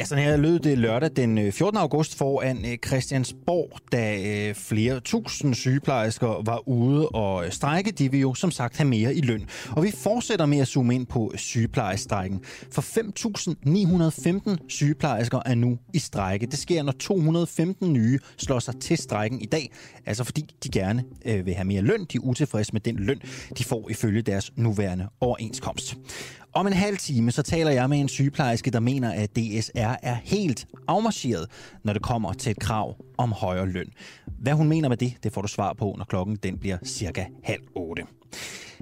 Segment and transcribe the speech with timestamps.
[0.00, 1.78] Ja, sådan her lød det lørdag den øh, 14.
[1.78, 7.90] august foran øh, Christiansborg, da øh, flere tusind sygeplejersker var ude og strække.
[7.90, 9.46] De vil jo som sagt have mere i løn.
[9.70, 12.40] Og vi fortsætter med at zoome ind på sygeplejestrækken.
[12.70, 12.82] For
[14.58, 16.46] 5.915 sygeplejersker er nu i strække.
[16.46, 19.72] Det sker, når 215 nye slår sig til strækken i dag.
[20.06, 22.04] Altså fordi de gerne vil have mere løn.
[22.12, 23.20] De er utilfredse med den løn,
[23.58, 25.96] de får ifølge deres nuværende overenskomst.
[26.52, 30.14] Om en halv time, så taler jeg med en sygeplejerske, der mener, at DSR er
[30.14, 31.46] helt afmarcheret,
[31.84, 33.92] når det kommer til et krav om højere løn.
[34.26, 37.24] Hvad hun mener med det, det får du svar på, når klokken den bliver cirka
[37.42, 38.02] halv otte.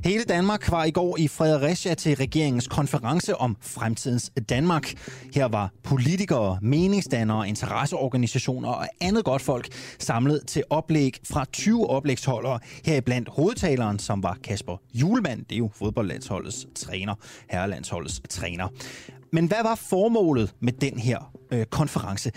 [0.05, 4.95] Hele Danmark var i går i Fredericia til regeringens konference om fremtidens Danmark.
[5.35, 9.69] Her var politikere, meningsdannere, interesseorganisationer og andet godt folk
[9.99, 12.59] samlet til oplæg fra 20 oplægsholdere.
[12.85, 15.45] Heriblandt hovedtaleren, som var Kasper Julemand.
[15.45, 17.15] Det er jo fodboldlandsholdets træner,
[17.51, 18.69] herrelandsholdets træner.
[19.33, 22.31] Men hvad var formålet med den her øh, konference?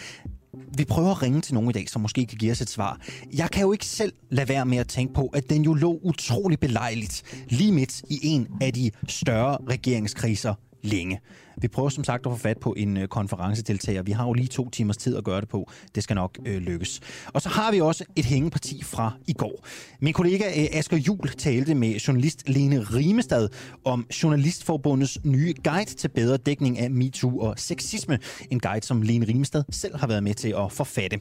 [0.77, 3.01] Vi prøver at ringe til nogen i dag, som måske kan give os et svar.
[3.33, 5.99] Jeg kan jo ikke selv lade være med at tænke på, at den jo lå
[6.03, 11.19] utrolig belejligt lige midt i en af de større regeringskriser længe.
[11.57, 14.01] Vi prøver som sagt at få fat på en øh, konferencedeltager.
[14.01, 15.71] Vi har jo lige to timers tid at gøre det på.
[15.95, 16.99] Det skal nok øh, lykkes.
[17.27, 19.67] Og så har vi også et hængeparti fra i går.
[19.99, 23.49] Min kollega øh, Asger Jul talte med journalist Lene Rimestad
[23.83, 28.19] om Journalistforbundets nye guide til bedre dækning af MeToo og sexisme.
[28.51, 31.19] En guide, som Lene Rimestad selv har været med til at forfatte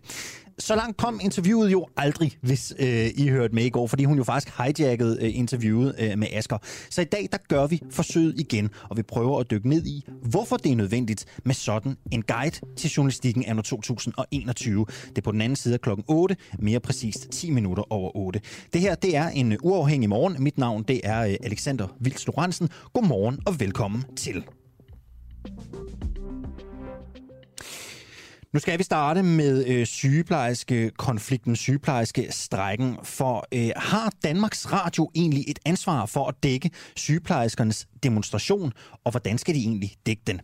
[0.60, 4.16] så langt kom interviewet jo aldrig, hvis øh, I hørte med i går, fordi hun
[4.16, 6.58] jo faktisk hijackede øh, interviewet øh, med Asker.
[6.90, 10.04] Så i dag, der gør vi forsøget igen, og vi prøver at dykke ned i,
[10.22, 14.86] hvorfor det er nødvendigt med sådan en guide til journalistikken anno 2021.
[15.08, 18.40] Det er på den anden side af klokken 8, mere præcist 10 minutter over 8.
[18.72, 20.42] Det her, det er en øh, uafhængig morgen.
[20.42, 22.68] Mit navn, det er øh, Alexander Vils Lorentzen.
[22.92, 24.44] Godmorgen og velkommen til.
[28.52, 32.96] Nu skal vi starte med øh, sygeplejerske konflikten, sygeplejerske strækken.
[33.02, 38.72] For øh, har Danmarks Radio egentlig et ansvar for at dække sygeplejerskernes demonstration,
[39.04, 40.40] og hvordan skal de egentlig dække den?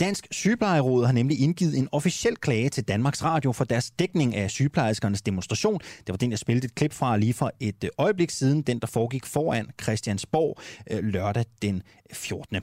[0.00, 4.50] Dansk Sygeplejeråd har nemlig indgivet en officiel klage til Danmarks Radio for deres dækning af
[4.50, 5.80] sygeplejerskernes demonstration.
[5.98, 8.78] Det var den, jeg spillede et klip fra lige for et øh, øjeblik siden, den
[8.78, 10.58] der foregik foran Christiansborg
[10.90, 11.82] øh, lørdag den
[12.12, 12.56] 14.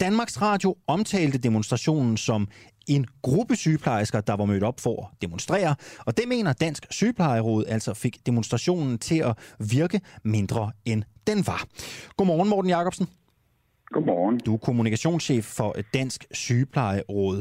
[0.00, 2.48] Danmarks Radio omtalte demonstrationen som
[2.88, 5.74] en gruppe sygeplejersker, der var mødt op for at demonstrere.
[6.06, 11.60] Og det mener Dansk Sygeplejeråd altså fik demonstrationen til at virke mindre end den var.
[12.16, 13.06] Godmorgen, Morten Jacobsen.
[13.86, 14.38] Godmorgen.
[14.46, 17.36] Du er kommunikationschef for Dansk Sygeplejeråd.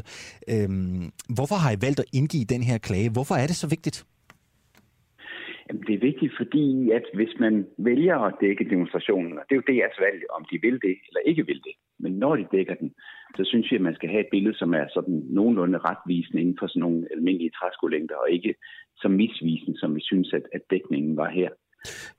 [0.53, 1.03] Øhm,
[1.35, 3.09] hvorfor har I valgt at indgive den her klage?
[3.09, 3.97] Hvorfor er det så vigtigt?
[5.87, 9.73] Det er vigtigt, fordi at hvis man vælger at dække demonstrationen, og det er jo
[9.73, 12.89] deres valg, om de vil det eller ikke vil det, men når de dækker den,
[13.35, 16.57] så synes jeg, at man skal have et billede, som er sådan nogenlunde retvisende inden
[16.59, 18.55] for sådan nogle almindelige træskolængder, og ikke
[19.01, 21.49] så misvisende, som vi synes, at, at dækningen var her.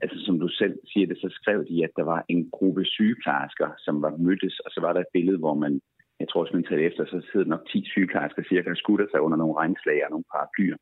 [0.03, 3.69] Altså som du selv siger det, så skrev de, at der var en gruppe sygeplejersker,
[3.79, 5.81] som var mødtes, og så var der et billede, hvor man,
[6.21, 9.21] jeg tror, hvis man tager efter, så sidder nok 10 sygeplejersker cirka og skutter sig
[9.21, 10.77] under nogle regnslag og nogle paraplyer.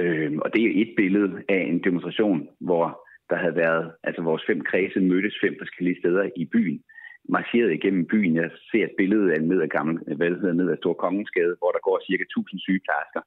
[0.00, 2.86] Øh, og det er et billede af en demonstration, hvor
[3.30, 6.82] der havde været, altså vores fem kredse mødtes fem forskellige steder i byen,
[7.28, 8.36] marcheret igennem byen.
[8.36, 11.70] Jeg ser et billede af ned ad, gammel, hvad hedder, ned ad Stor Kongensgade, hvor
[11.70, 13.22] der går cirka 1000 sygeplejersker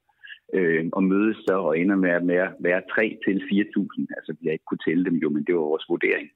[0.53, 4.53] øh, og mødes så og ender med at være, være 3 til 4.000, altså jeg
[4.53, 6.29] ikke kunne tælle dem jo, men det var vores vurdering,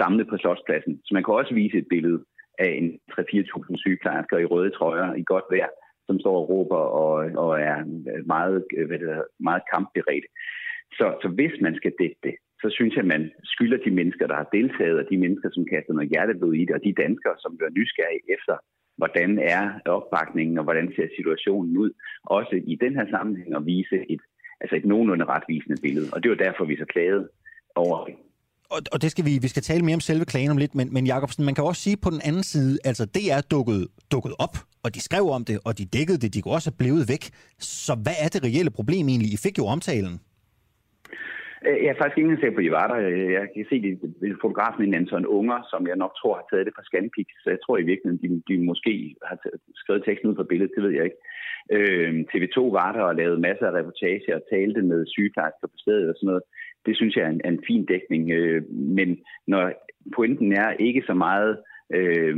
[0.00, 1.00] samlet på Slotspladsen.
[1.04, 2.24] Så man kan også vise et billede
[2.58, 5.70] af en 3-4.000 sygeplejersker i røde trøjer i godt vejr,
[6.06, 7.14] som står og råber og,
[7.44, 7.78] og er
[8.26, 10.26] meget, øh, hvad det er, meget kampberedt.
[10.92, 14.26] Så, så hvis man skal dække det, så synes jeg, at man skylder de mennesker,
[14.26, 17.36] der har deltaget, og de mennesker, som kaster noget hjerteblod i det, og de danskere,
[17.44, 18.54] som bliver nysgerrige efter,
[19.00, 19.62] hvordan er
[19.96, 21.90] opbakningen, og hvordan ser situationen ud,
[22.38, 24.22] også i den her sammenhæng at vise et,
[24.60, 26.08] altså et nogenlunde retvisende billede.
[26.12, 27.28] Og det var derfor, vi så klagede
[27.74, 27.96] over
[28.74, 30.92] og, og det skal vi, vi skal tale mere om selve klagen om lidt, men,
[30.94, 34.32] men Jacobsen, man kan også sige på den anden side, altså det er dukket, dukket
[34.38, 37.08] op, og de skrev om det, og de dækkede det, de kunne også have blevet
[37.08, 37.24] væk.
[37.58, 39.32] Så hvad er det reelle problem egentlig?
[39.32, 40.20] I fik jo omtalen.
[41.66, 42.98] Øh, jeg er faktisk ingen sikker på, at I var der.
[43.08, 43.92] Øh, jeg kan se det
[44.44, 47.26] fotografen en Anton Unger, som jeg nok tror har taget det fra Scanpix.
[47.42, 49.36] Så jeg tror i virkeligheden, de, de måske har
[49.74, 51.20] skrevet teksten ud på billedet, det ved jeg ikke.
[51.76, 56.08] Øh, TV2 var der og lavede masser af reportager og talte med sygeplejersker på stedet
[56.08, 56.42] og sådan noget.
[56.86, 58.30] Det synes jeg er en, en fin dækning.
[58.30, 59.08] Øh, men
[59.46, 59.72] når
[60.16, 61.58] pointen er ikke så meget
[61.98, 62.36] øh,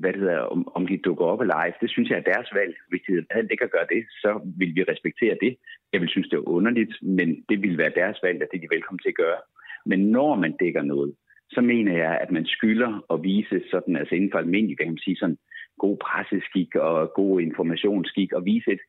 [0.00, 1.72] hvad det hedder, om, om de dukker op eller ej.
[1.80, 2.74] Det synes jeg er deres valg.
[2.88, 5.56] Hvis de havde ikke at gøre det, så vil vi respektere det.
[5.92, 8.66] Jeg vil synes, det er underligt, men det vil være deres valg, at det er
[8.68, 9.40] de velkommen til at gøre.
[9.86, 11.14] Men når man dækker noget,
[11.50, 14.98] så mener jeg, at man skylder at vise sådan, altså inden for almindelig, kan man
[14.98, 15.38] sige, sådan
[15.78, 18.80] god presseskik og god informationsskik, og vise et,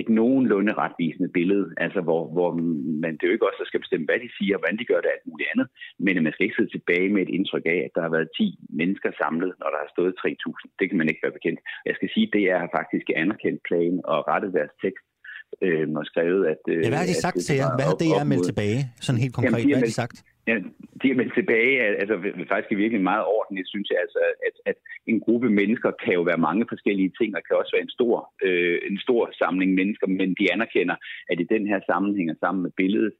[0.00, 2.50] et nogenlunde retvisende billede, altså hvor, hvor
[3.02, 5.00] man, det er jo ikke også, der skal bestemme, hvad de siger, hvordan de gør
[5.00, 5.66] det, alt muligt andet,
[6.04, 8.58] men man skal ikke sidde tilbage med et indtryk af, at der har været 10
[8.80, 10.78] mennesker samlet, når der har stået 3.000.
[10.78, 11.60] Det kan man ikke være bekendt.
[11.88, 15.06] Jeg skal sige, det er faktisk anerkendt plan og rettet deres tekst
[15.64, 16.62] øh, og skrevet, at...
[16.72, 17.70] Øh, ja, hvad har de sagt til jer?
[17.78, 18.80] Hvad har det er meldt tilbage?
[19.06, 20.16] Sådan helt konkret, Jamen, hvad har de sagt?
[20.48, 20.54] Ja,
[21.02, 22.16] de er meldt tilbage, altså
[22.48, 24.18] faktisk er virkelig meget ordentligt, synes jeg, altså,
[24.48, 24.76] at, at
[25.06, 28.32] en gruppe mennesker kan jo være mange forskellige ting, og kan også være en stor,
[28.42, 30.96] øh, en stor samling mennesker, men de anerkender,
[31.30, 33.12] at i den her sammenhæng og sammen med billedet,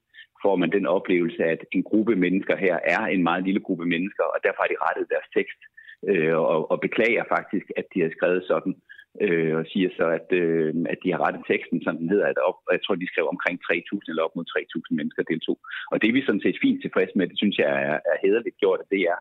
[0.43, 4.25] får man den oplevelse, at en gruppe mennesker her er en meget lille gruppe mennesker,
[4.35, 5.61] og derfor har de rettet deres tekst
[6.09, 8.75] øh, og, og beklager faktisk, at de har skrevet sådan.
[8.77, 12.27] øh, øh, og siger så, at, øh, at de har rettet teksten, som den hedder,
[12.27, 14.47] at op, jeg tror, de skrev omkring 3.000 eller op mod
[14.91, 15.59] 3.000 mennesker deltog.
[15.93, 17.29] Og det er vi sådan set fint tilfreds med.
[17.29, 19.19] Det synes jeg er, er hederligt gjort, at det er.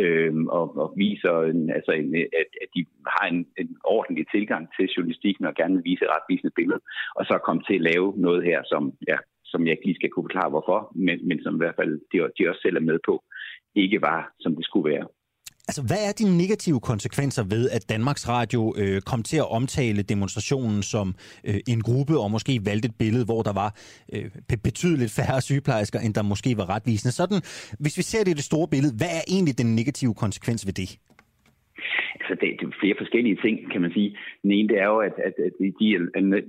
[0.00, 4.68] Øh, og, og viser, en, altså en, at, at de har en, en ordentlig tilgang
[4.76, 6.80] til journalistikken og gerne vil vise retvisende billede,
[7.18, 10.10] Og så komme til at lave noget her, som, ja, som jeg ikke lige skal
[10.10, 12.98] kunne forklare hvorfor, men, men som i hvert fald de, de også selv er med
[13.08, 13.14] på,
[13.74, 15.06] ikke var, som det skulle være.
[15.68, 20.02] Altså, hvad er de negative konsekvenser ved, at Danmarks Radio øh, kom til at omtale
[20.02, 21.06] demonstrationen som
[21.48, 23.70] øh, en gruppe, og måske valgte et billede, hvor der var
[24.14, 24.26] øh,
[24.68, 27.12] betydeligt færre sygeplejersker, end der måske var retvisende?
[27.20, 27.40] Sådan,
[27.82, 30.74] hvis vi ser det i det store billede, hvad er egentlig den negative konsekvens ved
[30.82, 30.90] det?
[32.18, 34.10] Altså, det, det er flere forskellige ting, kan man sige.
[34.42, 35.88] Den ene, det er jo, at, at, at de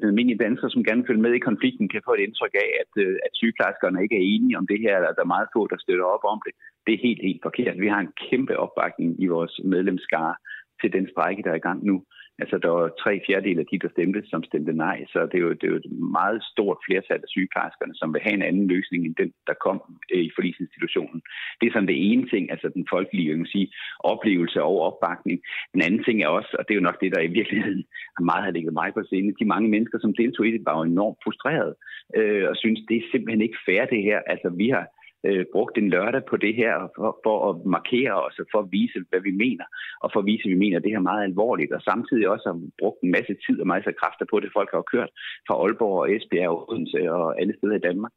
[0.07, 3.15] almindelige danskere, som gerne følger med i konflikten, kan få et indtryk af, at, øh,
[3.25, 6.07] at sygeplejerskerne ikke er enige om det her, eller der er meget få, der støtter
[6.15, 6.53] op om det.
[6.87, 7.79] Det er helt, helt forkert.
[7.79, 10.35] Vi har en kæmpe opbakning i vores medlemskare
[10.81, 12.03] til den strække, der er i gang nu.
[12.41, 14.97] Altså, der var tre fjerdedel af de, der stemte, som stemte nej.
[15.13, 18.21] Så det er, jo, det er jo et meget stort flertal af sygeplejerskerne, som vil
[18.25, 19.77] have en anden løsning end den, der kom
[20.13, 21.21] øh, i forlisinstitutionen.
[21.59, 23.67] Det er sådan det ene ting, altså den folkelige jeg sige,
[23.99, 25.37] oplevelse og opbakning.
[25.73, 27.83] Den anden ting er også, og det er jo nok det, der i virkeligheden
[28.31, 30.83] meget har ligget mig på scenen, de mange mennesker, som deltog i det, var jo
[30.83, 31.73] enormt frustreret
[32.17, 34.19] øh, og synes, det er simpelthen ikke fair det her.
[34.33, 34.85] Altså, vi har
[35.27, 38.71] øh, brugt en lørdag på det her for, for at markere os og for at
[38.77, 39.65] vise, hvad vi mener,
[40.03, 42.25] og for at vise, at vi mener, at det her er meget alvorligt, og samtidig
[42.33, 45.11] også har brugt en masse tid og masser af kræfter på det, folk har kørt
[45.47, 48.13] fra Aalborg og Esbjerg og Odense og alle steder i Danmark.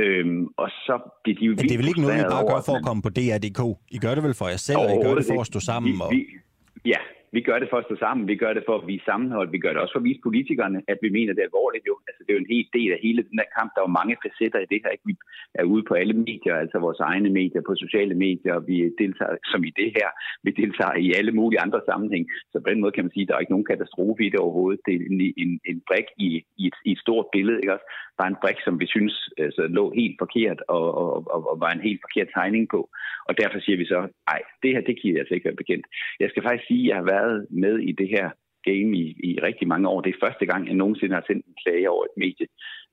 [0.00, 2.60] Øhm, og så bliver de jo Men det er vel ikke noget, I bare gør
[2.68, 3.60] for at komme på DR.dk?
[3.96, 5.88] I gør det vel for jer selv, og I gør det for at stå sammen?
[5.92, 6.10] Vi, og...
[6.14, 6.20] vi,
[6.92, 7.00] ja,
[7.36, 9.62] vi gør det for at stå sammen, vi gør det for at vise sammenhold, vi
[9.64, 11.94] gør det også for at vise politikerne, at vi mener, det er alvorligt jo.
[12.08, 13.68] Altså, det er jo en helt del af hele den her kamp.
[13.72, 14.90] Der er jo mange facetter i det her.
[14.94, 15.06] Ikke?
[15.10, 15.14] Vi
[15.60, 19.34] er ude på alle medier, altså vores egne medier, på sociale medier, og vi deltager,
[19.52, 20.08] som i det her,
[20.46, 22.24] vi deltager i alle mulige andre sammenhæng.
[22.52, 24.40] Så på den måde kan man sige, at der er ikke nogen katastrofe i det
[24.44, 24.80] overhovedet.
[24.86, 26.28] Det er en, en, en brik i,
[26.62, 27.86] i, et, i et stort billede, ikke også?
[28.20, 29.14] Bare en brik, som vi synes
[29.46, 32.80] altså, lå helt forkert og, og, og, og var en helt forkert tegning på.
[33.28, 34.00] Og derfor siger vi så,
[34.30, 35.86] nej, det her, det kan jeg altså ikke være bekendt.
[36.20, 38.26] Jeg skal faktisk sige, at jeg har været med i det her
[38.68, 40.00] game i, i rigtig mange år.
[40.00, 42.46] Det er første gang, jeg nogensinde har sendt en klage over et medie.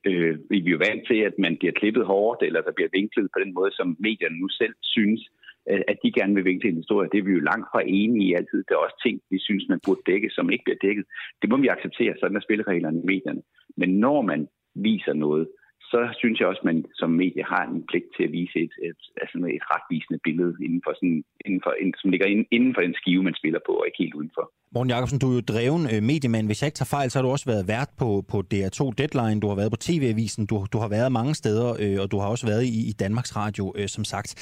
[0.09, 3.27] Øh, vi er jo vant til, at man bliver klippet hårdt, eller der bliver vinklet
[3.33, 5.21] på den måde, som medierne nu selv synes,
[5.69, 7.09] øh, at de gerne vil vinkle en historie.
[7.11, 8.59] Det er vi jo langt fra enige i altid.
[8.67, 11.05] Der er også ting, vi synes, man burde dække, som ikke bliver dækket.
[11.41, 13.41] Det må vi acceptere, sådan er spillereglerne i medierne.
[13.79, 14.41] Men når man
[14.75, 15.47] viser noget,
[15.93, 18.73] så synes jeg også, at man som medie har en pligt til at vise et,
[18.87, 21.71] et, altså et retvisende billede inden for sådan, inden for,
[22.01, 24.45] som ligger inden for den skive, man spiller på, og ikke helt udenfor.
[24.75, 26.45] Morten Jacobsen, du er jo dreven øh, mediemand.
[26.45, 29.39] Hvis jeg ikke tager fejl, så har du også været vært på, på DR2 Deadline,
[29.39, 32.27] du har været på TV-avisen, du, du har været mange steder, øh, og du har
[32.27, 34.35] også været i, i Danmarks Radio, øh, som sagt.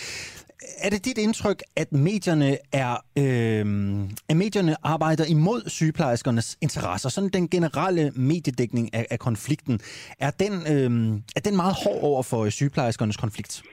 [0.78, 7.10] Er det dit indtryk, at medierne er øh, at medierne arbejder imod sygeplejerskernes interesser?
[7.10, 9.80] Sådan den generelle mediedækning af, af konflikten,
[10.20, 13.64] er den, øh, er den meget hård over for øh, sygeplejerskernes konflikt?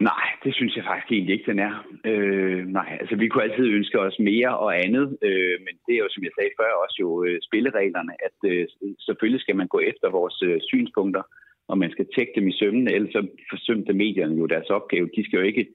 [0.00, 1.74] Nej, det synes jeg faktisk egentlig ikke, den er.
[2.04, 6.02] Øh, nej, altså vi kunne altid ønske os mere og andet, øh, men det er
[6.04, 8.66] jo, som jeg sagde før, også jo øh, spillereglerne, at øh,
[9.06, 11.22] selvfølgelig skal man gå efter vores øh, synspunkter,
[11.68, 15.10] og man skal tjekke dem i sømmene, ellers så forsømte medierne jo deres opgave.
[15.16, 15.66] De skal jo ikke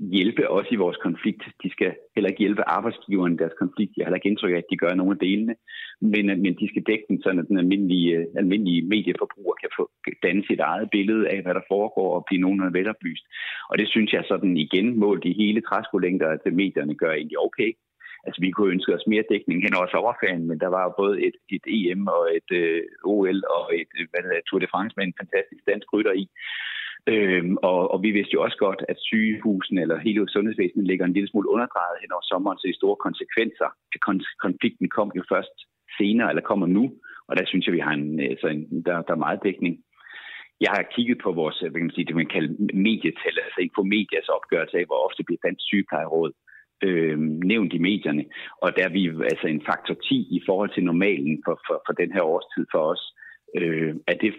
[0.00, 1.42] hjælpe os i vores konflikt.
[1.62, 3.92] De skal heller ikke hjælpe arbejdsgiveren i deres konflikt.
[3.96, 5.54] Jeg har heller ikke indtryk af, at de gør nogle af delene.
[6.00, 9.70] Men, øh, men de skal dække den, sådan at den almindelige, øh, almindelige medieforbruger kan
[9.76, 9.90] få
[10.22, 13.24] danne sit eget billede af, hvad der foregår og blive nogenlunde veloplyst.
[13.70, 17.72] Og det synes jeg sådan igen målt i hele træskolængder, at medierne gør egentlig okay.
[18.26, 21.16] Altså, vi kunne ønske os mere dækning hen over sommerferien, men der var jo både
[21.26, 24.94] et, et EM og et øh, OL og et øh, hvad hedder, Tour de France
[24.96, 26.24] med en fantastisk dansk rytter i.
[27.06, 31.12] Øhm, og, og vi vidste jo også godt, at sygehusene eller hele sundhedsvæsenet ligger en
[31.12, 34.00] lille smule underdrejet hen over sommeren, så de store konsekvenser af
[34.40, 35.56] konflikten kom jo først
[35.98, 36.84] senere, eller kommer nu.
[37.28, 39.74] Og der synes jeg, vi har en, altså en der, der er meget dækning.
[40.60, 42.52] Jeg har kigget på vores, øh, hvad kan man sige, det man kalder
[42.88, 46.32] medietal, altså ikke på medias opgørelse af, hvor ofte bliver Dansk Sygeplejeråd
[46.86, 47.18] øh,
[47.52, 48.24] nævnt i medierne.
[48.62, 49.02] Og der er vi
[49.32, 52.82] altså en faktor 10 i forhold til normalen for, for, for den her årstid for
[52.92, 53.02] os.
[53.58, 54.34] Øh, er, det,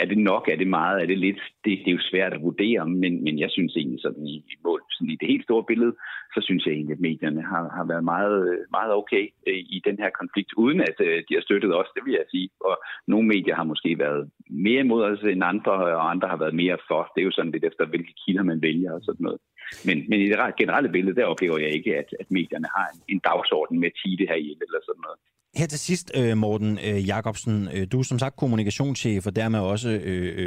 [0.00, 0.48] er det nok?
[0.52, 1.02] Er det meget?
[1.02, 1.40] Er det lidt?
[1.64, 4.54] Det, det er jo svært at vurdere, men, men jeg synes egentlig sådan i, i,
[4.64, 5.92] mål, sådan i det helt store billede,
[6.34, 9.96] så synes jeg egentlig, at medierne har, har været meget, meget okay øh, i den
[10.02, 12.48] her konflikt, uden at øh, de har støttet os, det vil jeg sige.
[12.60, 16.54] Og nogle medier har måske været mere imod os end andre, og andre har været
[16.54, 17.12] mere for.
[17.14, 19.40] Det er jo sådan lidt efter, hvilke kilder man vælger og sådan noget.
[19.86, 23.00] Men, men i det generelle billede, der oplever jeg ikke, at, at medierne har en,
[23.12, 25.18] en dagsorden med at tige det her i eller sådan noget.
[25.56, 29.60] Her til sidst, øh, Morten øh, Jacobsen, øh, du er som sagt kommunikationschef og dermed
[29.60, 29.88] også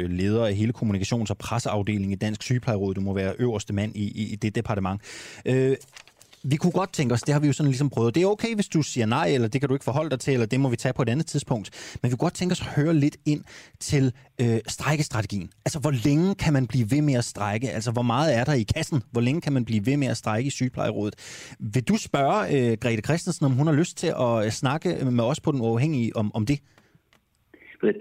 [0.08, 2.94] leder af hele kommunikations- og presseafdelingen i Dansk Sygeplejeråd.
[2.94, 5.00] Du må være øverste mand i, i det departement
[6.44, 8.14] vi kunne godt tænke os, det har vi jo sådan ligesom prøvet.
[8.14, 10.32] Det er okay, hvis du siger nej, eller det kan du ikke forholde dig til,
[10.32, 11.70] eller det må vi tage på et andet tidspunkt.
[12.02, 13.44] Men vi kunne godt tænke os at høre lidt ind
[13.80, 15.50] til øh, strækkestrategien.
[15.64, 17.70] Altså, hvor længe kan man blive ved med at strække?
[17.70, 19.02] Altså, hvor meget er der i kassen?
[19.10, 21.14] Hvor længe kan man blive ved med at strække i sygeplejerådet?
[21.60, 25.24] Vil du spørge øh, Grete Christensen, om hun har lyst til at øh, snakke med
[25.24, 26.58] os på den uafhængige om, om det?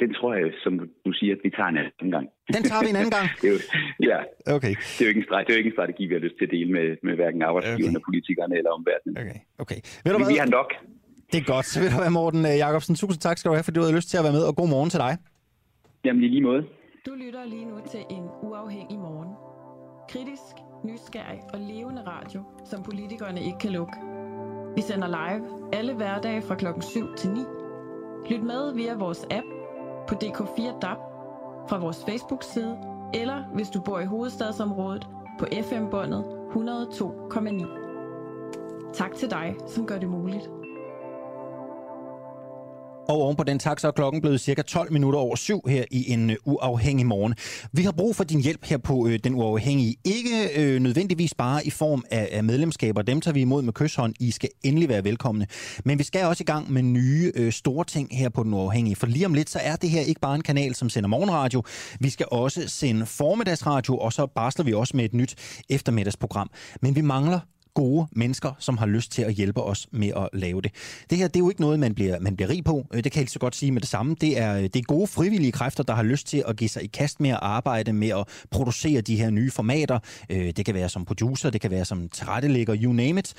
[0.04, 0.74] Den tror jeg, som
[1.06, 2.26] du siger, at vi tager en anden gang.
[2.56, 3.28] Den tager vi en anden gang?
[3.42, 3.60] det er jo,
[4.12, 4.20] ja.
[4.56, 4.74] Okay.
[4.96, 6.46] Det er, jo ikke en det er jo ikke en strategi, vi har lyst til
[6.50, 8.08] at dele med, med hverken arbejdsgiverne, okay.
[8.08, 9.14] politikerne eller omverdenen.
[9.22, 9.80] Okay, okay.
[10.04, 10.34] Ved du vi, hvad?
[10.34, 10.70] vi har nok.
[11.32, 11.66] Det er godt.
[11.72, 12.96] Så vil du være, Morten øh, Jacobsen.
[13.02, 14.70] Tusind tak skal du have, fordi du havde lyst til at være med, og god
[14.76, 15.14] morgen til dig.
[16.06, 16.62] Jamen, i lige måde.
[17.08, 19.32] Du lytter lige nu til en uafhængig morgen.
[20.12, 20.56] Kritisk,
[20.90, 23.98] nysgerrig og levende radio, som politikerne ikke kan lukke.
[24.76, 27.40] Vi sender live alle hverdage fra klokken 7 til 9.
[28.30, 29.61] Lyt med via vores app
[30.08, 30.98] på DK4 DAB,
[31.70, 32.78] fra vores Facebook-side,
[33.14, 35.08] eller hvis du bor i hovedstadsområdet
[35.40, 38.92] på FM-båndet 102,9.
[38.94, 40.50] Tak til dig, som gør det muligt.
[43.10, 45.86] Og oven på den tak, så er klokken blevet cirka 12 minutter over syv her
[45.92, 47.36] i en øh, uafhængig morgen.
[47.72, 49.96] Vi har brug for din hjælp her på øh, Den Uafhængige.
[50.06, 53.02] Ikke øh, nødvendigvis bare i form af, af medlemskaber.
[53.02, 54.14] Dem tager vi imod med kysshånd.
[54.20, 55.48] I skal endelig være velkomne.
[55.86, 58.96] Men vi skal også i gang med nye øh, store ting her på Den Uafhængige.
[58.96, 61.64] For lige om lidt, så er det her ikke bare en kanal, som sender morgenradio.
[62.00, 65.36] Vi skal også sende formiddagsradio, og så barsler vi også med et nyt
[65.70, 66.50] eftermiddagsprogram.
[66.82, 67.40] Men vi mangler
[67.74, 70.72] gode mennesker, som har lyst til at hjælpe os med at lave det.
[71.10, 72.88] Det her det er jo ikke noget, man bliver, man bliver rig på.
[72.94, 74.16] Øh, det kan jeg så godt sige med det samme.
[74.22, 76.84] Det er, øh, det er gode frivillige kræfter, der har lyst til at give sig
[76.84, 80.00] i kast med at arbejde med at producere de her nye formater.
[80.30, 83.34] Øh, det kan være som producer, det kan være som tilrettelægger, you name it.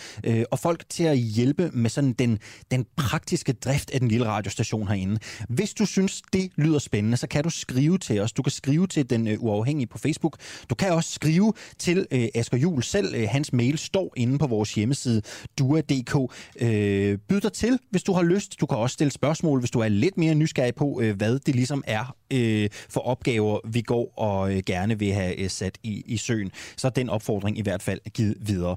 [0.50, 2.38] Og folk til at hjælpe med sådan den,
[2.70, 5.18] den praktiske drift af den lille radiostation herinde.
[5.48, 8.32] Hvis du synes, det lyder spændende, så kan du skrive til os.
[8.32, 10.36] Du kan skrive til den uafhængige på Facebook.
[10.70, 13.26] Du kan også skrive til Asger Jul selv.
[13.26, 15.22] Hans mail står inde på vores hjemmeside
[15.58, 16.32] dua.dk.
[16.60, 18.60] Øh, byd dig til, hvis du har lyst.
[18.60, 21.54] Du kan også stille spørgsmål, hvis du er lidt mere nysgerrig på, øh, hvad det
[21.54, 26.02] ligesom er øh, for opgaver, vi går og øh, gerne vil have øh, sat i,
[26.06, 26.50] i søen.
[26.76, 28.76] Så er den opfordring i hvert fald givet videre.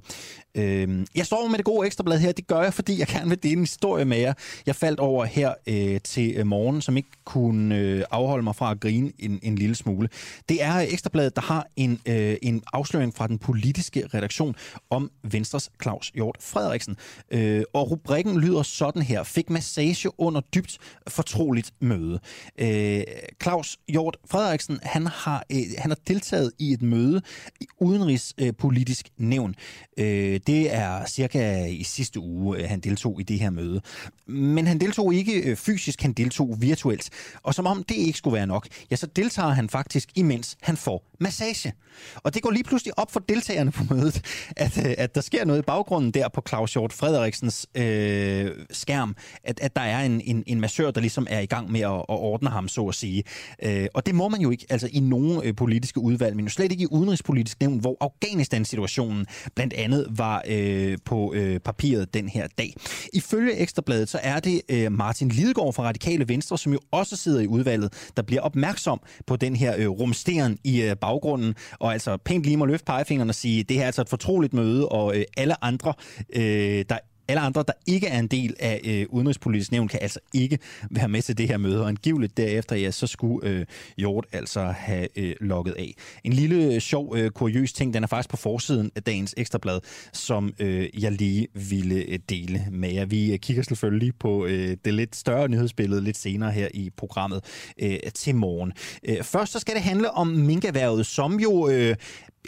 [0.56, 2.32] Øh, jeg står med det gode ekstrablad her.
[2.32, 4.34] Det gør jeg, fordi jeg gerne vil dele en historie med jer.
[4.66, 8.72] Jeg faldt over her øh, til øh, morgen, som ikke kunne øh, afholde mig fra
[8.72, 10.10] at grine en, en lille smule.
[10.50, 14.56] Det er øh, ekstrabladet, der har en, øh, en afsløring fra den politiske redaktion
[14.90, 16.96] om Venstres Claus Hjort Frederiksen.
[17.32, 19.24] Øh, og rubrikken lyder sådan her.
[19.24, 20.78] Fik massage under dybt
[21.08, 22.20] fortroligt møde.
[22.60, 23.04] Øh,
[23.44, 27.22] Claus Hjort Frederiksen, han har, øh, han har deltaget i et møde
[27.62, 29.56] i Udenrigspolitisk Nævn.
[29.98, 33.82] Øh, det er cirka i sidste uge, øh, han deltog i det her møde.
[34.28, 37.10] Men han deltog ikke øh, fysisk, han deltog virtuelt.
[37.44, 40.78] Og som om det ikke skulle være nok, ja, så deltager han faktisk, imens han
[40.78, 41.74] får massage.
[42.16, 44.22] Og det går lige pludselig op for deltagerne på mødet,
[44.56, 49.16] at, øh, at der sker noget i baggrunden der på Claus Hjort Frederiksens øh, skærm,
[49.44, 51.92] at, at der er en, en, en massør, der ligesom er i gang med at,
[51.92, 53.24] at ordne ham, så at sige.
[53.64, 56.52] Øh, og det må man jo ikke altså i nogen øh, politiske udvalg, men jo
[56.52, 62.30] slet ikke i udenrigspolitisk nævn, hvor Afghanistan-situationen blandt andet var øh, på øh, papiret den
[62.30, 62.74] her dag.
[63.14, 67.42] Ifølge Ekstrabladet, så er det øh, Martin Lidegaard fra Radikale Venstre, som jo også sidder
[67.42, 72.18] i udvalget, der bliver opmærksom på den her øh, rumsteren i øh, baggrunden, og altså
[72.18, 75.15] pænt lige må løfte pegefingeren og sige, det her er altså et fortroligt møde, og
[75.16, 75.94] øh, alle andre,
[76.36, 80.20] øh, der alle andre, der ikke er en del af øh, Udenrigspolitisk Nævn, kan altså
[80.34, 80.60] ikke
[80.92, 81.82] være med til det her møde.
[81.82, 83.66] Og angiveligt derefter, ja, så skulle øh,
[83.98, 85.94] Hjort altså have øh, logget af.
[86.24, 89.80] En lille øh, sjov, øh, kuriøs ting, den er faktisk på forsiden af dagens ekstrablad,
[90.14, 93.06] som øh, jeg lige ville øh, dele med jer.
[93.06, 97.44] Vi øh, kigger selvfølgelig på øh, det lidt større nyhedsbillede lidt senere her i programmet
[97.82, 98.74] øh, til morgen.
[99.04, 101.96] Øh, først så skal det handle om minkerhvervet, som jo øh,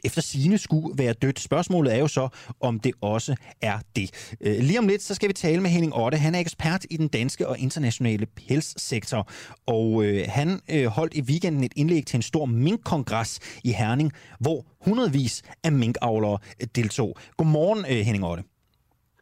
[0.04, 1.40] efter sine skulle være dødt.
[1.40, 2.28] Spørgsmålet er jo så,
[2.62, 4.36] om det også er det.
[4.42, 6.18] Øh, lige om lidt, så skal vi tale med Henning Otte.
[6.18, 9.30] Han er ekspert i den danske og internationale pelssektor,
[9.68, 14.12] og øh, han øh, holdt i weekenden et indlæg til en stor minkkongres i Herning,
[14.40, 17.18] hvor hundredvis af minkavlere øh, deltog.
[17.38, 18.44] Godmorgen, øh, Henning Otte.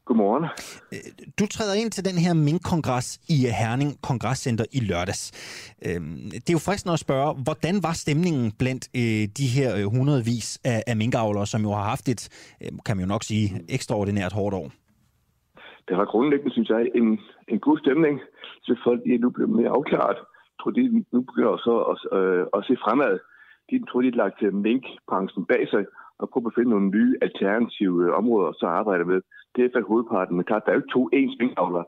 [0.08, 0.46] Godmorgen.
[1.40, 5.24] Du træder ind til den her Mink-kongres i Herning Kongresscenter i lørdags.
[5.88, 9.86] Øhm, det er jo fristende at spørge, hvordan var stemningen blandt øh, de her øh,
[9.96, 10.48] hundredvis
[10.92, 12.24] af minkavlere, som jo har haft et,
[12.62, 13.46] øh, kan man jo nok sige,
[13.78, 14.68] ekstraordinært hårdt år?
[15.88, 17.08] Det var grundlæggende, synes jeg, en,
[17.54, 18.16] en god stemning,
[18.66, 20.18] så folk er nu blevet mere afklaret.
[20.52, 20.84] Jeg tror, de
[21.14, 23.16] nu begynder så at, øh, at se fremad.
[23.70, 25.84] De tror, de har lagt minkbranchen bag sig,
[26.20, 29.22] og prøve at finde nogle nye alternative øh, områder så arbejde med
[29.56, 30.36] det er faktisk hovedparten.
[30.36, 31.84] Men klart, der er jo to ens minkavler.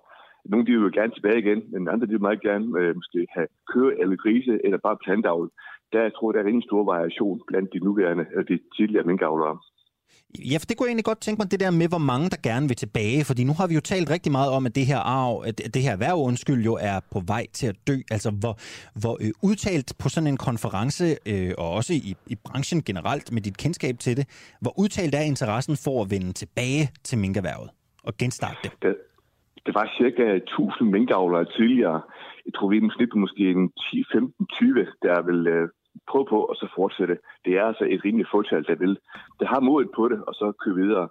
[0.46, 3.28] Nogle de vil jo gerne tilbage igen, men andre de vil meget gerne øh, måske
[3.36, 5.50] have køer eller grise eller bare plantavl.
[5.94, 9.08] Der jeg tror jeg, der er en stor variation blandt de nuværende og de tidligere
[9.12, 9.58] minkavlere.
[10.52, 12.40] Ja, for det kunne jeg egentlig godt tænke mig, det der med, hvor mange der
[12.44, 13.26] gerne vil tilbage.
[13.26, 15.82] Fordi nu har vi jo talt rigtig meget om, at det her arv, at det
[15.82, 17.96] her erhverv, undskyld, jo er på vej til at dø.
[18.12, 18.54] Altså, hvor,
[19.02, 23.42] hvor øh, udtalt på sådan en konference, øh, og også i, i branchen generelt med
[23.42, 24.26] dit kendskab til det,
[24.62, 27.70] hvor udtalt er interessen for at vende tilbage til minkerhvervet
[28.04, 28.72] og genstarte det?
[28.82, 28.96] Det,
[29.66, 32.02] det var cirka 1000 minkavlere tidligere.
[32.46, 35.70] Jeg tror, vi er snit på måske en 10, 15, 20, der vil øh,
[36.10, 37.18] prøve på og så fortsætte.
[37.46, 38.98] Det er altså et rimeligt fortal, der vil.
[39.40, 41.08] Der har modet på det, og så køre videre.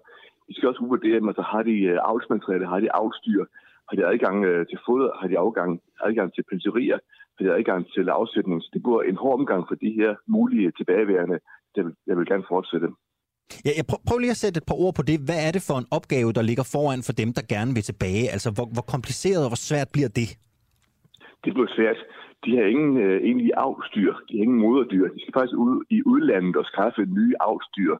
[0.48, 3.44] Vi skal også uvurdere, at så har de øh, avlsmateriale, har de avlstyr,
[3.88, 5.70] har de adgang øh, til foder, har de afgang,
[6.06, 6.98] adgang til penserier,
[7.36, 8.62] har de adgang til afsætning.
[8.62, 11.38] Så det bliver en hård omgang for de her mulige tilbageværende,
[11.74, 12.88] der vil, der vil gerne fortsætte.
[13.66, 15.18] Ja, jeg prøv, prøv lige at sætte et par ord på det.
[15.28, 18.24] Hvad er det for en opgave, der ligger foran for dem, der gerne vil tilbage?
[18.34, 20.28] Altså, hvor, hvor kompliceret og hvor svært bliver det?
[21.44, 21.98] Det bliver svært
[22.44, 25.06] de har ingen øh, egentlig avlstyr, de har ingen moderdyr.
[25.14, 27.92] De skal faktisk ud i udlandet og skaffe nye avlstyr.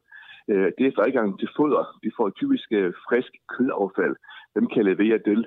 [0.51, 1.83] Øh, det er for adgang til foder.
[2.03, 4.15] De får typisk øh, frisk kødaffald.
[4.53, 5.39] Hvem kan levere det?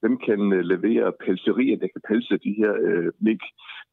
[0.00, 3.42] Hvem kan øh, levere pelserier, der kan pelse de her øh, mink?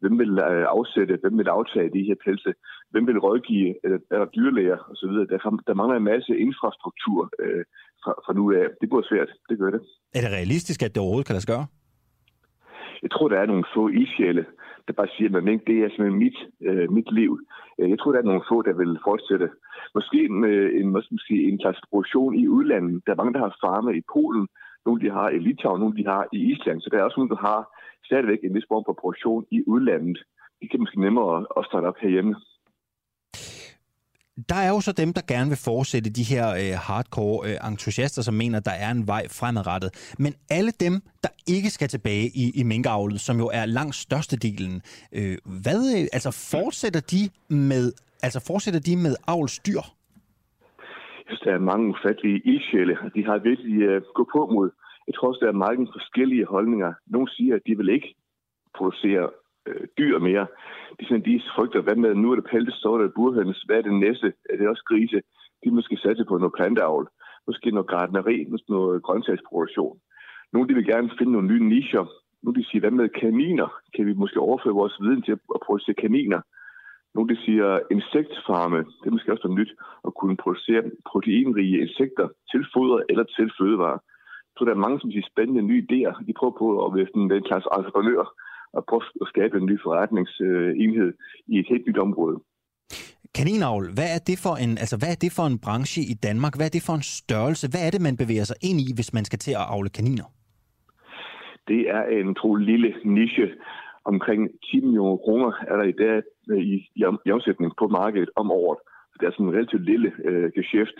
[0.02, 1.20] Hvem vil øh, afsætte?
[1.22, 2.52] Hvem vil aftage de her pelse?
[2.92, 3.70] Hvem vil rådgive?
[3.70, 5.14] Øh, eller, eller dyrlæger osv.?
[5.32, 5.38] Der,
[5.68, 7.64] der mangler en masse infrastruktur øh,
[8.04, 8.66] fra, fra nu af.
[8.82, 9.30] Det bliver svært.
[9.50, 9.82] Det gør det.
[10.16, 11.66] Er det realistisk, at det overhovedet kan lade sig gøre?
[13.04, 14.46] Jeg tror, der er nogle få isjæle,
[14.88, 16.38] der bare siger, at det er simpelthen mit,
[16.68, 17.40] øh, mit liv.
[17.80, 19.50] Øh, jeg tror, der er nogle få, der vil fortsætte.
[19.96, 23.02] Måske med en, øh, måske sige, en slags produktion i udlandet.
[23.06, 24.48] Der er mange, der har farme i Polen,
[24.86, 26.82] nogle de har i Litauen, nogle de har i Island.
[26.82, 27.62] Så der er også nogle, der har
[28.06, 30.20] stadigvæk en vis form for produktion i udlandet.
[30.62, 32.36] Det kan måske nemmere at starte op herhjemme
[34.50, 38.22] der er jo så dem, der gerne vil fortsætte de her øh, hardcore øh, entusiaster,
[38.22, 40.16] som mener, der er en vej fremadrettet.
[40.20, 44.82] Men alle dem, der ikke skal tilbage i, i minkavlet, som jo er langt størstedelen,
[45.18, 47.86] øh, hvad, øh, altså fortsætter de med,
[48.24, 49.82] altså fortsætter de med avlsdyr?
[51.18, 52.98] Jeg synes, der er mange ufattelige ildsjæle.
[53.16, 54.70] De har virkelig uh, gået på mod.
[55.08, 56.94] Jeg tror også, der er mange forskellige holdninger.
[57.08, 58.16] Nogle siger, at de vil ikke
[58.78, 59.30] producere
[59.68, 60.48] øh, dyr mere.
[61.00, 63.82] De, sådan, de frygter, hvad med, nu er det pelte, står der burhøns, hvad er
[63.82, 64.34] det næste?
[64.50, 65.22] Er det også grise?
[65.64, 67.08] De måske satse på noget planteavl,
[67.48, 70.00] måske noget gardneri, måske noget grøntsagsproduktion.
[70.54, 72.06] Nogle de vil gerne finde nogle nye nischer.
[72.44, 73.70] Nu de siger, hvad med kaniner?
[73.96, 76.42] Kan vi måske overføre vores viden til at producere kaniner?
[77.16, 78.78] Nogle de siger insektfarme.
[78.78, 79.74] Det er måske også noget nyt
[80.08, 84.00] at kunne producere proteinrige insekter til foder eller til fødevarer.
[84.58, 86.14] Så der er mange, som siger spændende nye idéer.
[86.28, 88.24] De prøver på at være den slags entreprenør,
[88.78, 91.10] at prøve at skabe en ny forretningsenhed
[91.48, 92.38] i et helt nyt område.
[93.38, 96.54] Kaninavl, hvad er, det for en, altså, hvad er det for en branche i Danmark?
[96.58, 97.66] Hvad er det for en størrelse?
[97.72, 100.28] Hvad er det, man bevæger sig ind i, hvis man skal til at avle kaniner?
[101.68, 103.48] Det er en tro lille niche.
[104.06, 108.30] Omkring 10 millioner kroner er der i dag øh, i, i, i omsætning på markedet
[108.36, 108.80] om året.
[109.20, 110.98] Det er sådan en relativt lille øh, geschæft.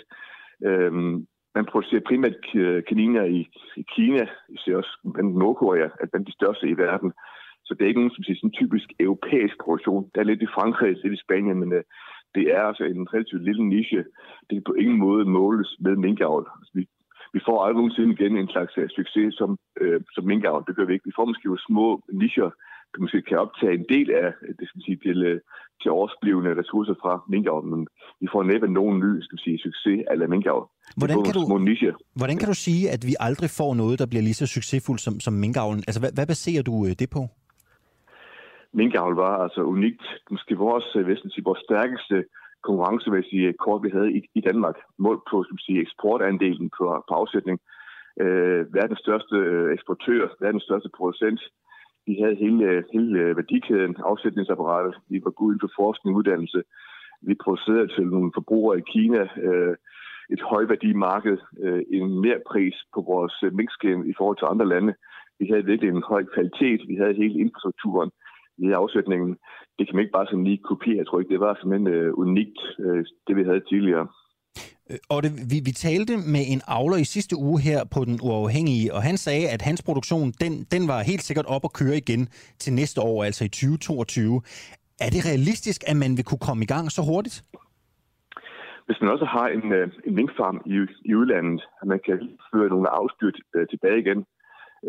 [0.66, 2.36] Øhm, man producerer primært
[2.90, 3.40] kaniner i,
[3.82, 7.12] i Kina, især også blandt Nordkorea, er blandt de største i verden.
[7.72, 10.04] Så det er ikke nogen som siger, sådan typisk europæisk produktion.
[10.12, 11.82] Det er lidt i Frankrig, lidt i Spanien, men uh,
[12.36, 14.04] det er altså en relativt lille niche.
[14.46, 16.44] Det kan på ingen måde måles med minkavl.
[16.58, 16.84] Altså, vi,
[17.36, 19.50] vi får aldrig nogensinde igen en slags uh, succes som,
[19.84, 20.64] uh, som minkavl.
[20.68, 21.10] Det gør vi ikke.
[21.10, 21.88] Vi får måske jo små
[22.22, 22.50] nicher,
[22.92, 25.40] der måske kan optage en del af det, skal sige, til, uh,
[25.82, 27.82] til årsblivende ressourcer fra minkavl, men
[28.22, 30.66] vi får næppe nogen ny skal sige, succes af minkavl.
[31.02, 31.92] Hvordan kan, du, niche.
[32.20, 35.14] hvordan kan du sige, at vi aldrig får noget, der bliver lige så succesfuldt som,
[35.26, 35.84] som minkavlen?
[35.88, 37.22] Altså, hvad, hvad baserer du øh, det på?
[38.74, 40.04] Minkavl var altså unikt.
[40.32, 42.26] Måske vores, øh, hvis sige, vores stærkeste
[42.64, 47.60] konkurrencemæssige kort, vi havde i, i Danmark, målt på som sige, eksportandelen på, på afsætning.
[48.22, 51.42] Øh, verdens største øh, eksportør, verdens største producent.
[52.08, 54.94] Vi havde hele, hele øh, værdikæden, afsætningsapparatet.
[55.10, 56.64] Vi var gode inden for forskning og uddannelse.
[57.22, 59.76] Vi producerede til nogle forbrugere i Kina øh,
[60.30, 64.94] et højværdimarked, øh, en mere pris på vores øh, minkskin i forhold til andre lande.
[65.40, 66.82] Vi havde virkelig en høj kvalitet.
[66.88, 68.12] Vi havde hele infrastrukturen
[68.66, 69.32] i afsætningen.
[69.78, 70.98] Det kan man ikke bare sådan lige kopiere.
[71.02, 74.08] Jeg tror ikke, det var simpelthen øh, unikt, øh, det vi havde tidligere.
[74.90, 78.18] Øh, og det, vi, vi talte med en avler i sidste uge her på Den
[78.28, 81.98] Uafhængige, og han sagde, at hans produktion, den, den var helt sikkert op at køre
[82.04, 82.22] igen
[82.64, 84.42] til næste år, altså i 2022.
[85.06, 87.38] Er det realistisk, at man vil kunne komme i gang så hurtigt?
[88.86, 90.76] Hvis man også har en, øh, en minkfarm i,
[91.10, 92.18] i udlandet, at man kan
[92.54, 94.20] føre nogle afstyr øh, tilbage igen,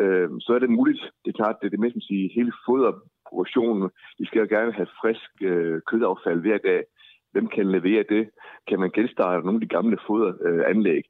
[0.01, 1.03] øh, så er det muligt.
[1.23, 2.53] Det er klart, det er det mest sige, hele
[3.33, 3.90] produktionen.
[4.18, 6.83] De skal jo gerne have frisk øh, kødaffald hver dag.
[7.33, 8.25] Hvem kan levere det?
[8.68, 11.05] Kan man genstarte nogle af de gamle foderanlæg?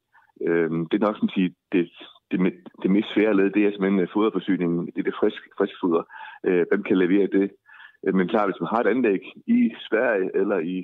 [0.46, 1.90] Øh, det er nok sådan sige, det,
[2.30, 2.38] det,
[2.82, 4.86] det mest svære led, det er simpelthen øh, foderforsyningen.
[4.86, 6.02] Det er det frisk, frisk foder.
[6.46, 7.46] Øh, hvem kan levere det?
[8.04, 10.76] Øh, men klart, hvis man har et anlæg i Sverige eller i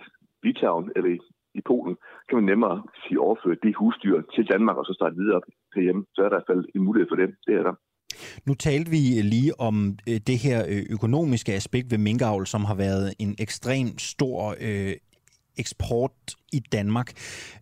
[0.43, 1.19] Litauen eller i
[1.55, 1.97] i Polen,
[2.29, 5.41] kan man nemmere sige, overføre de husdyr til Danmark og så starte videre
[5.75, 6.05] herhjemme.
[6.15, 7.29] Så er der i hvert fald en mulighed for det.
[7.47, 7.75] Det er der.
[8.47, 12.75] Nu talte vi lige om øh, det her øh, økonomiske aspekt ved minkavl, som har
[12.75, 14.97] været en ekstrem stor øh,
[15.57, 16.13] eksport
[16.53, 17.13] i Danmark.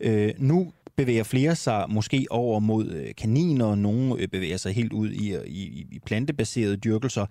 [0.00, 4.92] Øh, nu bevæger flere sig måske over mod øh, kaniner, og nogle bevæger sig helt
[4.92, 7.26] ud i, i, i plantebaserede dyrkelser.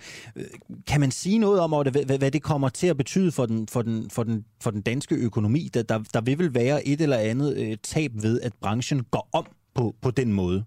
[0.87, 3.81] Kan man sige noget om, hvad, hvad det kommer til at betyde for den, for
[3.81, 5.69] den, for den, for den danske økonomi?
[5.73, 9.45] Der, der, der vil vel være et eller andet tab ved, at branchen går om
[9.75, 10.63] på, på den måde?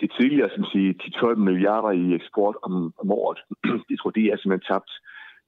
[0.00, 3.38] De tidligere, som siger, 10-12 milliarder i eksport om, om året,
[3.88, 4.90] de tror, det er simpelthen tabt.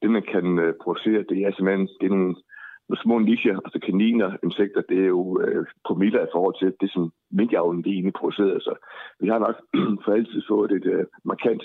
[0.02, 2.34] Det, man kan øh, producere, det er simpelthen det er nogle
[2.88, 6.90] nogle små nischer, altså kaniner, insekter, det er jo øh, promiller i forhold til det,
[6.92, 8.58] som minkavlen det egentlig producerer.
[8.60, 8.74] Så
[9.20, 9.56] vi har nok
[10.04, 11.62] for altid fået et øh, markant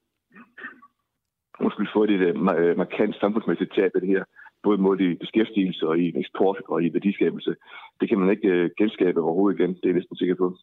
[1.64, 4.24] måske fået et øh, øh, markant samfundsmæssigt tab af det her,
[4.62, 7.54] både mod i beskæftigelse og i eksport og i værdiskabelse.
[8.00, 10.56] Det kan man ikke øh, genskabe overhovedet igen, det er jeg næsten sikker på.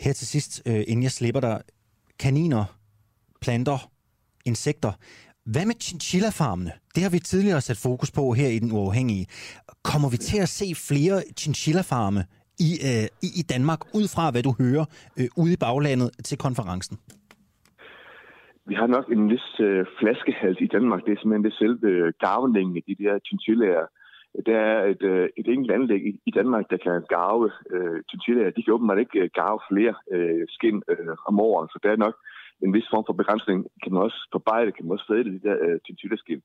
[0.00, 1.60] Her til sidst, øh, inden jeg slipper dig,
[2.20, 2.64] kaniner,
[3.42, 3.90] planter,
[4.44, 4.92] insekter.
[5.52, 6.72] Hvad med chinchilla-farmene?
[6.94, 9.26] Det har vi tidligere sat fokus på her i Den Uafhængige.
[9.90, 12.20] Kommer vi til at se flere chinchilla-farme
[12.68, 13.06] i, øh,
[13.40, 14.84] i Danmark, ud fra hvad du hører
[15.18, 16.96] øh, ude i baglandet til konferencen?
[18.70, 21.00] Vi har nok en vis øh, flaskehals i Danmark.
[21.04, 23.86] Det er simpelthen det selve øh, garvningen af de der chinchillaer.
[24.46, 28.50] Der er et, øh, et enkelt anlæg i, i Danmark, der kan garve øh, chinchillaer.
[28.50, 31.96] De kan åbenbart ikke øh, garve flere øh, skin øh, om året, så der er
[31.96, 32.16] nok
[32.64, 33.66] en vis form for begrænsning.
[33.82, 36.42] Kan man også forarbejde, kan man også fadle de der øh, chinchilla-skin.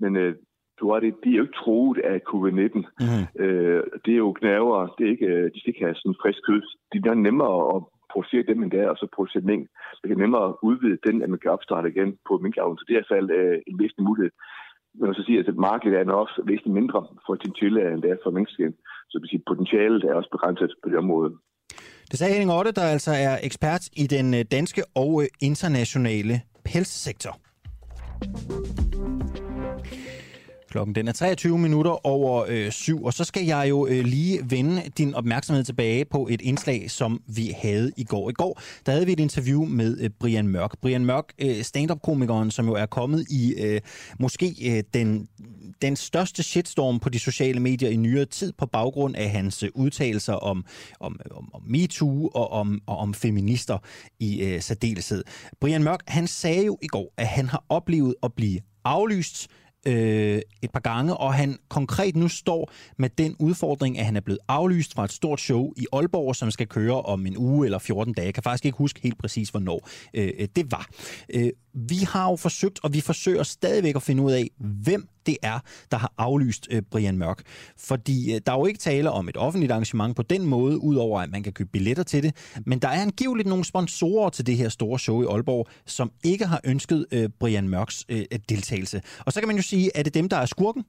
[0.00, 0.34] Men øh,
[0.80, 2.78] du har det, de er jo ikke troet af covid-19.
[3.00, 3.24] Mm-hmm.
[3.44, 6.40] Øh, det er jo knæver, det er ikke, øh, de skal ikke have sådan frisk
[6.46, 6.62] kød.
[6.92, 9.64] Det er nemmere at producere dem end der, og så producere mink.
[10.00, 12.78] Det kan nemmere udvide den, at man kan opstarte igen på minkavlen.
[12.78, 14.32] Så det er i hvert fald øh, en væsentlig mulighed
[15.00, 18.30] man så sige, at markedet er også væsentligt mindre for chinchilla, end det er for
[18.30, 18.72] minkskin.
[19.08, 21.30] Så det vil sige, potentialet er også begrænset på det område.
[22.10, 26.34] Det sagde Henning Otte, der altså er ekspert i den øh, danske og øh, internationale
[26.64, 27.34] pelssektor.
[30.70, 34.40] Klokken den er 23 minutter over øh, syv, og så skal jeg jo øh, lige
[34.50, 38.30] vende din opmærksomhed tilbage på et indslag, som vi havde i går.
[38.30, 40.80] I går der havde vi et interview med øh, Brian Mørk.
[40.82, 43.80] Brian Mørk, øh, stand-up-komikeren, som jo er kommet i øh,
[44.20, 45.28] måske øh, den,
[45.82, 49.70] den største shitstorm på de sociale medier i nyere tid på baggrund af hans øh,
[49.74, 50.64] udtalelser om,
[51.00, 53.78] om, om, om MeToo og om, og om feminister
[54.20, 55.24] i øh, særdeleshed.
[55.60, 59.48] Brian Mørk, han sagde jo i går, at han har oplevet at blive aflyst
[59.86, 64.20] øh, et par gange, og han konkret nu står med den udfordring, at han er
[64.20, 67.78] blevet aflyst fra et stort show i Aalborg, som skal køre om en uge eller
[67.78, 68.26] 14 dage.
[68.26, 70.88] Jeg kan faktisk ikke huske helt præcis, hvornår øh, øh det var.
[71.34, 75.36] Øh, vi har jo forsøgt, og vi forsøger stadigvæk at finde ud af, hvem det
[75.42, 75.58] er,
[75.90, 77.42] der har aflyst øh, Brian Mørk.
[77.78, 81.20] Fordi øh, der er jo ikke tale om et offentligt arrangement på den måde, udover
[81.20, 82.36] at man kan købe billetter til det.
[82.66, 86.46] Men der er angiveligt nogle sponsorer til det her store show i Aalborg, som ikke
[86.46, 89.02] har ønsket øh, Brian Mørks øh, deltagelse.
[89.18, 90.84] Og så kan man jo sige, er det dem, der er skurken?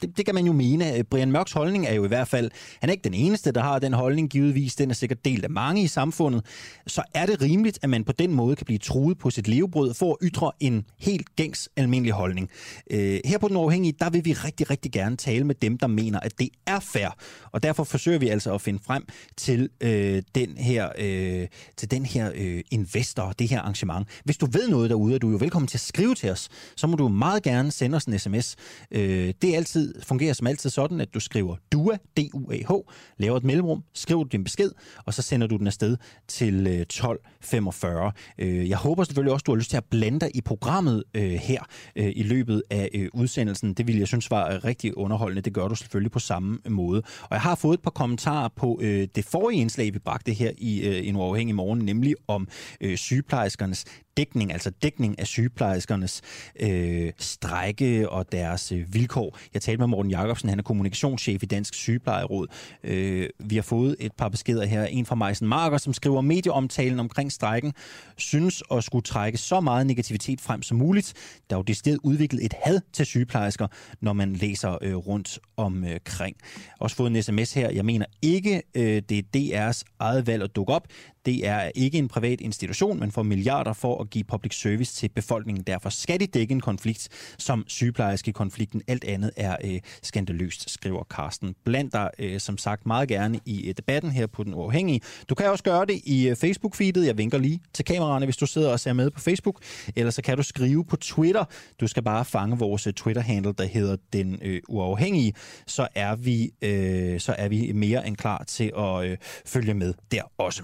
[0.00, 1.04] Det, det kan man jo mene.
[1.10, 3.78] Brian Mørks holdning er jo i hvert fald, han er ikke den eneste, der har
[3.78, 4.74] den holdning, givetvis.
[4.74, 6.46] Den er sikkert delt af mange i samfundet.
[6.86, 9.94] Så er det rimeligt, at man på den måde kan blive truet på sit levebrød
[9.94, 12.50] for at ytre en helt gængs almindelig holdning.
[12.90, 15.86] Øh, her på Den Uafhængige, der vil vi rigtig, rigtig gerne tale med dem, der
[15.86, 17.08] mener, at det er fair.
[17.52, 22.06] Og derfor forsøger vi altså at finde frem til øh, den her, øh, til den
[22.06, 24.08] her øh, investor, det her arrangement.
[24.24, 26.86] Hvis du ved noget derude, er du jo velkommen til at skrive til os, så
[26.86, 28.56] må du meget gerne sende os en sms.
[28.90, 32.72] Øh, det det altid, fungerer som altid sådan, at du skriver DUA, D-U-A-H,
[33.18, 34.70] laver et mellemrum, skriver din besked,
[35.04, 35.96] og så sender du den afsted
[36.28, 38.12] til øh, 1245.
[38.38, 41.30] Øh, jeg håber selvfølgelig også, du har lyst til at blande dig i programmet øh,
[41.30, 41.62] her
[41.96, 43.74] i løbet af udsendelsen.
[43.74, 45.42] Det ville jeg synes var rigtig underholdende.
[45.42, 47.02] Det gør du selvfølgelig på samme måde.
[47.22, 51.08] Og jeg har fået et par kommentarer på det forrige indslag, vi bragte her i
[51.08, 52.48] en uafhængig morgen, nemlig om
[52.94, 53.84] sygeplejerskernes
[54.16, 56.22] dækning, altså dækning af sygeplejerskernes
[56.60, 59.38] øh, strække og deres øh, vilkår.
[59.54, 62.46] Jeg talte med Morten Jacobsen, han er kommunikationschef i Dansk Sygeplejeråd.
[62.84, 64.84] Øh, vi har fået et par beskeder her.
[64.84, 67.72] En fra Meisen Marker, som skriver, medieomtalen omkring strækken
[68.16, 71.12] synes at skulle trække så meget negativitet frem som muligt.
[71.50, 73.66] Der er jo det sted udviklet et had til sygeplejersker,
[74.00, 76.36] når man læser øh, rundt omkring.
[76.42, 77.70] Øh, Også fået en sms her.
[77.70, 80.86] Jeg mener ikke, øh, det er DR's eget valg at dukke op.
[81.26, 85.08] Det er ikke en privat institution, men får milliarder for at give public service til
[85.08, 85.64] befolkningen.
[85.64, 88.82] Derfor skal de dække en konflikt, som sygeplejerske konflikten.
[88.88, 91.54] Alt andet er øh, skandaløst, skriver Carsten.
[91.64, 95.00] Bland dig øh, som sagt meget gerne i øh, debatten her på Den Uafhængige.
[95.28, 97.06] Du kan også gøre det i øh, Facebook-feedet.
[97.06, 99.62] Jeg vinker lige til kameraerne, hvis du sidder og ser med på Facebook.
[99.96, 101.44] Eller så kan du skrive på Twitter.
[101.80, 105.34] Du skal bare fange vores øh, Twitter-handle, der hedder Den øh, Uafhængige.
[105.66, 109.16] Så er, vi, øh, så er vi mere end klar til at øh,
[109.46, 110.62] følge med der også.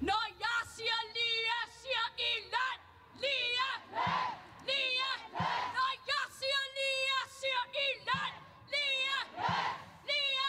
[0.00, 2.80] Når jeg siger lige, siger I land.
[3.22, 3.70] Lige,
[4.68, 5.06] lige.
[5.76, 8.34] Når jeg siger lige, siger I land.
[8.72, 9.18] Lige,
[10.08, 10.46] lige.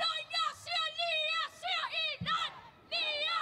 [0.00, 2.54] Når jeg siger lige, siger I land.
[2.92, 3.38] Lige,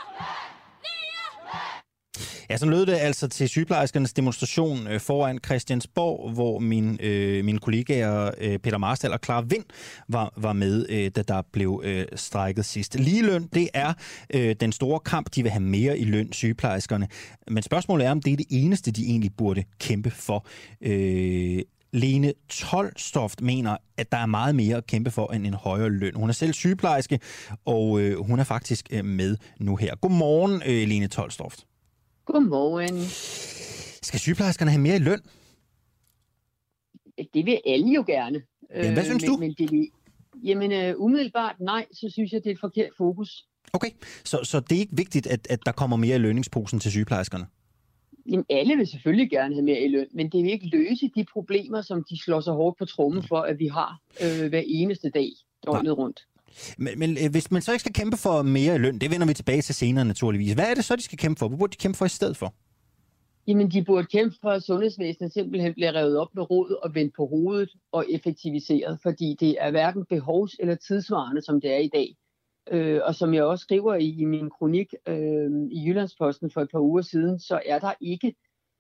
[0.85, 2.40] lige.
[2.51, 7.59] Ja, så lød det altså til sygeplejerskernes demonstration øh, foran Christiansborg, hvor min, øh, mine
[7.59, 9.65] kollegaer øh, Peter Marstal og Clara Vind
[10.09, 12.95] var, var med, øh, da der blev øh, strækket sidst.
[12.95, 13.93] Ligeløn, det er
[14.35, 15.35] øh, den store kamp.
[15.35, 17.09] De vil have mere i løn, sygeplejerskerne.
[17.49, 20.47] Men spørgsmålet er, om det er det eneste, de egentlig burde kæmpe for.
[20.81, 25.91] Øh, Lene Tolstoft mener, at der er meget mere at kæmpe for end en højere
[25.91, 26.15] løn.
[26.15, 27.21] Hun er selv sygeplejerske,
[27.65, 29.95] og øh, hun er faktisk øh, med nu her.
[29.95, 31.67] Godmorgen, øh, Lene Tolstoft.
[32.33, 32.99] Godmorgen.
[34.03, 35.21] Skal sygeplejerskerne have mere i løn?
[37.35, 38.43] Det vil alle jo gerne.
[38.75, 39.37] Ja, hvad synes men, du?
[39.37, 39.88] Men det,
[40.45, 43.47] jamen, øh, umiddelbart nej, så synes jeg, det er et forkert fokus.
[43.73, 43.90] Okay,
[44.25, 47.47] så, så det er ikke vigtigt, at, at der kommer mere i lønningsposen til sygeplejerskerne?
[48.27, 51.25] Jamen, alle vil selvfølgelig gerne have mere i løn, men det vil ikke løse de
[51.33, 55.11] problemer, som de slår så hårdt på trummen for, at vi har øh, hver eneste
[55.11, 55.31] dag
[55.66, 56.27] døgnet rundt.
[56.79, 59.27] Men, men øh, hvis man så ikke skal kæmpe for mere i løn, det vender
[59.27, 60.53] vi tilbage til senere naturligvis.
[60.53, 61.49] Hvad er det så, de skal kæmpe for?
[61.49, 62.55] Hvad burde de kæmpe for i stedet for?
[63.47, 67.15] Jamen, de burde kæmpe for, at sundhedsvæsenet simpelthen bliver revet op med råd og vendt
[67.17, 71.89] på hovedet og effektiviseret, fordi det er hverken behovs- eller tidsvarende, som det er i
[71.89, 72.17] dag.
[72.71, 76.71] Øh, og som jeg også skriver i, i min kronik øh, i Jyllandsposten for et
[76.71, 78.35] par uger siden, så er der ikke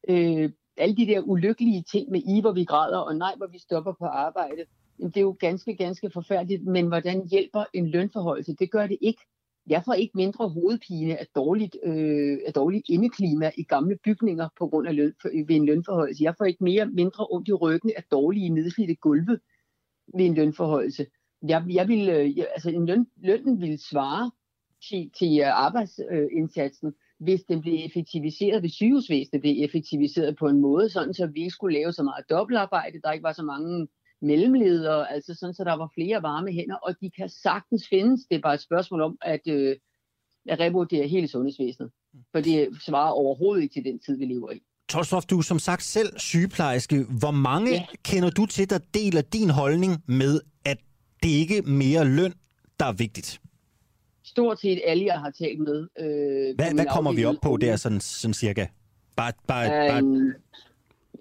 [0.08, 3.58] øh, alle de der ulykkelige ting med i, hvor vi græder, og nej, hvor vi
[3.58, 4.64] stopper på arbejde.
[5.02, 8.54] Det er jo ganske, ganske forfærdeligt, men hvordan hjælper en lønforholdelse?
[8.54, 9.22] Det gør det ikke.
[9.66, 14.68] Jeg får ikke mindre hovedpine af dårligt, øh, af dårligt indeklima i gamle bygninger på
[14.68, 16.24] grund af løn, øh, ved en lønforholdelse.
[16.24, 19.38] Jeg får ikke mere mindre ondt i ryggen af dårlige nedslidte gulve
[20.14, 21.06] ved en lønforholdelse.
[21.48, 24.30] Jeg, jeg vil, øh, jeg, altså en løn, lønnen vil svare
[24.88, 30.88] til, til øh, arbejdsindsatsen, hvis den bliver effektiviseret, hvis sygehusvæsenet blev effektiviseret på en måde,
[30.88, 33.88] sådan så vi ikke skulle lave så meget dobbeltarbejde, der ikke var så mange
[34.22, 38.20] mellemledere, altså sådan, så der var flere varme hænder, og de kan sagtens findes.
[38.30, 39.76] Det er bare et spørgsmål om at, øh,
[40.48, 41.90] at revurdere hele sundhedsvæsenet,
[42.32, 44.62] for det svarer overhovedet ikke til den tid, vi lever i.
[44.88, 47.04] Tolstof, du er som sagt selv sygeplejerske.
[47.20, 47.86] Hvor mange ja.
[48.04, 50.78] Kender du til, der deler din holdning med, at
[51.22, 52.34] det ikke er mere løn,
[52.80, 53.40] der er vigtigt?
[54.24, 55.88] Stort set alle, jeg har talt med.
[56.00, 58.66] Øh, Hvad, hvad kommer vi op på der, sådan, sådan cirka?
[59.16, 60.32] Bare, bare, er bare,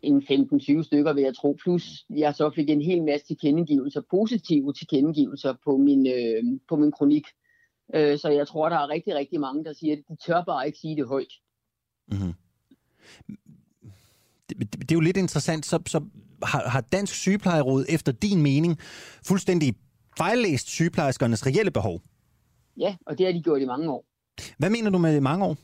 [0.04, 1.58] en, en 15-20 stykker, vil jeg tro.
[1.64, 6.92] Plus, jeg så fik en hel masse tilkendegivelser, positive tilkendegivelser på min, øh, på min
[6.92, 7.28] kronik.
[7.96, 10.68] Øh, så jeg tror, der er rigtig, rigtig mange, der siger, at de tør bare
[10.68, 11.34] ikke sige det højt.
[12.08, 12.34] mm-hmm.
[14.50, 15.66] det, det, det er jo lidt interessant.
[15.66, 16.04] Så, så
[16.44, 18.78] har, har Dansk Sygeplejeråd efter din mening
[19.28, 19.76] fuldstændig
[20.18, 22.02] fejllæst sygeplejerskernes reelle behov?
[22.78, 24.06] Ja, og det har de gjort i mange år.
[24.58, 25.58] Hvad mener du med mange år?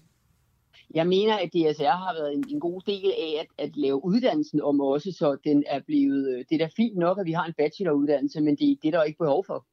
[0.93, 4.61] Jeg mener, at DSR har været en, en god del af at, at lave uddannelsen
[4.61, 6.29] om også, så den er blevet...
[6.37, 8.91] øh, Det er da fint nok, at vi har en bacheloruddannelse, men det, det er
[8.91, 9.65] der ikke behov for.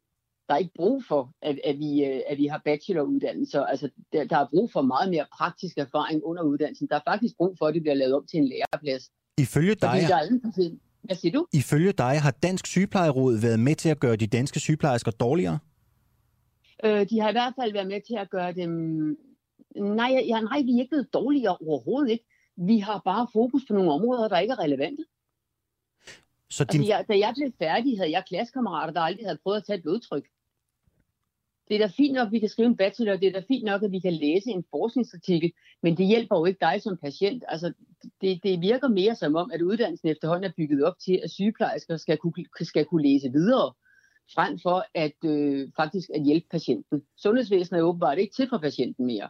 [0.49, 3.65] Der er ikke brug for, at, at, vi, øh, at vi har bacheloruddannelser.
[3.65, 6.89] Altså, der, der er brug for meget mere praktisk erfaring under uddannelsen.
[6.89, 9.11] Der er faktisk brug for, at det bliver lavet om til en læreplads.
[9.39, 10.71] Ifølge dig, Fordi der er
[11.03, 11.47] hvad siger du?
[11.53, 15.59] ifølge dig har Dansk Sygeplejeråd været med til at gøre de danske sygeplejersker dårligere?
[16.85, 18.71] Øh, de har i hvert fald været med til at gøre dem...
[19.77, 22.25] Nej, ja, nej, vi er ikke blevet dårligere overhovedet ikke.
[22.57, 25.05] Vi har bare fokus på nogle områder, der ikke er relevante.
[26.51, 29.57] Så din, Altså, jeg, da jeg blev færdig, havde jeg klassekammerater, der aldrig havde prøvet
[29.57, 30.27] at tage et blodtryk.
[31.69, 33.65] Det er da fint nok, at vi kan skrive en bachelor, det er da fint
[33.65, 37.45] nok, at vi kan læse en forskningsartikel, men det hjælper jo ikke dig som patient.
[37.49, 37.73] Altså,
[38.21, 41.97] det, det virker mere som om, at uddannelsen efterhånden er bygget op til, at sygeplejersker
[41.97, 43.73] skal kunne, skal kunne læse videre,
[44.35, 47.03] frem for at øh, faktisk at hjælpe patienten.
[47.17, 49.29] Sundhedsvæsenet er åbenbart ikke til for patienten mere.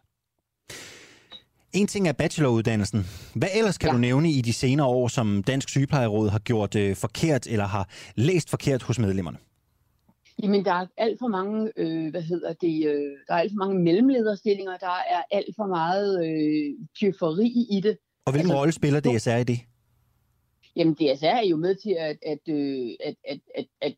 [1.72, 3.06] En ting er bacheloruddannelsen.
[3.34, 3.92] Hvad ellers kan ja.
[3.92, 7.88] Du nævne i de senere år, som Dansk Sygeplejeråd har gjort øh, forkert eller har
[8.16, 9.38] læst forkert hos medlemmerne?
[10.42, 13.66] Jamen, der er alt for mange, øh, hvad hedder det, øh, der er alt for
[13.66, 17.98] mange mellemlederstillinger, der er alt for meget øh, tjøfferi i det.
[18.26, 19.60] Og hvilken Altså, rolle spiller DSR i det?
[20.76, 23.94] Jamen, DSR er jo med til at, at, øh, at, at, at, at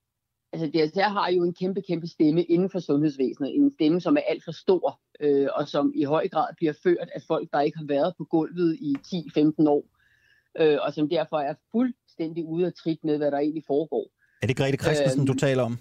[0.52, 3.56] altså DSR har jo en kæmpe, kæmpe stemme inden for sundhedsvæsenet.
[3.56, 7.08] En stemme, som er alt for stor, øh, og som i høj grad bliver ført
[7.14, 9.84] af folk, der ikke har været på gulvet i 10-15 år,
[10.60, 14.06] øh, og som derfor er fuldstændig ude af trit med, hvad der egentlig foregår.
[14.42, 15.78] Er det Grete Christensen, Øhm, du taler om?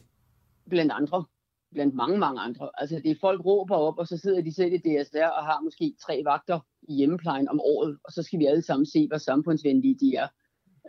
[0.69, 1.25] blandt andre.
[1.73, 2.69] Blandt mange, mange andre.
[2.77, 5.61] Altså det er folk råber op, og så sidder de selv i DSR og har
[5.63, 9.17] måske tre vagter i hjemmeplejen om året, og så skal vi alle sammen se, hvor
[9.17, 10.27] samfundsvenlige de er.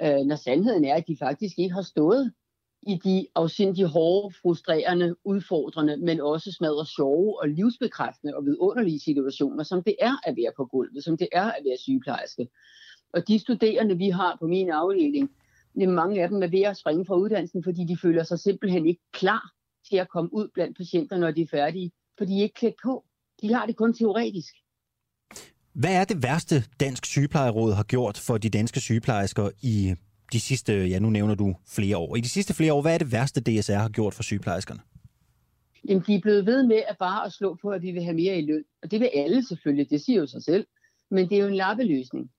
[0.03, 2.33] Øh, når sandheden er, at de faktisk ikke har stået
[2.87, 9.63] i de afsindig hårde, frustrerende, udfordrende, men også smadret sjove og livsbekræftende og vidunderlige situationer,
[9.63, 12.49] som det er at være på gulvet, som det er at være sygeplejerske.
[13.13, 15.31] Og de studerende, vi har på min afdeling,
[15.77, 19.03] mange af dem er ved at springe fra uddannelsen, fordi de føler sig simpelthen ikke
[19.13, 19.51] klar
[19.89, 22.75] til at komme ud blandt patienter, når de er færdige, for de er ikke klædt
[22.83, 23.05] på.
[23.43, 24.55] De har det kun teoretisk.
[25.73, 29.95] Hvad er det værste, Dansk Sygeplejeråd har gjort for de danske sygeplejersker i
[30.33, 32.17] de sidste, ja nu nævner du flere år.
[32.17, 34.81] I de sidste flere år, hvad er det værste, DSR har gjort for sygeplejerskerne?
[35.89, 38.17] Jamen, de er blevet ved med at bare at slå på, at vi vil have
[38.17, 38.65] mere i løn.
[38.83, 40.67] Og det vil alle selvfølgelig, det siger jo sig selv.
[41.11, 42.31] Men det er jo en lappeløsning.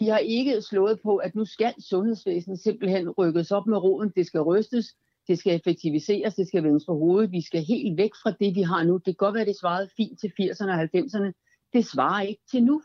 [0.00, 4.12] De har ikke slået på, at nu skal sundhedsvæsenet simpelthen rykkes op med roden.
[4.16, 4.94] Det skal rystes,
[5.28, 7.32] det skal effektiviseres, det skal vendes på hovedet.
[7.32, 8.94] Vi skal helt væk fra det, vi har nu.
[8.94, 11.32] Det kan godt være, det svarede fint til 80'erne og 90'erne.
[11.72, 12.82] Det svarer ikke til nu.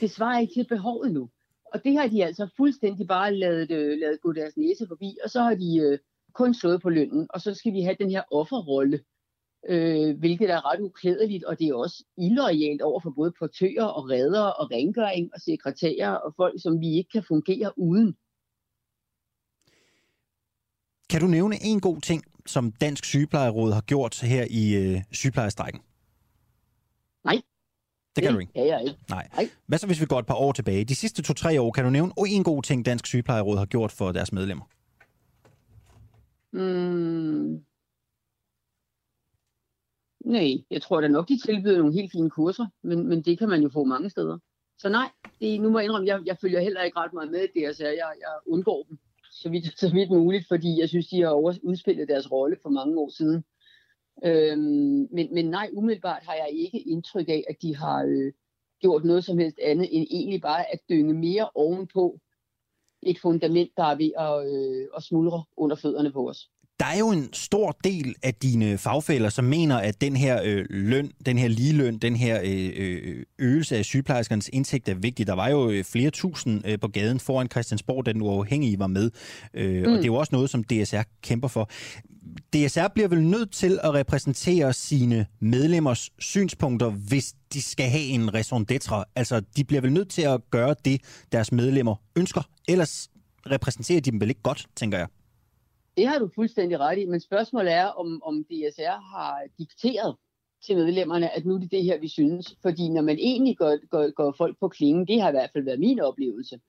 [0.00, 1.28] Det svarer ikke til behovet nu.
[1.74, 5.30] Og det har de altså fuldstændig bare lavet, øh, lavet gå deres næse forbi, og
[5.30, 5.98] så har de øh,
[6.32, 9.00] kun slået på lønnen, og så skal vi have den her offerrolle,
[9.68, 14.10] øh, hvilket er ret uklædeligt, og det er også illoyalt over for både portører og
[14.10, 18.16] redere og rengøring og sekretærer og folk, som vi ikke kan fungere uden.
[21.10, 25.80] Kan du nævne en god ting, som Dansk Sygeplejeråd har gjort her i øh, sygeplejestrækken?
[28.16, 28.52] Det kan du ikke.
[28.52, 28.98] kan jeg ikke.
[29.10, 29.28] Nej.
[29.36, 29.48] Nej.
[29.66, 30.84] Hvad så, hvis vi går et par år tilbage?
[30.84, 34.12] De sidste to-tre år, kan du nævne en god ting, Dansk Sygeplejeråd har gjort for
[34.12, 34.64] deres medlemmer?
[36.52, 37.64] Mm.
[40.24, 43.48] Nej, jeg tror da nok, de tilbyder nogle helt fine kurser, men, men det kan
[43.48, 44.38] man jo få mange steder.
[44.78, 45.08] Så nej,
[45.40, 47.66] det, nu må jeg indrømme, jeg, jeg følger heller ikke ret meget med i det,
[47.66, 48.98] altså jeg, jeg undgår dem
[49.34, 52.70] så vidt, så vidt muligt, fordi jeg synes, de har over, udspillet deres rolle for
[52.70, 53.44] mange år siden.
[54.24, 58.32] Øhm, men, men nej, umiddelbart har jeg ikke indtryk af, at de har øh,
[58.80, 62.20] gjort noget som helst andet, end egentlig bare at dynge mere ovenpå
[63.02, 66.50] et fundament, der er ved at, øh, at smuldre under fødderne på os.
[66.80, 70.64] Der er jo en stor del af dine fagfælder, som mener, at den her øh,
[70.70, 75.26] løn, den her ligeløn, den her øh, øh, øgelse af sygeplejerskernes indtægt er vigtig.
[75.26, 78.86] Der var jo øh, flere tusind øh, på gaden foran Christiansborg, da den uafhængige var
[78.86, 79.10] med.
[79.54, 79.92] Øh, mm.
[79.92, 81.70] Og det er jo også noget, som DSR kæmper for.
[82.52, 88.34] DSR bliver vel nødt til at repræsentere sine medlemmers synspunkter, hvis de skal have en
[88.34, 89.02] raison d'être.
[89.16, 91.00] Altså, de bliver vel nødt til at gøre det,
[91.32, 92.42] deres medlemmer ønsker.
[92.68, 93.08] Ellers
[93.50, 95.06] repræsenterer de dem vel ikke godt, tænker jeg.
[95.96, 100.16] Det har du fuldstændig ret i, men spørgsmålet er, om, om DSR har dikteret
[100.66, 102.56] til medlemmerne, at nu er det det her, vi synes.
[102.62, 105.64] Fordi når man egentlig går, går, går folk på klingen, det har i hvert fald
[105.64, 106.60] været min oplevelse,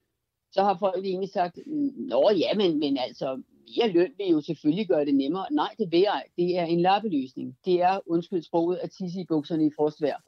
[0.52, 1.60] så har folk egentlig sagt,
[1.96, 5.46] nå ja, men, men altså, mere løn vil jo selvfølgelig gøre det nemmere.
[5.52, 6.24] Nej, det vil jeg.
[6.38, 7.58] Det er en lappeløsning.
[7.66, 10.24] Det er, undskyld sproget, at tisse i bukserne i frostvær.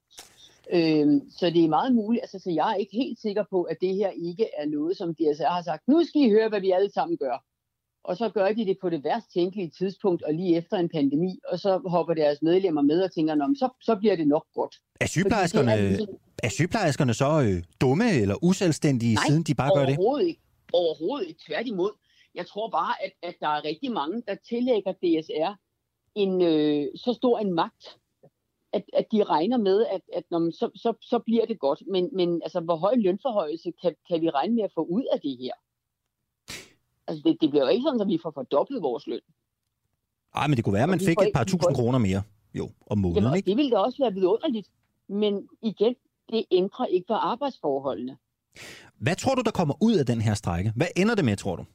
[0.74, 3.78] Øhm, så det er meget muligt, altså så jeg er ikke helt sikker på, at
[3.82, 6.72] det her ikke er noget, som DSR har sagt, nu skal I høre, hvad vi
[6.72, 7.47] alle sammen gør
[8.08, 11.40] og så gør de det på det værst tænkelige tidspunkt, og lige efter en pandemi,
[11.52, 14.76] og så hopper deres medlemmer med og tænker, Nå, så, så bliver det nok godt.
[15.02, 16.06] Er sygeplejerskerne, er,
[16.44, 19.98] er sygeplejerskerne så øh, dumme eller uselvstændige, Nej, siden de bare gør det?
[19.98, 20.42] overhovedet ikke.
[20.74, 21.42] Overhovedet ikke.
[21.48, 21.92] Tværtimod.
[22.36, 25.52] Jeg tror bare, at, at der er rigtig mange, der tillægger DSR
[26.16, 27.98] en øh, så stor en magt,
[28.74, 31.84] at, at de regner med, at, at når man, så, så, så bliver det godt.
[31.92, 35.20] Men, men altså, hvor høj lønforhøjelse kan, kan vi regne med at få ud af
[35.22, 35.54] det her?
[37.08, 39.20] Altså, det, det bliver jo ikke sådan, at vi får fordoblet vores løn.
[40.36, 42.22] Ej, men det kunne være, at man fik et par tusind kroner mere.
[42.54, 43.50] Jo, om måneden, Jamen, ikke?
[43.50, 44.68] det ville da også være vidunderligt.
[45.10, 45.96] Men igen,
[46.32, 48.18] det ændrer ikke på arbejdsforholdene.
[48.98, 50.74] Hvad tror du, der kommer ud af den her strække?
[50.76, 51.66] Hvad ender det med, tror du?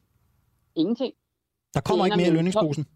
[0.74, 1.14] Ingenting.
[1.74, 2.86] Der kommer ikke mere i lønningsposen?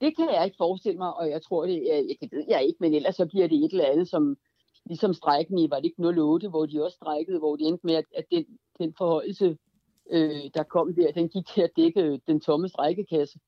[0.00, 2.76] Det kan jeg ikke forestille mig, og jeg tror det, jeg, jeg, ved jeg ikke,
[2.80, 4.36] men ellers så bliver det et eller andet, som
[4.86, 7.94] ligesom strækken i, var det ikke 08, hvor de også strækkede, hvor de endte med,
[7.94, 8.44] at, at den,
[8.78, 9.56] den forhøjelse,
[10.10, 13.38] øh, der kom der, den gik til at dække den tomme strækkekasse.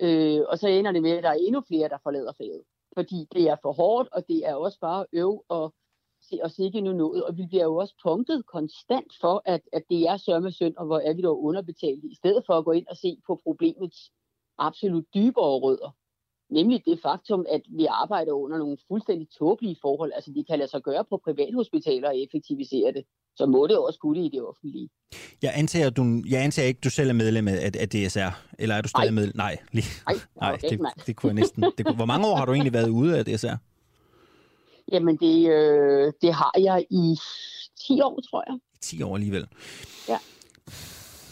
[0.00, 2.62] Øh, og så ender det med, at der er endnu flere, der forlader faget.
[2.94, 5.74] Fordi det er for hårdt, og det er også bare øv og
[6.22, 7.24] se os ikke nu noget.
[7.24, 10.86] Og vi bliver jo også punktet konstant for, at, at det er sørme synd, og
[10.86, 14.12] hvor er vi dog underbetalt, i stedet for at gå ind og se på problemets
[14.58, 15.90] absolut dybere rødder.
[16.48, 20.12] Nemlig det faktum, at vi arbejder under nogle fuldstændig tåbelige forhold.
[20.12, 23.04] Altså, de kan lade sig gøre på privathospitaler og effektivisere det.
[23.36, 24.88] Så må det også kunne det i det offentlige.
[25.42, 28.30] Jeg antager, du, jeg antager ikke, du selv er medlem af, af DSR.
[28.58, 29.20] Eller er du stadig Nej.
[29.24, 29.32] med?
[29.34, 30.94] Nej, lige, Nej, nej det, mand.
[31.06, 31.62] det kunne jeg næsten.
[31.78, 33.56] Det kunne, hvor mange år har du egentlig været ude af DSR?
[34.92, 37.16] Jamen, det, øh, det har jeg i
[37.86, 38.58] 10 år, tror jeg.
[38.80, 39.46] 10 år alligevel.
[40.08, 40.18] Ja.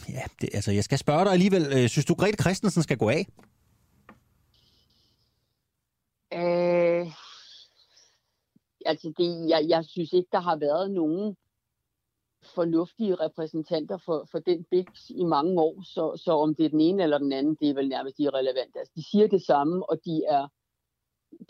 [0.08, 1.66] Ja, det, altså, jeg skal spørge dig alligevel.
[1.72, 3.26] Øh, Synes du, Grete Christensen skal gå af?
[6.34, 7.06] Øh,
[8.86, 11.36] altså, det, jeg, jeg synes ikke, der har været nogen
[12.54, 16.80] fornuftige repræsentanter for, for den biks i mange år, så, så om det er den
[16.80, 18.76] ene eller den anden, det er vel nærmest irrelevant.
[18.76, 20.46] Altså, de siger det samme, og de er,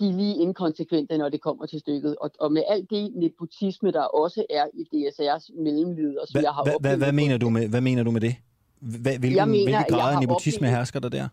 [0.01, 2.16] de er lige inkonsekvente, når det kommer til stykket.
[2.16, 6.53] Og, og med alt det nepotisme, der også er i DSR's mellemleder, som Hva, jeg
[6.55, 6.99] har hva, hva, oplevet...
[6.99, 8.34] hvad, mener du med, hvad mener du med det?
[8.80, 11.28] Hva, hvilken, Jeg mener, hvilke grader af nepotisme oplevet- hersker der der?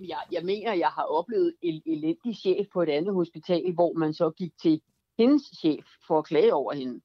[0.00, 4.14] jeg, jeg mener, jeg har oplevet en elendig chef på et andet hospital, hvor man
[4.14, 4.80] så gik til
[5.18, 7.00] hendes chef for at klage over hende.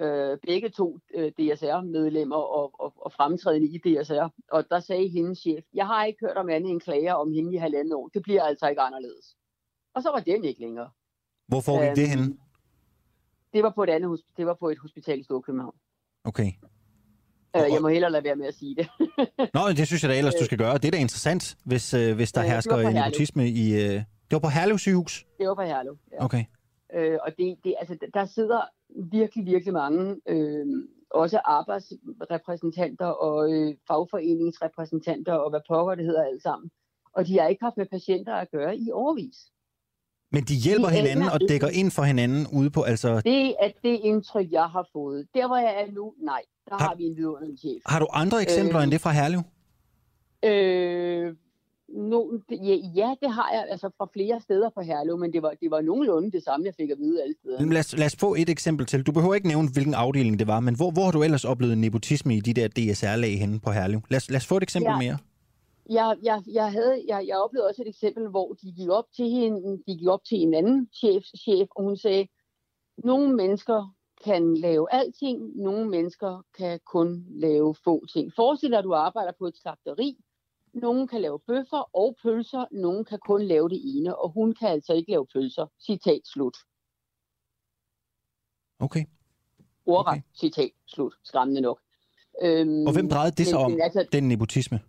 [0.00, 4.28] Øh, begge to øh, DSR-medlemmer og, og, og fremtrædende i DSR.
[4.52, 7.54] Og der sagde hendes chef, jeg har ikke hørt om andet end klager om hende
[7.54, 8.08] i halvandet år.
[8.14, 9.36] Det bliver altså ikke anderledes.
[9.94, 10.90] Og så var den ikke længere.
[11.48, 12.36] Hvor foregik det Øhm, henne?
[13.52, 15.74] Det var på et andet det var på et hospital i Storkøbenhavn.
[16.24, 16.52] Okay.
[17.56, 18.88] Øh, jeg må hellere lade være med at sige det.
[19.54, 20.74] Nå, det synes jeg da ellers, du skal gøre.
[20.78, 23.74] Det er da interessant, hvis, øh, hvis der Øh, hersker nepotisme i...
[23.74, 24.02] Øh...
[24.30, 25.26] Det var på Herlev sygehus?
[25.38, 25.98] Det var på Herlev.
[26.12, 26.24] Ja.
[26.24, 26.44] Okay.
[26.94, 28.60] Øh, og det, det, altså, der sidder
[29.12, 30.66] virkelig, virkelig mange, øh,
[31.10, 36.70] også arbejdsrepræsentanter og øh, fagforeningsrepræsentanter og hvad pokker det hedder alt sammen.
[37.12, 39.36] Og de har ikke haft med patienter at gøre i overvis.
[40.32, 42.82] Men de hjælper De hinanden og dækker ind for hinanden ude på...
[42.82, 45.26] Altså, Det er det indtryk, jeg har fået.
[45.34, 47.82] Der, hvor jeg er nu, nej, der Har- har vi en vidunderlig chef.
[47.86, 49.40] har du andre eksempler Øh, end det fra Herlev?
[50.44, 51.35] Øh,
[52.50, 55.70] ja, ja, det har jeg altså fra flere steder på Herlev, men det var, det
[55.70, 57.72] var nogenlunde det samme, jeg fik at vide alle steder.
[57.72, 59.02] Lad os, lad os få et eksempel til.
[59.02, 61.78] Du behøver ikke nævne, hvilken afdeling det var, men hvor, hvor har du ellers oplevet
[61.78, 64.00] nepotisme i de der DSR-lag henne på Herlev?
[64.10, 64.98] Lad os, lad os få et eksempel Ja.
[64.98, 65.18] mere.
[65.90, 69.28] jeg, jeg, jeg, havde, jeg, jeg oplevede også et eksempel, hvor de gik op til
[69.30, 72.26] hende, de gik op til en anden chef, chef og hun sagde,
[73.04, 78.32] nogle mennesker kan lave alting, nogle mennesker kan kun lave få ting.
[78.36, 80.16] Forestil dig, at du arbejder på et slagteri.
[80.82, 84.68] Nogle kan lave bøffer og pølser, nogle kan kun lave det ene, og hun kan
[84.68, 85.66] altså ikke lave pølser.
[85.86, 86.56] Citat slut.
[88.78, 89.04] Okay.
[89.86, 90.22] Ordret, Okay.
[90.40, 91.14] citat slut.
[91.24, 91.80] Skræmmende nok.
[92.42, 94.80] Øhm, Og hvem drejede det så om, men altså, den nepotisme?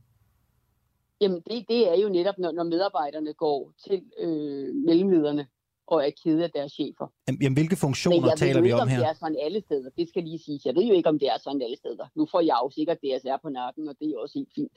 [1.22, 5.48] Jamen, det, det er jo netop, når, når medarbejderne går til øh, mellemlederne
[5.88, 7.08] og er kede af deres chefer.
[7.28, 9.08] Jamen, jamen, hvilke funktioner jeg ved taler vi ikke, om om det her?
[9.10, 9.90] er sådan alle steder.
[9.98, 10.66] Det skal lige siges.
[10.66, 12.06] Jeg ved jo ikke, om det er sådan alle steder.
[12.16, 14.72] Nu får jeg jo sikkert DSR på nakken, og det er også helt fint.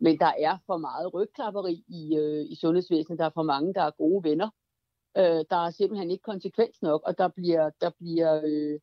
[0.00, 3.18] Men der er for meget rygklapperi i, øh, i sundhedsvæsenet.
[3.18, 4.50] Der er for mange, der er gode venner.
[5.16, 8.80] Øh, der er simpelthen ikke konsekvens nok, og der bliver, der bliver øh,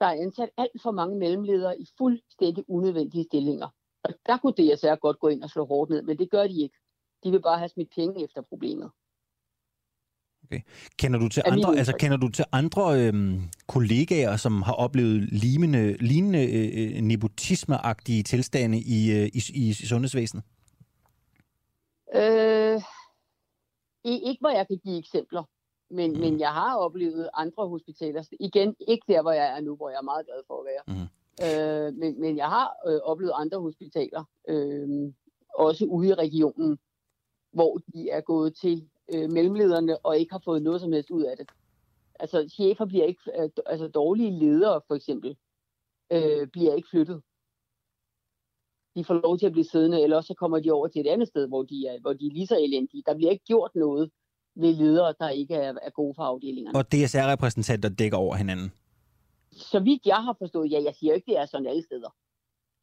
[0.00, 3.68] der er ansat alt for mange mellemledere i fuldstændig unødvendige stillinger.
[4.02, 6.62] Og der kunne DSR godt gå ind og slå hårdt ned, men det gør de
[6.62, 6.76] ikke.
[7.24, 8.90] De vil bare have smidt penge efter problemet.
[10.98, 15.96] Kender du til andre, altså, kender du til andre øhm, kollegaer, som har oplevet lignende,
[15.96, 20.44] lignende øh, øh, nepotismeagtige tilstande i, øh, i, i sundhedsvæsenet?
[22.14, 22.80] Øh,
[24.04, 25.42] ikke hvor jeg kan give eksempler,
[25.90, 26.20] men, mm.
[26.20, 28.22] men jeg har oplevet andre hospitaler.
[28.40, 30.82] Igen, ikke der, hvor jeg er nu, hvor jeg er meget glad for at være.
[30.96, 31.08] Mhm.
[31.44, 35.12] Øh, men, men jeg har øh, oplevet andre hospitaler, øh,
[35.54, 36.78] også ude i regionen,
[37.52, 41.22] hvor de er gået til øh, mellemlederne og ikke har fået noget som helst ud
[41.22, 41.48] af det.
[42.20, 45.36] Altså, chefer bliver ikke, øh, altså dårlige ledere for eksempel,
[46.12, 47.22] øh, bliver ikke flyttet.
[48.96, 51.28] De får lov til at blive siddende, eller så kommer de over til et andet
[51.28, 53.02] sted, hvor de er, hvor de er lige så elendige.
[53.06, 54.10] Der bliver ikke gjort noget
[54.54, 56.78] ved ledere, der ikke er, er gode for afdelingerne.
[56.78, 58.72] Og DSR-repræsentanter dækker over hinanden.
[59.52, 62.10] Så vidt jeg har forstået, ja, jeg siger ikke, det er sådan alle steder.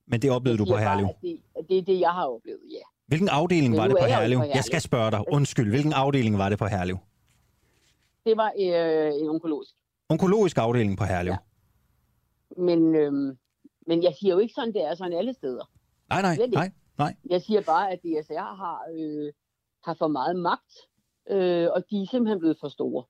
[0.07, 1.05] Men det oplevede Jeg du på bare, Herlev.
[1.05, 2.86] at Det, det er det, jeg har oplevet, ja.
[3.08, 4.39] Hvilken afdeling var det på er Herlev?
[4.56, 5.22] Jeg skal spørge dig.
[5.32, 5.70] Undskyld.
[5.70, 6.97] Hvilken afdeling var det på Herlev?
[8.26, 9.72] Det var øh, en onkologisk.
[10.10, 11.32] Onkologisk afdeling på Herlev.
[11.32, 11.38] Ja.
[12.62, 13.38] Men, øhm,
[13.88, 15.72] men jeg siger jo ikke sådan, det er sådan alle steder.
[16.10, 17.16] Nej, nej, nej, nej.
[17.30, 19.34] Jeg siger bare, at DSR har, øh,
[19.84, 20.74] har for meget magt,
[21.30, 23.03] øh, og de er simpelthen blevet for store.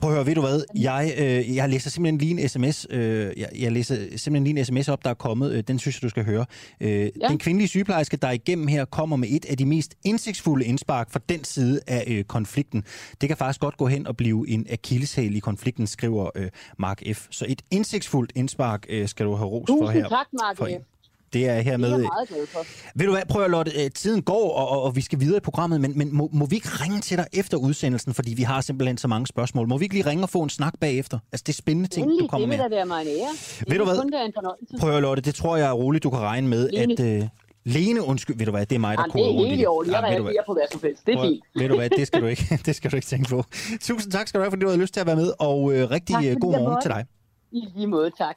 [0.00, 0.64] Prøv at høre, ved du hvad?
[0.74, 2.86] Jeg, øh, jeg læser simpelthen lige en sms.
[2.90, 5.52] Øh, jeg, jeg læser simpelthen lige en sms op, der er kommet.
[5.52, 6.46] Øh, den synes jeg, du skal høre.
[6.80, 7.28] Øh, ja.
[7.28, 11.20] Den kvindelige sygeplejerske, der igennem her kommer med et af de mest indsigtsfulde indspark fra
[11.28, 12.84] den side af øh, konflikten.
[13.20, 17.02] Det kan faktisk godt gå hen og blive en akilleshæl i konflikten, skriver øh, Mark
[17.14, 17.26] F.
[17.30, 20.08] Så et indsigtsfuldt indspark øh, skal du have ros for Tusind her.
[20.08, 20.56] tak, Mark.
[20.56, 20.95] for F.
[21.32, 21.90] Det er Det er hermed...
[21.90, 22.64] jeg meget glad for.
[22.94, 25.40] Ved du hvad, prøv at Lotte, øh, tiden går, og, og, vi skal videre i
[25.40, 28.60] programmet, men, men må, må vi ikke ringe til dig efter udsendelsen, fordi vi har
[28.60, 29.68] simpelthen så mange spørgsmål.
[29.68, 31.18] Må vi ikke lige ringe og få en snak bagefter?
[31.32, 32.64] Altså, det er spændende ting, Endelig, du kommer det med.
[32.64, 33.28] vil da være mig en ære.
[33.60, 33.96] Det Ved du hvad?
[34.00, 34.74] kun være en fornøjelse.
[34.80, 36.92] Prøv at Lotte, det tror jeg er roligt, du kan regne med, Lene.
[36.92, 37.00] at...
[37.22, 37.28] Øh,
[37.68, 39.62] Lene, undskyld, ved du hvad, det er mig, der Jamen, koger det er rundt helt
[39.62, 39.92] i orden.
[39.92, 41.06] Jeg Ja, reagerer på hvad som helst.
[41.06, 41.44] Det er fint.
[41.54, 43.44] Ved du hvad, det skal du ikke, det skal du ikke tænke på.
[43.80, 45.90] Tusind tak skal du have, fordi du havde lyst til at være med, og øh,
[45.90, 47.04] rigtig Tak, øh, god morgen til dig.
[47.52, 48.36] I lige måde, tak.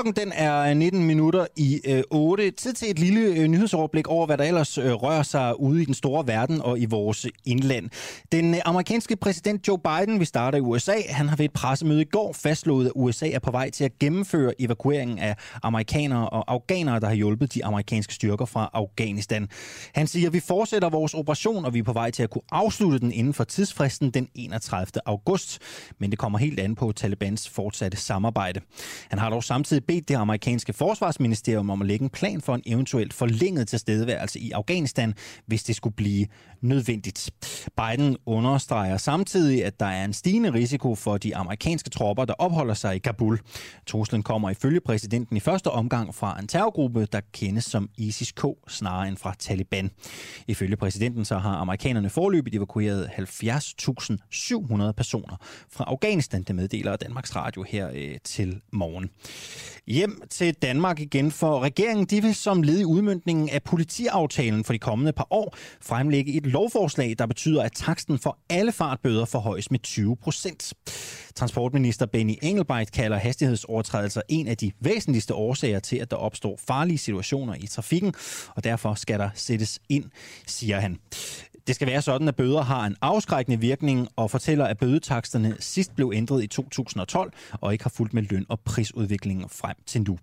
[0.00, 2.50] Klokken den er øh, 19 minutter i øh, 8.
[2.50, 5.84] Tid til et lille øh, nyhedsoverblik over, hvad der ellers øh, rører sig ude i
[5.84, 7.90] den store verden og i vores indland.
[8.32, 12.00] Den øh, amerikanske præsident Joe Biden, vi starter i USA, han har ved et pressemøde
[12.00, 16.52] i går fastslået, at USA er på vej til at gennemføre evakueringen af amerikanere og
[16.52, 19.48] afghanere, der har hjulpet de amerikanske styrker fra Afghanistan.
[19.94, 22.42] Han siger, at vi fortsætter vores operation, og vi er på vej til at kunne
[22.52, 24.86] afslutte den inden for tidsfristen den 31.
[25.06, 25.58] august.
[25.98, 28.60] Men det kommer helt an på Talibans fortsatte samarbejde.
[29.08, 32.62] Han har dog samtidig bedt det amerikanske forsvarsministerium om at lægge en plan for en
[32.66, 35.14] eventuelt forlænget tilstedeværelse i Afghanistan,
[35.46, 36.26] hvis det skulle blive
[36.60, 37.30] nødvendigt.
[37.76, 42.74] Biden understreger samtidig, at der er en stigende risiko for de amerikanske tropper, der opholder
[42.74, 43.40] sig i Kabul.
[43.86, 49.08] Truslen kommer ifølge præsidenten i første omgang fra en terrorgruppe, der kendes som ISIS-K snarere
[49.08, 49.90] end fra Taliban.
[50.48, 55.36] Ifølge præsidenten så har amerikanerne forløbet evakueret 70.700 personer
[55.70, 59.10] fra Afghanistan, det meddeler Danmarks Radio her øh, til morgen.
[59.86, 64.72] Hjem til Danmark igen, for regeringen de vil som led i udmyndningen af politiaftalen for
[64.72, 69.70] de kommende par år fremlægge et lovforslag, der betyder, at taksten for alle fartbøder forhøjes
[69.70, 70.74] med 20 procent.
[71.34, 76.98] Transportminister Benny Engelbrecht kalder hastighedsovertrædelser en af de væsentligste årsager til, at der opstår farlige
[76.98, 78.14] situationer i trafikken,
[78.54, 80.04] og derfor skal der sættes ind,
[80.46, 80.98] siger han.
[81.70, 85.96] Det skal være sådan, at bøder har en afskrækkende virkning og fortæller, at bødetaksterne sidst
[85.96, 90.18] blev ændret i 2012 og ikke har fulgt med løn- og prisudviklingen frem til nu.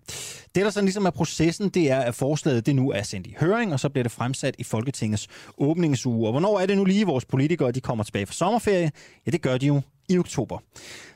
[0.56, 3.36] Det, der sådan ligesom er processen, det er, at forslaget det nu er sendt i
[3.40, 5.28] høring, og så bliver det fremsat i Folketingets
[5.58, 6.28] åbningsuge.
[6.28, 8.92] Og hvornår er det nu lige, vores politikere de kommer tilbage fra sommerferie?
[9.26, 10.60] Ja, det gør de jo i oktober.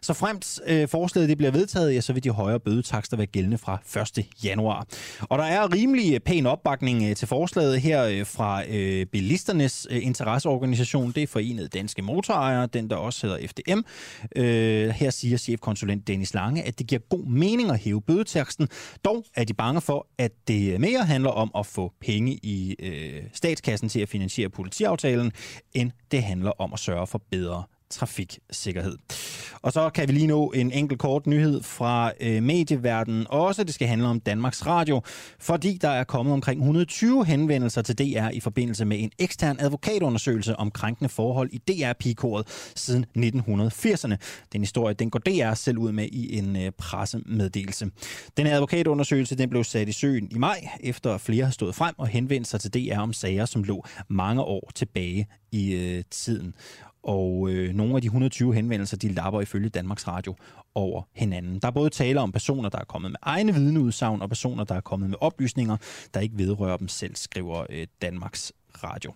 [0.02, 3.58] Så fremt øh, forslaget det bliver vedtaget, ja, så vil de højere bødetakster være gældende
[3.58, 4.26] fra 1.
[4.44, 4.86] januar.
[5.22, 9.88] Og der er rimelig øh, pæn opbakning øh, til forslaget her øh, fra øh, bilisternes
[9.90, 11.12] øh, interesseorganisation.
[11.12, 13.80] Det er Forenet Danske Motorejere, den der også hedder FDM.
[14.36, 18.68] Øh, her siger chefkonsulent Dennis Lange, at det giver god mening at hæve bødetaksten.
[19.06, 23.24] Dog er de bange for, at det mere handler om at få penge i øh,
[23.34, 25.32] statskassen til at finansiere politiaftalen,
[25.74, 28.98] end det handler om at sørge for bedre trafiksikkerhed.
[29.62, 33.64] Og så kan vi lige nå en enkelt kort nyhed fra øh, medieverdenen også.
[33.64, 35.02] Det skal handle om Danmarks Radio,
[35.40, 40.56] fordi der er kommet omkring 120 henvendelser til DR i forbindelse med en ekstern advokatundersøgelse
[40.56, 44.16] om krænkende forhold i DR-pigekoret siden 1980'erne.
[44.54, 47.92] Den historie, den går DR selv ud med i en øh, pressemeddelelse.
[48.38, 51.96] Den her advokatundersøgelse, den blev sat i søen i maj, efter flere har stået frem
[51.98, 56.54] og henvendt sig til DR om sager, som lå mange år tilbage i øh, tiden.
[57.04, 60.36] Og øh, nogle af de 120 henvendelser, de lapper ifølge Danmarks Radio
[60.76, 61.60] over hinanden.
[61.60, 64.76] Der er både tale om personer, der er kommet med egne vidneudsagn, og personer, der
[64.76, 65.78] er kommet med oplysninger,
[66.14, 69.14] der ikke vedrører dem selv, skriver øh, Danmarks Radio.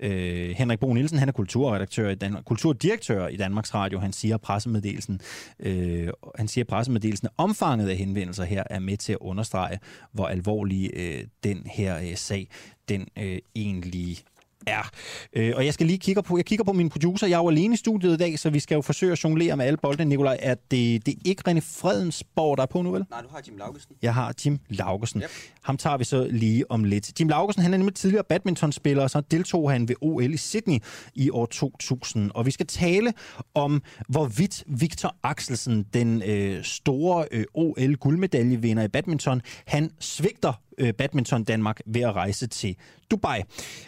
[0.00, 3.98] Øh, Henrik Bo Nielsen, han er kulturredaktør i Danmark, kulturdirektør i Danmarks Radio.
[3.98, 5.20] Han siger pressemeddelelsen,
[5.60, 9.78] øh, han siger pressemeddelelsen, omfanget af henvendelser her er med til at understrege,
[10.12, 12.48] hvor alvorlig øh, den her øh, sag
[12.88, 14.18] den øh, egentlig
[14.66, 14.90] er.
[15.32, 17.26] Øh, og jeg skal lige kigge på, jeg kigger på min producer.
[17.26, 19.56] Jeg er jo alene i studiet i dag, så vi skal jo forsøge at jonglere
[19.56, 20.04] med alle bolde.
[20.04, 23.04] Nikolaj, er det, det er ikke René Fredensborg, der er på nu, vel?
[23.10, 23.90] Nej, du har Jim Laugesen.
[24.02, 25.20] Jeg har Jim Laugesen.
[25.20, 25.30] Yep.
[25.62, 27.20] Ham tager vi så lige om lidt.
[27.20, 30.78] Jim Laugesen, han er nemlig tidligere badmintonspiller, og så deltog han ved OL i Sydney
[31.14, 32.30] i år 2000.
[32.34, 33.12] Og vi skal tale
[33.54, 41.44] om, hvorvidt Victor Axelsen, den øh, store øh, OL-guldmedaljevinder i badminton, han svigter øh, badminton
[41.44, 42.76] Danmark ved at rejse til
[43.10, 43.42] Dubai.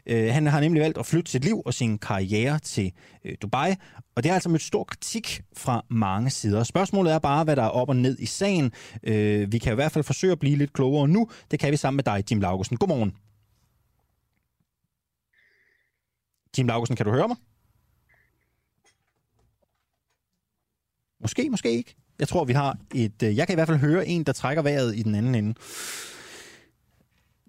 [0.06, 2.92] Øh, han har nemlig valgt at flytte sit liv og sin karriere til
[3.24, 3.74] øh, Dubai,
[4.16, 6.64] og det har altså mødt stor kritik fra mange sider.
[6.64, 8.72] Spørgsmålet er bare, hvad der er op og ned i sagen.
[9.02, 11.28] Øh, vi kan i hvert fald forsøge at blive lidt klogere nu.
[11.50, 12.76] Det kan vi sammen med dig, Jim Laugesen.
[12.76, 13.14] Godmorgen.
[16.58, 17.36] Jim Laugesen, kan du høre mig?
[21.20, 21.94] Måske, måske ikke.
[22.18, 23.22] Jeg tror, vi har et...
[23.22, 25.54] Øh, jeg kan i hvert fald høre en, der trækker vejret i den anden ende.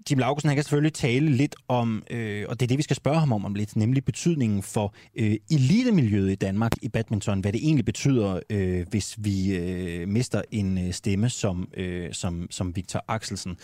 [0.10, 2.96] Jim Laugesen, han kan selvfølgelig tale lidt om, øh, og det er det, vi skal
[2.96, 7.54] spørge ham om om lidt, nemlig betydningen for øh, elitemiljøet i Danmark i badminton, hvad
[7.54, 12.76] det egentlig betyder, øh, hvis vi øh, mister en øh, stemme som, øh, som, som
[12.76, 13.58] Victor Axelsen.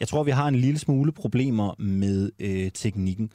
[0.00, 3.30] Jeg tror, vi har en lille smule problemer med øh, teknikken.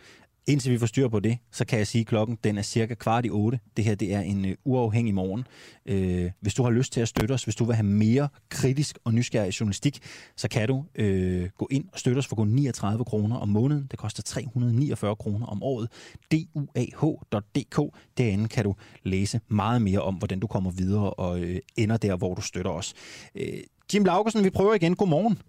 [0.50, 2.94] Indtil vi får styr på det, så kan jeg sige, at klokken den er cirka
[2.94, 3.60] kvart i otte.
[3.78, 5.48] Det her det er en øh, uafhængig morgen.
[5.86, 8.98] Øh, hvis du har lyst til at støtte os, hvis du vil have mere kritisk
[9.04, 10.00] og nysgerrig journalistik,
[10.36, 13.88] så kan du øh, gå ind og støtte os for kun 39 kroner om måneden.
[13.92, 15.92] Det koster 349 kroner om året.
[16.32, 17.96] duah.dk.
[18.18, 22.16] Derinde kan du læse meget mere om, hvordan du kommer videre og øh, ender der,
[22.16, 22.94] hvor du støtter os.
[23.36, 23.60] Øh,
[23.94, 24.96] Jim Laugesen, vi prøver igen.
[24.96, 25.40] Godmorgen.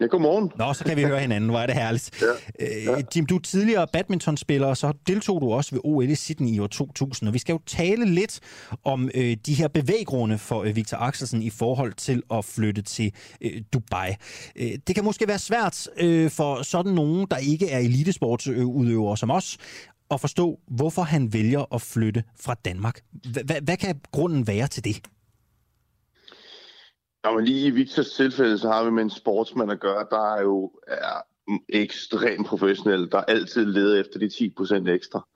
[0.00, 0.50] Ja, godmorgen.
[0.58, 1.50] Nå, så kan vi høre hinanden.
[1.50, 2.22] Hvor er det herligt.
[2.22, 2.64] Ja.
[2.66, 2.98] Ja.
[2.98, 6.48] Øh, Jim, du er tidligere badmintonspiller, og så deltog du også ved OL i Sydney
[6.48, 7.28] i år 2000.
[7.28, 8.40] Og vi skal jo tale lidt
[8.84, 13.12] om øh, de her bevæggrunde for øh, Victor Axelsen i forhold til at flytte til
[13.40, 14.14] øh, Dubai.
[14.56, 19.30] Øh, det kan måske være svært øh, for sådan nogen, der ikke er elitesportsudøvere som
[19.30, 19.58] os,
[20.10, 23.00] at forstå, hvorfor han vælger at flytte fra Danmark.
[23.62, 25.00] Hvad kan grunden være til det?
[27.24, 30.34] Ja, men lige i Victors tilfælde, så har vi med en sportsmand at gøre, der
[30.34, 31.22] er jo er
[31.68, 35.28] ekstremt professionel, der altid leder efter de 10% ekstra.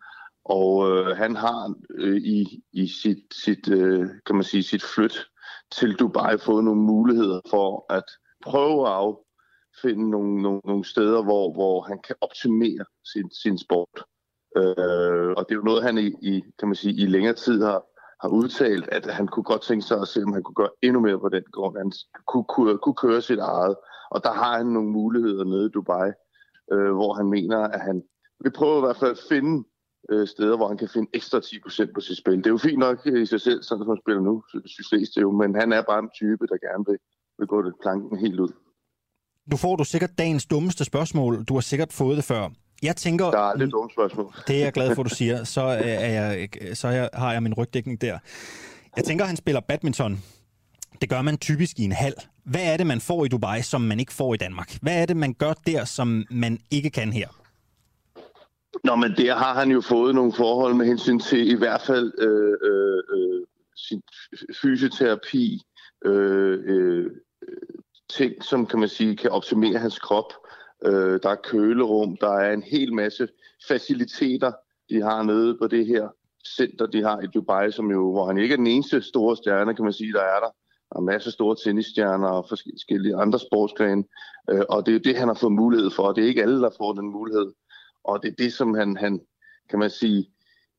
[0.45, 5.27] Og øh, han har øh, i, i sit, sit, øh, kan man sige, sit flyt
[5.73, 8.05] til Dubai fået nogle muligheder for at
[8.43, 9.17] prøve at
[9.83, 14.05] finde nogle, nogle, nogle steder, hvor, hvor han kan optimere sin, sin sport.
[14.57, 17.63] Øh, og det er jo noget, han i, i, kan man sige, i længere tid
[17.63, 17.85] har,
[18.25, 21.01] har udtalt, at han kunne godt tænke sig at se, om han kunne gøre endnu
[21.01, 21.77] mere på den grund.
[21.83, 21.93] Han
[22.31, 23.77] kunne, kunne, kunne køre sit eget.
[24.15, 26.11] Og der har han nogle muligheder nede i Dubai,
[26.73, 28.03] øh, hvor han mener, at han
[28.43, 29.55] vil prøve i hvert fald at finde
[30.11, 32.37] øh, steder, hvor han kan finde ekstra 10% på sit spil.
[32.37, 34.35] Det er jo fint nok i sig selv, sådan som han spiller nu,
[34.67, 36.99] synes det jo, men han er bare en type, der gerne vil,
[37.39, 38.53] vil gå det planken helt ud.
[39.51, 41.45] Nu får du sikkert dagens dummeste spørgsmål.
[41.45, 42.45] Du har sikkert fået det før.
[42.83, 43.31] Jeg tænker...
[43.31, 44.35] Der er lidt dumme spørgsmål.
[44.49, 45.45] Det er jeg glad for, du siger.
[45.45, 48.19] Så, er jeg, så har jeg min rygdækning der.
[48.97, 50.23] Jeg tænker, han spiller badminton.
[51.01, 52.15] Det gør man typisk i en hal.
[52.45, 54.79] Hvad er det, man får i Dubai, som man ikke får i Danmark?
[54.83, 57.29] Hvad er det, man gør der, som man ikke kan her?
[58.85, 62.13] Nå, men der har han jo fået nogle forhold med hensyn til i hvert fald
[62.19, 63.41] øh, øh, øh
[63.77, 64.03] sin
[64.63, 65.63] fysioterapi,
[66.05, 67.11] øh, øh,
[68.11, 70.33] ting, som kan man sige kan optimere hans krop.
[70.85, 73.29] Øh, der er kølerum, der er en hel masse
[73.69, 74.53] faciliteter,
[74.91, 76.09] de har nede på det her
[76.57, 79.75] center, de har i Dubai, som jo, hvor han ikke er den eneste store stjerne,
[79.75, 80.51] kan man sige, der er der.
[80.93, 84.05] Der er masser af store tennisstjerner og forskellige andre sportsgrene,
[84.51, 86.13] øh, og det er jo det, han har fået mulighed for.
[86.13, 87.53] Det er ikke alle, der får den mulighed.
[88.05, 89.21] Og det er det, som han, han
[89.71, 90.31] kan man sige,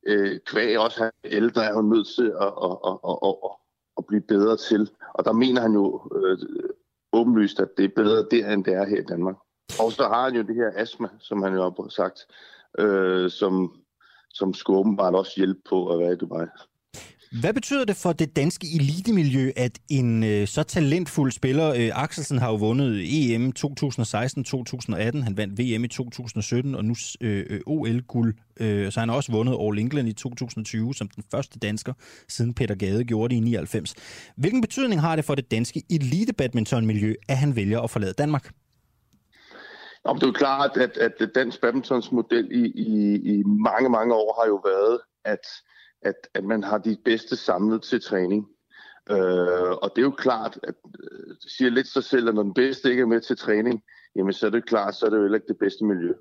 [0.06, 3.50] øh, kvæg også han ældre er hun nødt til at, at, at, at, at,
[3.98, 4.90] at blive bedre til.
[5.14, 6.38] Og der mener han jo øh,
[7.12, 9.36] åbenlyst, at det er bedre der, end det er her i Danmark.
[9.80, 12.18] Og så har han jo det her astma, som han jo har sagt,
[12.78, 13.72] øh, som,
[14.30, 16.46] som skulle åbenbart også hjælpe på at være i Dubai.
[17.40, 22.38] Hvad betyder det for det danske elitemiljø, at en øh, så talentfuld spiller, øh, Axelsen
[22.38, 28.34] har jo vundet EM 2016-2018, han vandt VM i 2017 og nu øh, øh OL-guld,
[28.60, 31.92] øh, så han har også vundet All England i 2020 som den første dansker,
[32.28, 33.94] siden Peter Gade gjorde det i 99.
[34.36, 38.52] Hvilken betydning har det for det danske elite-badmintonmiljø, at han vælger at forlade Danmark?
[40.06, 44.14] Om det er jo klart, at, at dansk badmintons model i, i, i mange, mange
[44.14, 45.46] år har jo været, at,
[46.02, 48.48] at, at man har de bedste samlet til træning.
[49.10, 52.42] Øh, og det er jo klart, at øh, det siger lidt sig selv, at når
[52.42, 53.82] den bedste ikke er med til træning,
[54.16, 56.12] jamen så er det klart, så er det jo heller ikke det bedste miljø.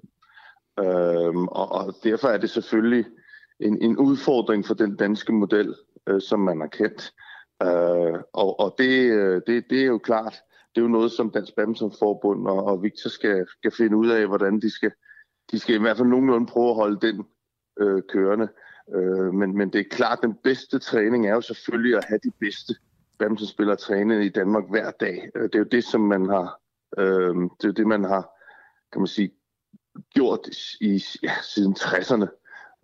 [0.79, 3.05] Øh, og, og derfor er det selvfølgelig
[3.59, 5.75] en, en udfordring for den danske model,
[6.07, 7.13] øh, som man har kendt.
[7.63, 10.41] Øh, og og det, øh, det, det er jo klart,
[10.75, 14.27] det er jo noget, som Dansk Badmintonforbund og, og Victor skal, skal finde ud af,
[14.27, 14.91] hvordan de skal,
[15.51, 17.25] de skal i hvert fald nogenlunde prøve at holde den
[17.79, 18.47] øh, kørende.
[18.95, 22.19] Øh, men, men det er klart, at den bedste træning er jo selvfølgelig at have
[22.23, 22.75] de bedste
[23.19, 25.29] badmintonspillere træne i Danmark hver dag.
[25.35, 26.59] Øh, det er jo det, som man har,
[26.97, 28.29] øh, det er det, man har,
[28.91, 29.31] kan man sige,
[30.13, 30.49] gjort
[30.81, 32.27] i, ja, siden 60'erne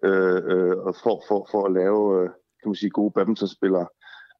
[0.04, 3.88] øh, øh, for, for, for at lave, øh, kan man sige, gode badmintonspillere.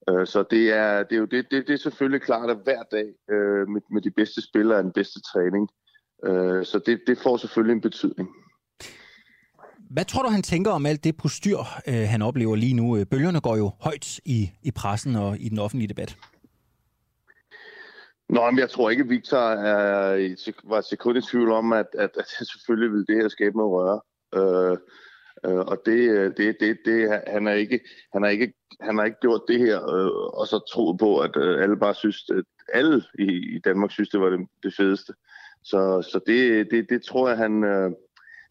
[0.10, 2.84] Øh, så det er, det er jo det, det, det er selvfølgelig klart, at hver
[2.92, 5.70] dag øh, med, med de bedste spillere er den bedste træning.
[6.26, 8.30] Øh, så det, det får selvfølgelig en betydning.
[9.90, 12.98] Hvad tror du, han tænker om alt det postyr, øh, han oplever lige nu?
[12.98, 16.18] Øh, bølgerne går jo højt i, i pressen og i den offentlige debat.
[18.30, 22.48] Nå, men jeg tror ikke, Victor er, var sekund i tvivl om, at, at, at
[22.48, 24.02] selvfølgelig vil det her skabe noget røre.
[24.36, 24.78] Øh,
[25.46, 27.80] øh, og det, øh, det, det, det, han er ikke,
[28.14, 31.38] han har ikke, han har ikke gjort det her, øh, og så troet på, at
[31.38, 35.14] øh, alle bare synes, at alle i, i Danmark synes, det var det, det fedeste.
[35.64, 37.92] Så, så det, det, det tror jeg, han, øh,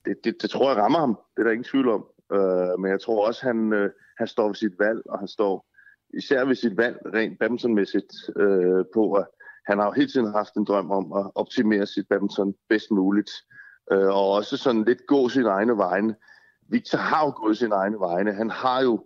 [0.05, 1.19] det, det, det tror jeg rammer ham.
[1.37, 2.07] Det er der ingen tvivl om.
[2.33, 5.67] Øh, men jeg tror også, han, øh, han står ved sit valg, og han står
[6.15, 9.27] især ved sit valg rent badmintonmæssigt øh, på, at
[9.67, 13.31] han har jo hele tiden haft en drøm om at optimere sit badminton bedst muligt.
[13.93, 16.15] Øh, og også sådan lidt gå sin egne vegne.
[16.71, 18.33] Victor har jo gået sin egne vegne.
[18.33, 19.05] Han har jo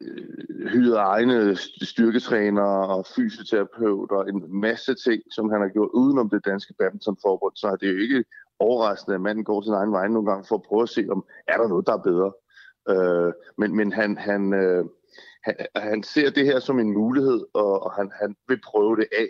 [0.00, 6.30] øh, hyret egne styrketrænere og fysioterapeuter og en masse ting, som han har gjort udenom
[6.30, 7.56] det danske badmintonforbund.
[7.56, 8.24] Så er det jo ikke
[8.58, 11.24] overraskende, at manden går sin egen vej nogle gange for at prøve at se, om
[11.48, 12.32] er der noget, der er bedre.
[12.88, 14.84] Øh, men men han, han, øh,
[15.44, 19.06] han, han ser det her som en mulighed, og, og han, han vil prøve det
[19.18, 19.28] af.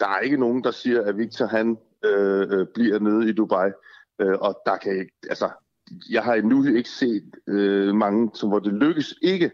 [0.00, 3.70] Der er ikke nogen, der siger, at Victor han øh, øh bliver nede i Dubai,
[4.18, 5.50] øh, og der kan ikke, altså,
[6.10, 9.50] jeg har endnu ikke set øh, mange, som, hvor det lykkes ikke,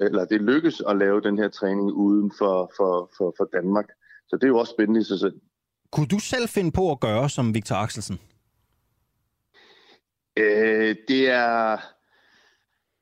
[0.00, 3.86] eller det lykkes at lave den her træning uden for, for, for, for Danmark.
[4.28, 5.40] Så det er jo også spændende i sig selv.
[5.92, 8.20] Kunne du selv finde på at gøre som Victor Axelsen?
[10.36, 11.78] Øh, det er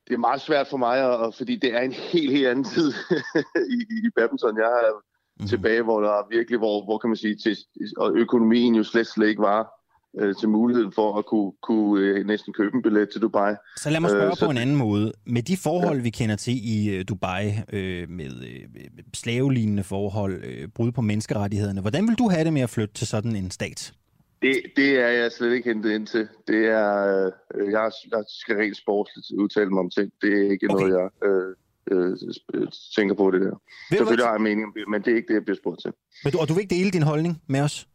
[0.07, 2.93] det er meget svært for mig, og, fordi det er en helt, helt anden tid
[3.77, 4.57] i, i badminton.
[4.57, 5.47] Jeg er mm-hmm.
[5.47, 7.57] tilbage, hvor der er virkelig, hvor, hvor kan man sige, til,
[7.97, 9.71] og økonomien jo slet, slet ikke var
[10.19, 13.53] øh, til muligheden for at kunne, kunne øh, næsten købe en billet til Dubai.
[13.77, 15.11] Så lad mig spørge øh, på en anden måde.
[15.25, 16.03] Med de forhold, ja.
[16.03, 21.81] vi kender til i øh, Dubai, øh, med øh, slavelignende forhold, øh, brud på menneskerettighederne,
[21.81, 23.93] hvordan vil du have det med at flytte til sådan en stat?
[24.41, 26.27] Det, det er jeg slet ikke hentet ind til.
[26.47, 30.11] Det er, øh, jeg, jeg skal rent sportsligt udtale mig om ting.
[30.21, 30.87] Det er ikke okay.
[30.87, 31.55] noget, jeg øh,
[31.91, 33.55] øh, tænker på det der.
[33.89, 35.91] Ved Selvfølgelig har jeg mening, men det er ikke det, jeg bliver spurgt til.
[36.23, 37.87] Men du, og du vil ikke dele din holdning med os?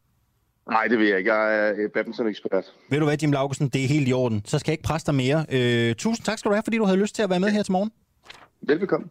[0.71, 1.33] Nej, det vil jeg ikke.
[1.35, 2.64] Jeg er badminton-ekspert.
[2.91, 4.43] Ved du hvad, Jim Laugesen, det er helt i orden.
[4.45, 5.47] Så skal jeg ikke presse dig mere.
[5.53, 7.62] Øh, tusind tak skal du have, fordi du havde lyst til at være med her
[7.62, 7.91] til morgen.
[8.62, 9.09] Velbekomme.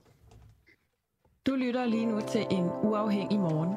[1.48, 3.76] Du lytter lige nu til en uafhængig morgen.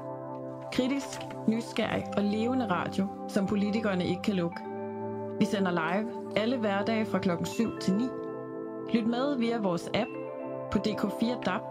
[0.73, 4.57] Kritisk, nysgerrig og levende radio, som politikerne ikke kan lukke.
[5.39, 6.07] Vi sender live
[6.37, 8.05] alle hverdage fra klokken 7 til 9.
[8.95, 10.11] Lyt med via vores app
[10.73, 11.63] på DK4 DAB,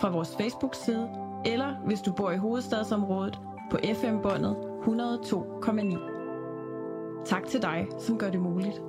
[0.00, 1.08] fra vores Facebook-side,
[1.46, 3.40] eller hvis du bor i hovedstadsområdet
[3.70, 7.24] på FM-båndet 102,9.
[7.24, 8.82] Tak til dig, som gør det muligt.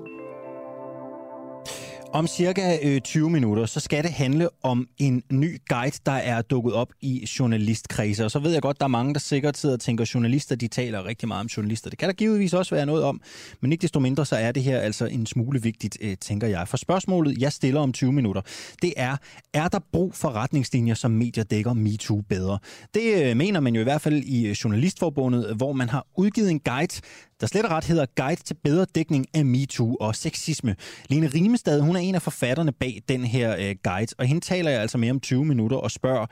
[2.14, 6.41] Om cirka øh, 20 minutter, så skal det handle om en ny guide, der er
[6.41, 8.26] dukket op i journalistkredse.
[8.26, 10.55] Og så ved jeg godt, der er mange, der sikkert sidder og tænker, at journalister
[10.55, 11.89] de taler rigtig meget om journalister.
[11.89, 13.22] Det kan der givetvis også være noget om,
[13.62, 16.68] men ikke desto mindre, så er det her altså en smule vigtigt, øh, tænker jeg.
[16.68, 18.41] For spørgsmålet, jeg stiller om 20 minutter,
[18.82, 19.18] det er,
[19.53, 22.59] er der brug for retningslinjer, som medier dækker MeToo bedre?
[22.93, 26.51] Det øh, mener man jo i hvert fald i øh, Journalistforbundet, hvor man har udgivet
[26.51, 27.01] en guide,
[27.41, 30.75] der slet og ret hedder Guide til bedre dækning af MeToo og sexisme.
[31.09, 34.71] Lene Rimestad, hun er en af forfatterne bag den her øh, guide, og hende taler
[34.71, 36.25] jeg altså mere om 20 minutter og spørger,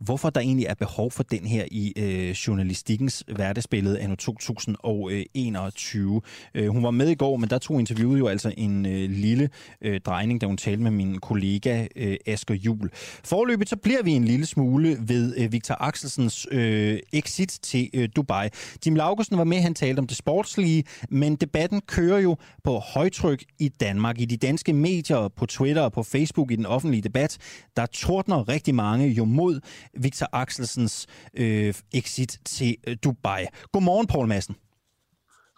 [0.00, 6.20] hvorfor der egentlig er behov for den her i øh, journalistikkens hverdagsbillede anno 2021.
[6.54, 9.10] Øh, øh, hun var med i går, men der tog interviewet jo altså en øh,
[9.10, 12.90] lille øh, drejning, da hun talte med min kollega øh, Asger Jul.
[13.24, 18.08] Forløbet så bliver vi en lille smule ved øh, Victor Axelsens øh, exit til øh,
[18.16, 18.48] Dubai.
[18.86, 23.44] Jim Laugesen var med, han talte om det sportslige, men debatten kører jo på højtryk
[23.58, 27.38] i Danmark, i de danske medier, på Twitter og på Facebook, i den offentlige debat.
[27.76, 29.60] Der tordner rigtig mange jo mod
[29.94, 33.46] Victor Axelsens øh, exit til øh, Dubai.
[33.72, 34.56] Godmorgen, Poul Madsen.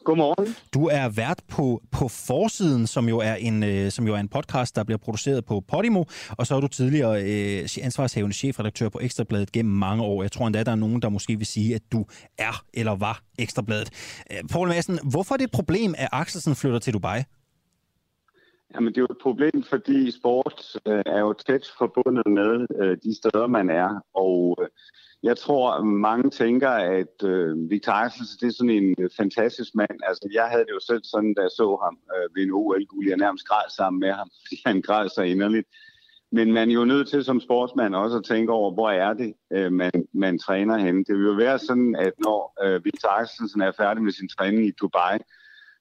[0.05, 0.55] Godmorgen.
[0.75, 4.29] Du er vært på, på Forsiden, som jo, er en, øh, som jo er en
[4.29, 8.99] podcast, der bliver produceret på Podimo, og så er du tidligere øh, ansvarshavende chefredaktør på
[9.03, 10.23] Ekstrabladet gennem mange år.
[10.23, 12.07] Jeg tror endda, der er nogen, der måske vil sige, at du
[12.39, 13.91] er eller var Ekstrabladet.
[14.33, 17.23] Øh, Poul Madsen, hvorfor er det et problem, at Axelsen flytter til Dubai?
[18.75, 22.97] Jamen, det er jo et problem, fordi sport øh, er jo tæt forbundet med øh,
[23.05, 24.01] de steder, man er.
[24.15, 24.69] Og øh,
[25.23, 29.99] jeg tror, mange tænker, at øh, Victor Axelsen, det er sådan en øh, fantastisk mand.
[30.03, 33.09] Altså, jeg havde det jo selv sådan, da jeg så ham øh, ved en OL-guld.
[33.09, 35.69] Jeg nærmest græd sammen med ham, fordi han græd så inderligt.
[36.33, 39.35] Men man er jo nødt til som sportsmand også at tænke over, hvor er det,
[39.53, 41.05] øh, man, man træner henne.
[41.05, 44.67] Det vil jo være sådan, at når øh, Victor Axelsen er færdig med sin træning
[44.67, 45.19] i Dubai,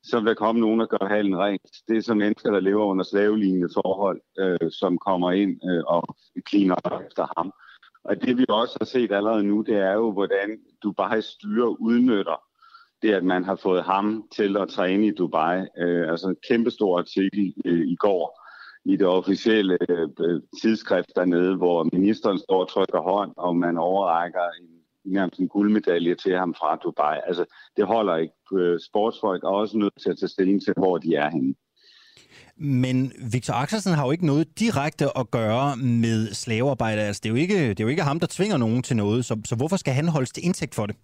[0.04, 1.72] så vil der komme nogen, der gør halen rent.
[1.88, 6.16] Det er så mennesker, der lever under slavelignende forhold, øh, som kommer ind øh, og
[6.50, 7.54] cleaner efter ham.
[8.04, 12.42] Og det vi også har set allerede nu, det er jo, hvordan Dubai styrer udnytter
[13.02, 15.66] det, at man har fået ham til at træne i Dubai.
[15.78, 18.48] Øh, altså en kæmpestor artikel øh, i går
[18.86, 24.46] i det officielle øh, tidsskrift dernede, hvor ministeren står og trykker hånd, og man overrækker
[24.62, 24.77] en
[25.14, 27.20] nærmest en guldmedalje til ham fra Dubai.
[27.28, 27.46] Altså,
[27.78, 28.34] det holder ikke.
[28.54, 31.56] Øh, sportsfolk er også nødt til at tage stilling til, hvor de er henne.
[32.58, 37.02] Men Victor Axelsen har jo ikke noget direkte at gøre med slavearbejde.
[37.02, 39.26] Altså, det, er jo ikke, det er jo ikke ham, der tvinger nogen til noget,
[39.26, 40.96] så, så hvorfor skal han holdes til indtægt for det?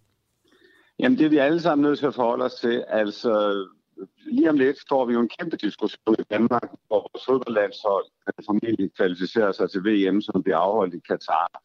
[0.99, 2.84] Jamen, det er vi alle sammen nødt til at forholde os til.
[2.88, 3.32] Altså,
[4.26, 8.06] lige om lidt får vi jo en kæmpe diskussion i Danmark, hvor vores fodboldlandshold
[8.45, 11.62] formentlig kvalificerer sig til VM, som bliver afholdt i Katar.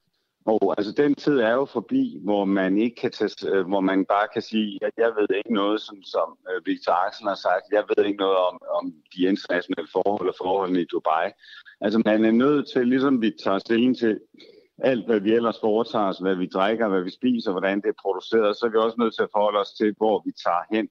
[0.49, 4.05] Og altså, den tid er jo forbi, hvor man ikke kan tage, øh, hvor man
[4.05, 6.28] bare kan sige, at jeg ved ikke noget, som, som
[6.64, 8.84] Victor Axel har sagt, jeg ved ikke noget om, om
[9.14, 11.30] de internationale forhold og forholdene i Dubai.
[11.80, 14.20] Altså, man er nødt til, ligesom vi tager stilling til
[14.78, 18.03] alt, hvad vi ellers foretager os, hvad vi drikker, hvad vi spiser, hvordan det er
[18.03, 20.88] produceret, så er vi også nødt til at forholde os til, hvor vi tager hen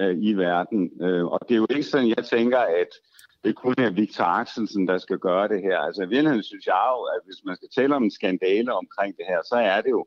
[0.00, 0.90] øh, i verden.
[1.02, 2.90] Øh, og det er jo ikke sådan, jeg tænker, at
[3.44, 5.78] det kun er Victor Axelsen, der skal gøre det her.
[5.78, 9.16] Altså i virkeligheden synes jeg jo, at hvis man skal tale om en skandale omkring
[9.16, 10.06] det her, så er det jo,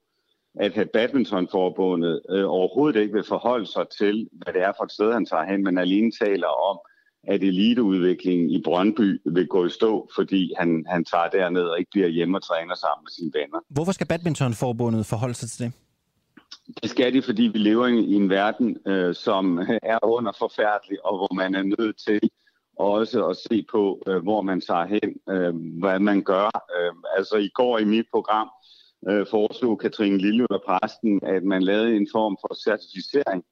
[0.56, 5.14] at badmintonforbundet øh, overhovedet ikke vil forholde sig til, hvad det er for et sted,
[5.14, 6.80] han tager hen, men alene taler om,
[7.24, 11.92] at eliteudviklingen i Brøndby vil gå i stå, fordi han, han tager derned og ikke
[11.92, 13.60] bliver hjemme og træner sammen med sine venner.
[13.70, 15.74] Hvorfor skal badmintonforbundet forholde sig til det?
[16.82, 21.18] Det skal de, fordi vi lever i en verden, øh, som er under forfærdelig, og
[21.18, 22.20] hvor man er nødt til
[22.80, 26.50] også at se på, øh, hvor man tager hen, øh, hvad man gør.
[26.78, 28.50] Øh, altså i går i mit program
[29.10, 33.44] øh, foreslog Katrine Lille og præsten, at man lavede en form for certificering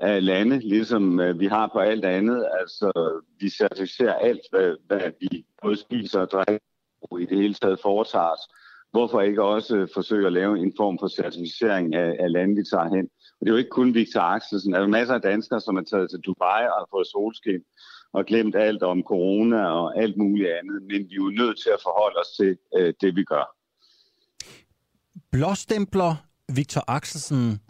[0.00, 2.48] af lande, ligesom øh, vi har på alt andet.
[2.60, 6.58] Altså vi certificerer alt, hvad, hvad vi både spiser og drikker
[7.02, 8.40] og i det hele taget foretager os.
[8.90, 12.64] Hvorfor ikke også øh, forsøge at lave en form for certificering af, af lande, vi
[12.72, 13.08] tager hen?
[13.36, 14.72] Og det er jo ikke kun Victor Axelsen.
[14.72, 17.62] Der er jo masser af danskere, som er taget til Dubai og har fået solskin
[18.14, 21.70] og glemt alt om corona og alt muligt andet, men vi er jo nødt til
[21.74, 23.56] at forholde os til øh, det, vi gør.
[25.32, 26.14] Blåstempler
[26.56, 27.60] Victor Axelsen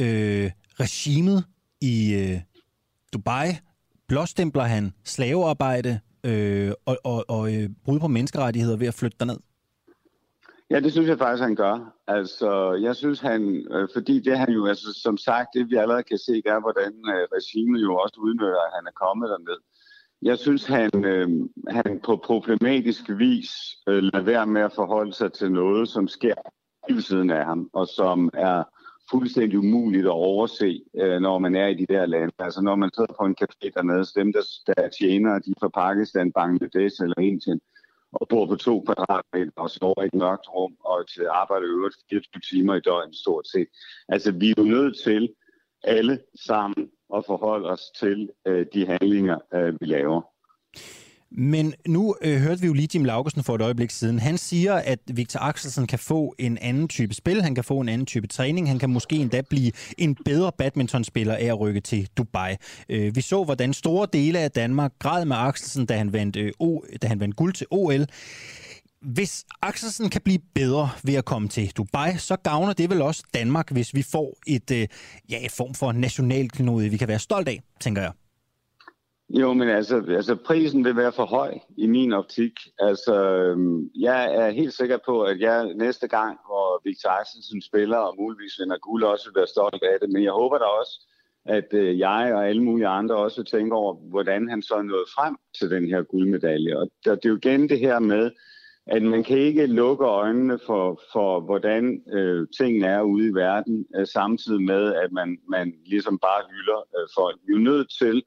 [0.00, 0.50] øh,
[0.80, 1.44] regimet
[1.80, 2.40] i øh,
[3.12, 3.48] Dubai?
[4.08, 9.38] Blåstempler han slavearbejde øh, og, og, og øh, brud på menneskerettigheder ved at flytte derned?
[10.70, 11.94] Ja, det synes jeg faktisk, han gør.
[12.06, 12.50] Altså,
[12.86, 16.18] jeg synes han, øh, fordi det han jo, altså, som sagt, det vi allerede kan
[16.18, 19.60] se, er, hvordan øh, regimet jo også udnytter, at han er kommet derned.
[20.22, 21.28] Jeg synes, han, øh,
[21.68, 23.50] han på problematisk vis
[23.88, 26.34] øh, lader være med at forholde sig til noget, som sker
[26.88, 28.62] i siden af ham, og som er
[29.10, 32.32] fuldstændig umuligt at overse, øh, når man er i de der lande.
[32.38, 35.60] Altså når man sidder på en café dernede, så dem, der, der tjener, de er
[35.60, 37.60] fra Pakistan, Bangladesh eller Indien,
[38.12, 41.96] og bor på to kvadratmeter og sover i et mørkt rum og til arbejde øvrigt
[42.10, 43.68] 24 timer i døgnet stort set.
[44.08, 45.34] Altså vi er jo nødt til
[45.84, 50.22] alle sammen at forholde os til øh, de handlinger, øh, vi laver.
[51.34, 54.18] Men nu øh, hørte vi jo lige Jim Laugesen for et øjeblik siden.
[54.18, 57.88] Han siger, at Victor Axelsen kan få en anden type spil, han kan få en
[57.88, 62.08] anden type træning, han kan måske endda blive en bedre badmintonspiller af at rykke til
[62.16, 62.56] Dubai.
[62.88, 66.52] Øh, vi så, hvordan store dele af Danmark græd med Axelsen, da han vandt, øh,
[66.58, 68.06] o, da han vandt guld til OL.
[69.02, 73.22] Hvis Axelsen kan blive bedre ved at komme til Dubai, så gavner det vel også
[73.34, 74.88] Danmark, hvis vi får et, øh,
[75.30, 78.12] ja, et form for nationalklenode, vi kan være stolt af, tænker jeg.
[79.40, 82.52] Jo, men altså, altså prisen vil være for høj i min optik.
[82.78, 87.96] Altså, øhm, jeg er helt sikker på, at jeg næste gang, hvor Victor Axelsen spiller
[87.96, 90.10] og muligvis vinder guld, også vil være stolt af det.
[90.12, 90.94] Men jeg håber da også,
[91.46, 95.08] at øh, jeg og alle mulige andre også tænker over, hvordan han så er nået
[95.16, 96.78] frem til den her guldmedalje.
[96.78, 98.30] Og det er jo igen det her med,
[98.86, 103.86] at man kan ikke lukke øjnene for, for hvordan øh, tingene er ude i verden,
[103.96, 107.40] øh, samtidig med, at man, man ligesom bare hylder øh, folk.
[107.46, 108.22] Vi er nødt til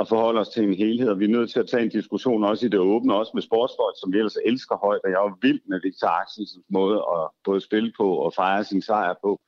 [0.00, 2.44] at forholde os til en helhed, og vi er nødt til at tage en diskussion
[2.44, 5.28] også i det åbne, også med sportsfolk, som vi ellers elsker højt, og jeg er
[5.28, 9.40] jo vild med Victor Axelsens måde at både spille på og fejre sin sejr på.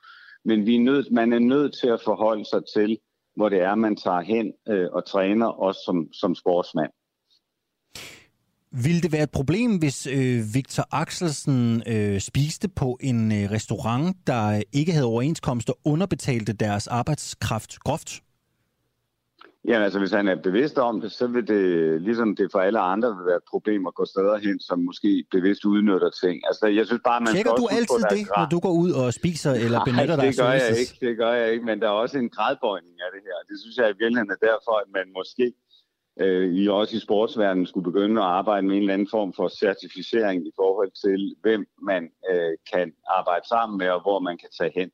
[0.45, 2.99] Men vi er nødt, man er nødt til at forholde sig til,
[3.37, 6.91] hvor det er, man tager hen øh, og træner, også som, som sportsmand.
[8.83, 14.17] Ville det være et problem, hvis øh, Victor Axelsen øh, spiste på en øh, restaurant,
[14.27, 18.21] der ikke havde overenskomst og underbetalte deres arbejdskraft groft?
[19.69, 21.65] Ja, altså hvis han er bevidst om det, så vil det,
[22.03, 25.25] ligesom det for alle andre, vil være et problem at gå steder hen, som måske
[25.31, 26.37] bevidst udnytter ting.
[26.51, 29.53] Altså jeg synes bare, man Tjekker du altid det, når du går ud og spiser
[29.65, 31.89] eller benytter dig Nej, det gør af jeg ikke, det gør jeg ikke, men der
[31.93, 33.37] er også en gradbøjning af det her.
[33.51, 35.45] Det synes jeg i virkeligheden er derfor, at man måske
[36.21, 39.49] øh, i, også i sportsverdenen skulle begynde at arbejde med en eller anden form for
[39.49, 44.49] certificering i forhold til, hvem man øh, kan arbejde sammen med, og hvor man kan
[44.59, 44.91] tage hen.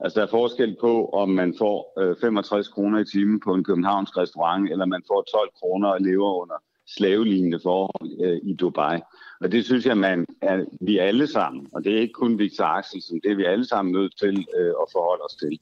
[0.00, 3.64] Altså der er forskel på, om man får øh, 65 kroner i timen på en
[3.64, 6.56] københavnsk restaurant, eller man får 12 kroner og lever under
[6.96, 9.00] slavelignende forhold øh, i Dubai.
[9.40, 12.64] Og det synes jeg, man er, vi alle sammen, og det er ikke kun Victor
[12.64, 15.58] Axelsen, det er vi alle sammen nødt til øh, at forholde os til.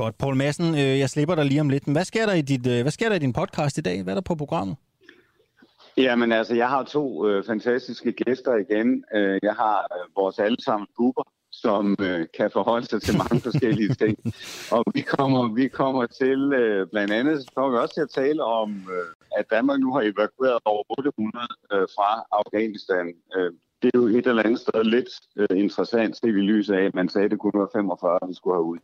[0.00, 1.86] Godt, Poul Madsen, øh, jeg slipper dig lige om lidt.
[1.86, 4.02] Men hvad sker der i, dit, øh, hvad sker der i din podcast i dag?
[4.02, 4.76] Hvad er der på programmet?
[5.96, 9.04] Jamen altså, jeg har to øh, fantastiske gæster igen.
[9.14, 13.94] Øh, jeg har øh, vores allesammen Bubber, som øh, kan forholde sig til mange forskellige
[13.94, 14.16] ting.
[14.76, 18.24] Og vi kommer, vi kommer til, øh, blandt andet, så kommer vi også til at
[18.24, 23.06] tale om, øh, at Danmark nu har evakueret over 800 øh, fra Afghanistan.
[23.36, 26.90] Øh, det er jo et eller andet sted lidt øh, interessant, set i lyset af,
[26.94, 28.78] man sagde, at det kunne være 45, vi skulle have ud.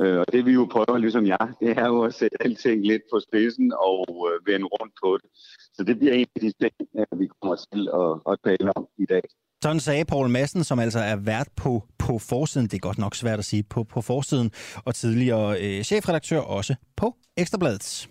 [0.00, 3.02] Øh, og det vi jo prøver, ligesom jeg, det er jo at sætte alting lidt
[3.12, 5.30] på spidsen og øh, vende rundt på det.
[5.74, 8.86] Så det bliver en af de ting, øh, vi kommer til at, at tale om
[8.98, 9.22] i dag.
[9.62, 13.14] Sådan sagde Poul Madsen, som altså er vært på, på forsiden, det er godt nok
[13.14, 14.50] svært at sige, på, på forsiden,
[14.84, 18.08] og tidligere øh, chefredaktør også på Ekstrabladet.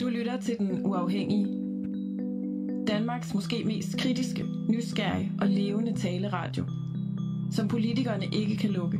[0.00, 1.46] Du lytter til Den Uafhængige.
[2.86, 6.64] Danmarks måske mest kritiske, nysgerrige og levende taleradio.
[7.52, 8.98] Som politikerne ikke kan lukke.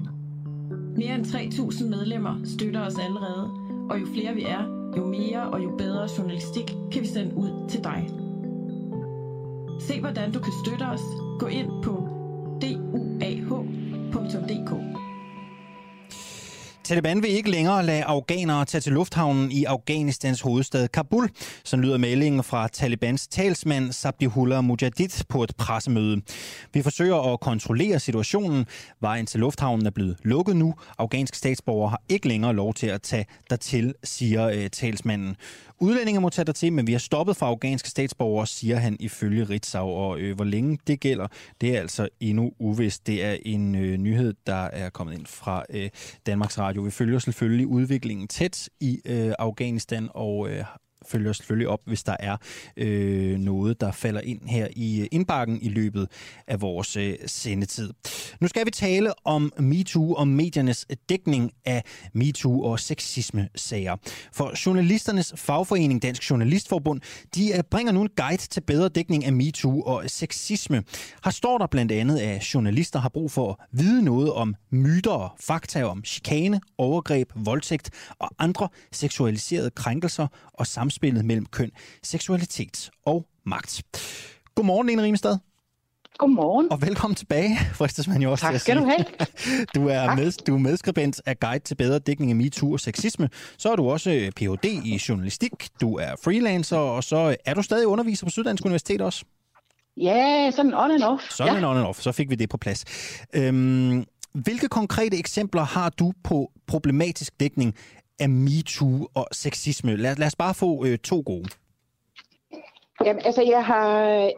[1.01, 3.51] Mere end 3.000 medlemmer støtter os allerede,
[3.90, 7.68] og jo flere vi er, jo mere og jo bedre journalistik kan vi sende ud
[7.68, 8.11] til dig.
[9.80, 11.01] Se hvordan du kan støtte os.
[11.38, 12.09] Gå ind på
[12.62, 14.01] duah.dk.
[16.91, 21.30] Taliban vil ikke længere lade afghanere tage til lufthavnen i Afghanistans hovedstad Kabul.
[21.64, 26.22] Så lyder meldingen fra Talibans talsmand Sabihullah Mujahid på et pressemøde.
[26.72, 28.66] Vi forsøger at kontrollere situationen.
[29.01, 30.74] Vejen til lufthavnen er blevet lukket nu.
[30.99, 35.36] Afghanske statsborgere har ikke længere lov til at tage dertil, siger øh, talsmanden.
[35.82, 39.88] Udlændinge må tage dertil, men vi har stoppet for afghanske statsborgere, siger han ifølge Ritzau.
[39.88, 41.26] Og øh, hvor længe det gælder,
[41.61, 43.07] det er altså endnu uvist.
[43.07, 45.91] Det er en øh, nyhed, der er kommet ind fra øh,
[46.26, 46.80] Danmarks Radio.
[46.81, 50.64] Vi følger selvfølgelig udviklingen tæt i øh, Afghanistan og øh,
[51.09, 52.36] følger selvfølgelig op, hvis der er
[52.76, 56.09] øh, noget, der falder ind her i øh, indbakken i løbet
[56.46, 57.92] af vores øh, sendetid.
[58.40, 63.96] Nu skal vi tale om MeToo og mediernes dækning af MeToo og sexisme-sager.
[64.32, 67.01] For journalisternes fagforening Dansk Journalistforbund,
[67.34, 70.82] de øh, bringer nu en guide til bedre dækning af MeToo og sexisme.
[71.24, 75.11] Her står der blandt andet, at journalister har brug for at vide noget om myter
[75.11, 81.70] og fakta om chikane, overgreb, voldtægt og andre seksualiserede krænkelser og samspillet mellem køn,
[82.03, 83.82] seksualitet og magt.
[84.55, 85.38] Godmorgen, Lene Rimestad.
[86.18, 86.72] Godmorgen.
[86.72, 88.84] Og velkommen tilbage, fristes man jo også Tak til at skal sige.
[88.84, 89.66] du have.
[89.74, 90.18] Du er, Tak.
[90.18, 93.28] med, du er medskribent af Guide til bedre dækning af MeToo og sexisme.
[93.59, 94.64] Så er du også øh, Ph.D.
[94.64, 95.53] i journalistik.
[95.80, 99.24] Du er freelancer, og så er du stadig underviser på Syddansk Universitet også.
[99.97, 101.22] Ja, sådan on and off.
[101.30, 101.61] Sådan ja.
[101.61, 101.70] ja.
[101.70, 102.01] on and off.
[102.01, 102.84] Så fik vi det på plads.
[103.34, 107.74] Øhm, hvilke konkrete eksempler har du på problematisk dækning
[108.20, 109.96] af MeToo og sexisme?
[109.96, 111.48] Lad, lad os bare få øh, to gode.
[113.04, 113.90] Jamen, altså, jeg har,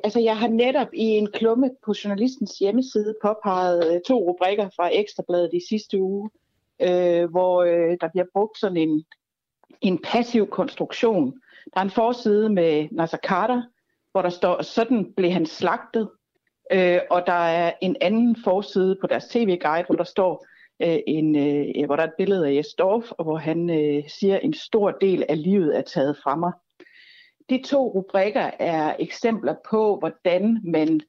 [0.05, 4.91] altså, jeg har netop i en klumme på journalistens hjemmeside påpeget øh, to rubrikker fra
[4.93, 6.31] Ekstrabladet i sidste uge,
[6.83, 9.05] øh, hvor øh, der bliver brugt sådan en,
[9.81, 11.33] en passiv konstruktion.
[11.75, 13.63] Der er en forside med Nasser Carter,
[14.13, 16.09] hvor der står, sådan blev han slagtet.
[16.73, 20.47] Øh, og der er en anden forside på deres tv-guide, hvor der står,
[20.83, 24.09] øh, en, øh, hvor der er et billede af Jes Dorf, og hvor han øh,
[24.09, 26.53] siger, at en stor del af livet er taget fra mig.
[27.51, 31.01] De to rubrikker er eksempler på, hvordan man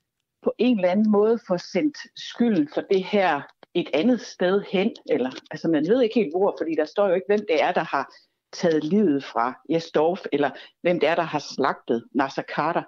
[0.44, 3.42] på en eller anden måde får sendt skylden for det her
[3.74, 4.92] et andet sted hen.
[5.10, 7.72] Eller, altså man ved ikke helt hvor, fordi der står jo ikke, hvem det er,
[7.72, 8.14] der har
[8.54, 10.50] taget livet fra Jes Dorf, eller
[10.82, 12.84] hvem det er, der har slagtet Nasser Carter.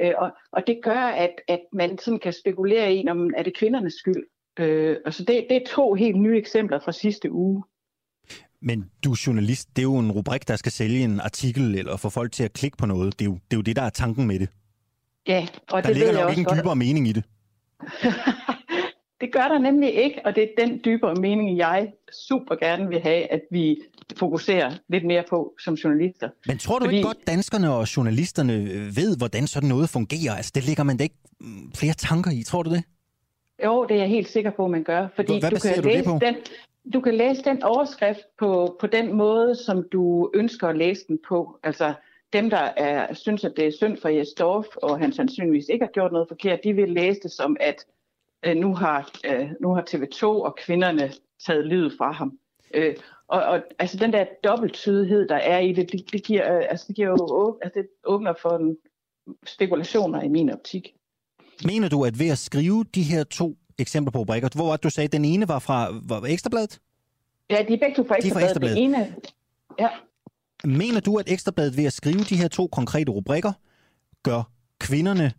[0.00, 3.56] Øh, og, og det gør, at, at man sådan kan spekulere i, om er det
[3.56, 4.24] kvindernes skyld.
[4.58, 7.64] Øh, altså det, det er to helt nye eksempler fra sidste uge.
[8.60, 9.68] Men du er journalist.
[9.76, 12.52] Det er jo en rubrik, der skal sælge en artikel eller få folk til at
[12.52, 13.18] klikke på noget.
[13.18, 14.48] Det er jo det, er jo det der er tanken med det.
[15.26, 16.58] Ja, og Der det ligger ved jeg nok ikke en godt.
[16.58, 17.24] dybere mening i det.
[19.20, 21.92] Det gør der nemlig ikke, og det er den dybere mening, jeg
[22.28, 23.76] super gerne vil have, at vi
[24.16, 26.28] fokuserer lidt mere på som journalister.
[26.46, 26.96] Men tror du Fordi...
[26.96, 28.64] ikke godt, danskerne og journalisterne
[28.96, 30.34] ved, hvordan sådan noget fungerer?
[30.34, 32.82] Altså, det ligger man da ikke mm, flere tanker i, tror du det?
[33.64, 35.08] Jo, det er jeg helt sikker på, at man gør.
[35.14, 36.18] Fordi Hvad du kan, du læse det på?
[36.20, 36.36] Den,
[36.92, 41.18] du kan læse den overskrift på, på den måde, som du ønsker at læse den
[41.28, 41.58] på.
[41.62, 41.94] Altså,
[42.32, 45.84] dem, der er, synes, at det er synd for Jes Dorf, og han sandsynligvis ikke
[45.84, 47.84] har gjort noget forkert, de vil læse det som, at
[48.42, 51.10] øh, nu, har, øh, nu har TV2 og kvinderne
[51.46, 52.38] taget livet fra ham.
[52.74, 52.96] Øh,
[53.28, 56.84] og, og altså den der dobbelttydighed, der er i det, det, det giver, øh, altså,
[56.88, 58.76] det giver jo altså, det åbner for en
[59.46, 60.94] spekulationer i min optik.
[61.64, 64.90] Mener du, at ved at skrive de her to eksempler på rubrikker, hvor var du
[64.90, 66.80] sagde, at den ene var fra var Ekstrabladet?
[67.50, 68.44] Ja, de er begge to fra De er fra Ekstrabladet.
[68.44, 68.76] Ekstrabladet.
[68.76, 69.14] Den ene,
[69.78, 69.88] ja,
[70.64, 73.52] Mener du, at Ekstrabladet ved at skrive de her to konkrete rubrikker,
[74.22, 74.42] gør
[74.80, 75.32] kvinderne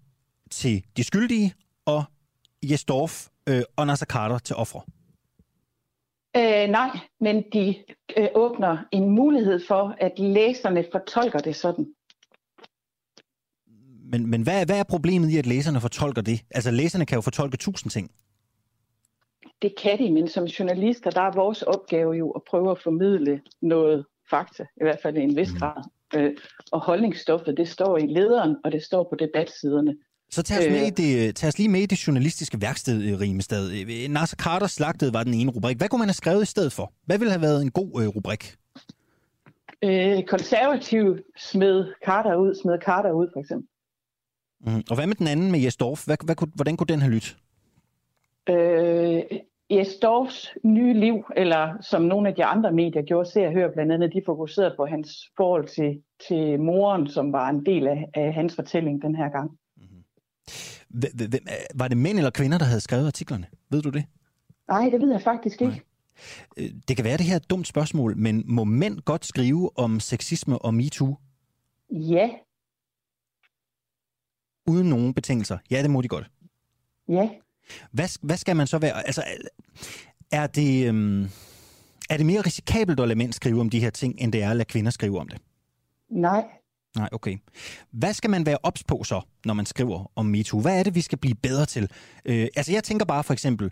[0.51, 1.53] til de skyldige,
[1.85, 2.03] og
[2.63, 4.81] Jes Dorf øh, og Nasser Carter til ofre?
[6.37, 6.89] øh, nej,
[7.19, 7.75] men de
[8.17, 11.93] øh, åbner en mulighed for, at læserne fortolker det sådan.
[14.11, 16.41] Men, men hvad, hvad er problemet i, at læserne fortolker det?
[16.51, 18.11] Altså, læserne kan jo fortolke tusind ting.
[19.61, 23.41] Det kan de, men som journalister, der er vores opgave jo at prøve at formidle
[23.61, 25.83] noget fakta, i hvert fald i en vis grad.
[26.15, 26.31] Øh,
[26.71, 29.95] og holdningsstoffet, det står i lederen, og det står på debatsiderne.
[30.31, 30.71] Så tag os, Øh.
[30.71, 33.71] med i det, tag os lige med i det journalistiske værksted, øh, Rimestad.
[33.71, 35.77] Øh, Nasser Carter slagtet var den ene rubrik.
[35.77, 36.93] Hvad kunne man have skrevet i stedet for?
[37.05, 38.55] Hvad ville have været en god øh, rubrik?
[39.83, 43.68] Øh, konservativ smed Carter ud, smed Carter ud, for eksempel.
[44.61, 44.83] Mm.
[44.89, 46.05] Og hvad med den anden med Jes Dorf?
[46.05, 47.37] Hvad, hvad hvordan kunne den have lyttet?
[48.49, 49.21] Øh,
[49.71, 53.71] Jes Dorfs nye liv, eller som nogle af de andre medier gjorde, ser og hører
[53.73, 58.05] blandt andet, de fokuserede på hans forhold til, til moren, som var en del af,
[58.13, 59.51] af hans fortælling den her gang.
[60.89, 63.45] Hvem- hvem- Var det mænd eller kvinder, der havde skrevet artiklerne?
[63.69, 64.05] Ved du det?
[64.67, 65.81] Nej, det ved jeg faktisk ikke.
[66.57, 69.69] Øh, Det kan være, det her er et dumt spørgsmål, men må mænd godt skrive
[69.77, 71.15] om sexisme og MeToo
[71.91, 72.29] Ja,
[74.69, 75.57] uden nogen betingelser?
[75.71, 76.29] Ja, det må de godt.
[77.09, 77.29] ja.
[77.91, 79.07] Hvad, hvad skal man så være?
[79.07, 79.23] Altså,
[80.31, 81.23] er det, øhm,
[82.09, 84.49] er det mere risikabelt at lade mænd skrive om de her ting, end det er
[84.49, 85.37] at lade kvinder skrive om det?
[86.11, 86.43] Nej.
[86.95, 87.37] Nej, okay.
[87.91, 90.61] Hvad skal man være ops på så, når man skriver om MeToo?
[90.61, 91.89] Hvad er det, vi skal blive bedre til?
[92.25, 93.71] Øh, altså, jeg tænker bare for eksempel,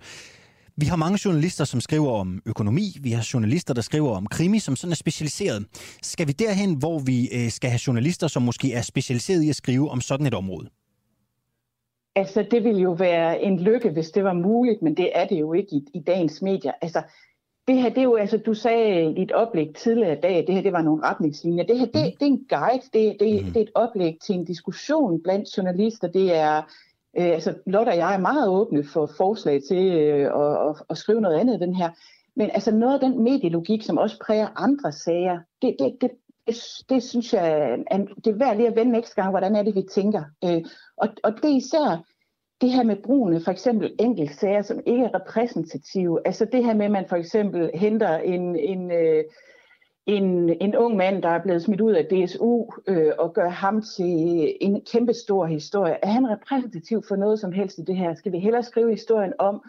[0.77, 2.97] vi har mange journalister, som skriver om økonomi.
[3.01, 5.65] Vi har journalister, der skriver om krimi, som sådan er specialiseret.
[6.01, 9.55] Skal vi derhen, hvor vi øh, skal have journalister, som måske er specialiseret i at
[9.55, 10.69] skrive om sådan et område?
[12.17, 15.39] Altså, det ville jo være en lykke, hvis det var muligt, men det er det
[15.39, 16.71] jo ikke i, i dagens medier.
[16.81, 17.01] Altså,
[17.67, 20.55] det her, det er jo, altså, du sagde i et oplæg tidligere i dag, det
[20.55, 21.63] her, det var nogle retningslinjer.
[21.63, 24.45] Det her, det, det er en guide, det, det, det er et oplæg til en
[24.45, 26.07] diskussion blandt journalister.
[26.07, 26.57] Det er,
[27.17, 30.97] øh, altså, Lotte og jeg er meget åbne for forslag til øh, at, at, at
[30.97, 31.89] skrive noget andet i den her.
[32.35, 36.11] Men altså, noget af den medielogik, som også præger andre sager, det, det, det,
[36.89, 37.45] det, synes jeg,
[37.91, 40.23] at det er værd lige at vende næste gang, hvordan er det, vi tænker.
[40.43, 40.61] Øh,
[40.97, 42.03] og, og det er især
[42.61, 46.19] det her med brugen for eksempel enkeltsager, som ikke er repræsentative.
[46.25, 49.23] Altså det her med, at man for eksempel henter en, en, øh,
[50.05, 53.81] en, en ung mand, der er blevet smidt ud af DSU, øh, og gør ham
[53.81, 55.97] til en kæmpe stor historie.
[56.03, 58.15] Er han repræsentativ for noget som helst i det her?
[58.15, 59.63] Skal vi hellere skrive historien om,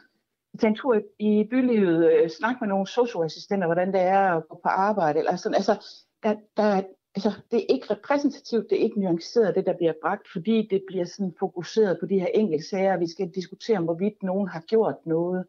[0.61, 4.61] tage en tur i bylivet, øh, snakke med nogle socioassistenter, hvordan det er at gå
[4.63, 5.55] på arbejde, eller sådan.
[5.55, 5.85] Altså,
[6.23, 6.83] der, der,
[7.15, 10.83] altså, det er ikke repræsentativt, det er ikke nuanceret, det der bliver bragt, fordi det
[10.87, 12.97] bliver sådan fokuseret på de her enkelte sager.
[12.97, 15.45] Vi skal diskutere, om hvorvidt nogen har gjort noget.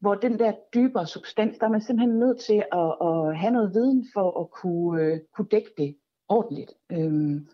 [0.00, 3.74] Hvor den der dybere substans, der er man simpelthen nødt til at, at have noget
[3.74, 5.96] viden for at kunne, øh, kunne dække det
[6.28, 6.72] ordentligt.
[6.92, 7.48] Øhm,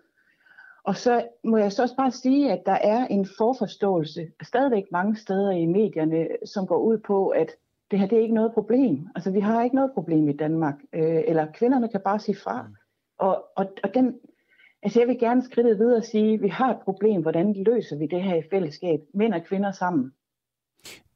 [0.84, 5.16] og så må jeg så også bare sige, at der er en forforståelse stadigvæk mange
[5.16, 7.50] steder i medierne, som går ud på, at
[7.92, 9.08] det her det er ikke noget problem.
[9.14, 12.68] Altså vi har ikke noget problem i Danmark, øh, eller kvinderne kan bare sige fra.
[13.18, 14.14] Og, og, og den,
[14.82, 18.06] altså jeg vil gerne skridte videre og sige, vi har et problem, hvordan løser vi
[18.06, 20.12] det her i fællesskab, mænd og kvinder sammen.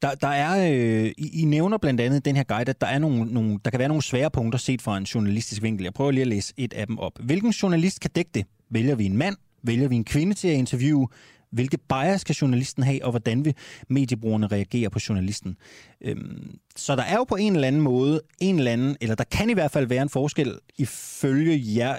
[0.01, 2.99] Der, der er, øh, I, I nævner blandt andet den her guide, at der, er
[2.99, 5.83] nogle, nogle, der kan være nogle svære punkter set fra en journalistisk vinkel.
[5.83, 7.19] Jeg prøver lige at læse et af dem op.
[7.19, 8.45] Hvilken journalist kan dække det?
[8.69, 9.35] Vælger vi en mand?
[9.63, 11.07] Vælger vi en kvinde til at interviewe?
[11.49, 13.55] Hvilke bias skal journalisten have, og hvordan vil
[13.87, 15.57] mediebrugerne reagere på journalisten?
[16.01, 19.23] Øhm, så der er jo på en eller anden måde, en eller anden, eller der
[19.23, 21.95] kan i hvert fald være en forskel ifølge jer,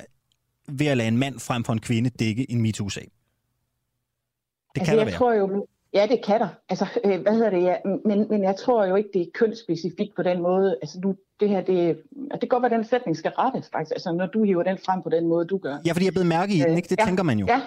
[0.69, 3.03] ved at lade en mand frem for en kvinde dække en MeToo-sag.
[3.03, 3.11] Det
[4.75, 5.17] kan altså, der jeg være.
[5.17, 6.49] tror jo, ja, det kan der.
[6.69, 7.63] Altså, øh, hvad hedder det?
[7.63, 10.79] Ja, men, men jeg tror jo ikke, det er kønsspecifikt på den måde.
[10.83, 12.03] Altså, nu, det her, det,
[12.33, 13.93] det kan godt være, at den sætning skal rettes, faktisk.
[13.93, 15.79] Altså, når du hiver den frem på den måde, du gør.
[15.87, 16.89] Ja, fordi jeg er blevet mærke i den, ikke?
[16.89, 17.47] Det ja, tænker man jo.
[17.49, 17.61] Ja,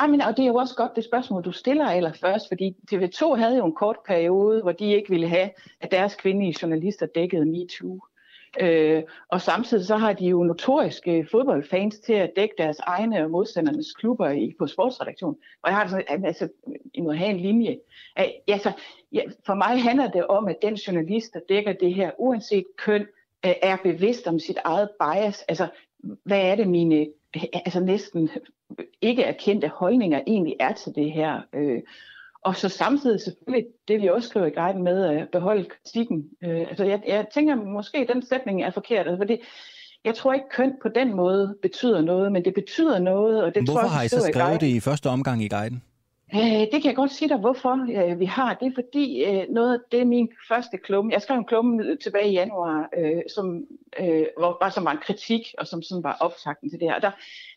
[0.00, 3.34] Ja, men, og det er jo også godt det spørgsmål, du stiller allerførst, fordi TV2
[3.34, 5.50] havde jo en kort periode, hvor de ikke ville have,
[5.80, 8.00] at deres kvindelige journalister dækkede MeToo.
[8.60, 13.30] Øh, og samtidig så har de jo notoriske fodboldfans til at dække deres egne og
[13.30, 15.36] modstandernes klubber i, på sportsredaktion.
[15.62, 16.48] Og jeg har sådan, altså,
[16.94, 17.78] I må have en linje.
[18.48, 18.72] Altså,
[19.12, 23.06] ja, for mig handler det om, at den journalist, der dækker det her, uanset køn,
[23.46, 25.42] øh, er bevidst om sit eget bias.
[25.48, 25.68] Altså,
[26.24, 27.06] hvad er det mine
[27.54, 28.30] altså næsten
[29.02, 31.40] ikke erkendte holdninger egentlig er til det her?
[31.52, 31.82] Øh,
[32.44, 36.24] og så samtidig selvfølgelig, det vi også skriver i guiden med at beholde kritikken.
[36.44, 39.36] Øh, altså jeg, jeg tænker måske, den sætning er forkert, altså, fordi
[40.04, 43.42] jeg tror ikke køn på den måde betyder noget, men det betyder noget.
[43.44, 45.82] Og det Hvorfor tror jeg, har I så skrevet det i første omgang i guiden?
[46.34, 47.70] Øh, det kan jeg godt sige dig, hvorfor
[48.10, 48.54] øh, vi har.
[48.54, 52.28] Det er fordi øh, noget af det min første klumme, jeg skrev en klumme tilbage
[52.28, 53.64] i januar, øh, som
[54.00, 56.98] øh, var, var som var en kritik, og som sådan var optakten til det her.
[56.98, 57.10] Der,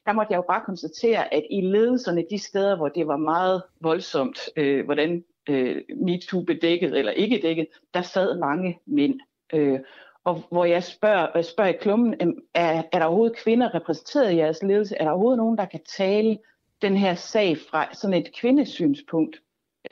[0.06, 3.64] der måtte jeg jo bare konstatere, at i ledelserne de steder, hvor det var meget
[3.82, 9.20] voldsomt, øh, hvordan øh, MeToo blev dækket eller ikke dækket, der sad mange mænd.
[9.54, 9.80] Øh,
[10.24, 12.16] og hvor jeg spørger, jeg spørger i klummen,
[12.54, 14.96] er, er der overhovedet kvinder repræsenteret i jeres ledelse?
[14.96, 16.38] Er der overhovedet nogen, der kan tale
[16.82, 19.42] den her sag fra sådan et kvindesynspunkt?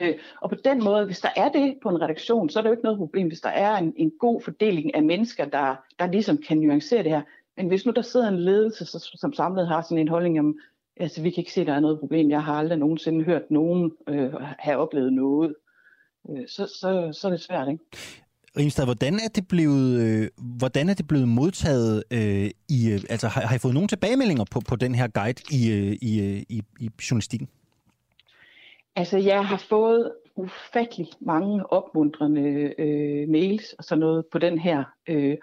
[0.00, 2.70] Øh, og på den måde, hvis der er det på en redaktion, så er der
[2.70, 6.06] jo ikke noget problem, hvis der er en, en god fordeling af mennesker, der, der
[6.06, 7.22] ligesom kan nuancere det her.
[7.56, 10.58] Men hvis nu der sidder en ledelse, så, som samlet har sådan en holdning om,
[10.96, 13.50] altså vi kan ikke se, at der er noget problem, jeg har aldrig nogensinde hørt
[13.50, 15.54] nogen øh, have oplevet noget,
[16.30, 17.84] øh, så, så, så er det svært, ikke?
[18.58, 20.28] Rimstad, hvordan er det blevet, øh,
[20.58, 24.44] hvordan er det blevet modtaget øh, i, øh, altså har, har I fået nogle tilbagemeldinger
[24.50, 27.48] på, på den her guide i, øh, i, øh, i, i journalistikken?
[28.96, 34.84] Altså, jeg har fået ufattelig mange opmuntrende øh, mails og sådan noget på den her.
[35.08, 35.36] Øh,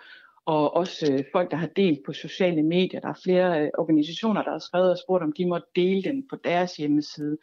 [0.46, 3.00] og også øh, folk, der har delt på sociale medier.
[3.00, 6.28] Der er flere øh, organisationer, der har skrevet og spurgt, om de må dele den
[6.30, 7.38] på deres hjemmeside.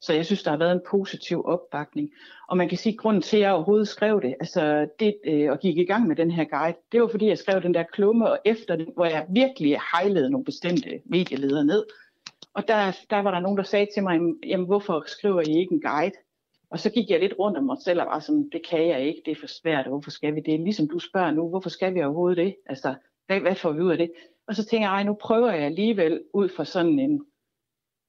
[0.00, 2.10] Så jeg synes, der har været en positiv opbakning.
[2.48, 5.50] Og man kan sige, at grunden til, at jeg overhovedet skrev det, altså det, øh,
[5.50, 7.82] og gik i gang med den her guide, det var fordi, jeg skrev den der
[7.82, 11.84] klumme, og efter den, hvor jeg virkelig hejlede nogle bestemte medieledere ned.
[12.54, 15.74] Og der, der var der nogen, der sagde til mig, jamen hvorfor skriver I ikke
[15.74, 16.14] en guide?
[16.70, 19.00] Og så gik jeg lidt rundt om mig selv og var sådan, det kan jeg
[19.06, 20.60] ikke, det er for svært, hvorfor skal vi det?
[20.60, 22.56] Ligesom du spørger nu, hvorfor skal vi overhovedet det?
[22.66, 22.94] Altså,
[23.26, 24.10] hvad, hvad får vi ud af det?
[24.48, 27.22] Og så tænker jeg, nu prøver jeg alligevel ud fra sådan en,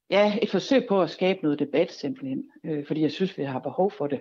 [0.09, 3.59] ja, et forsøg på at skabe noget debat simpelthen, øh, fordi jeg synes, vi har
[3.59, 4.19] behov for det.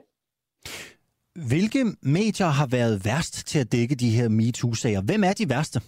[1.48, 5.02] Hvilke medier har været værst til at dække de her MeToo-sager?
[5.02, 5.80] Hvem er de værste?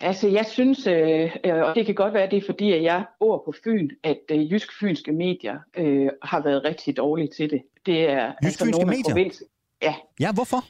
[0.00, 3.42] Altså, jeg synes, øh, og det kan godt være, det er fordi, at jeg bor
[3.44, 7.62] på Fyn, at øh, jysk-fynske medier øh, har været rigtig dårlige til det.
[7.86, 9.14] Det er jysk-fynske altså, medier?
[9.14, 9.42] Provins...
[9.82, 9.94] Ja.
[10.20, 10.64] Ja, hvorfor?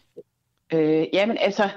[0.72, 1.68] Øh, jamen, altså,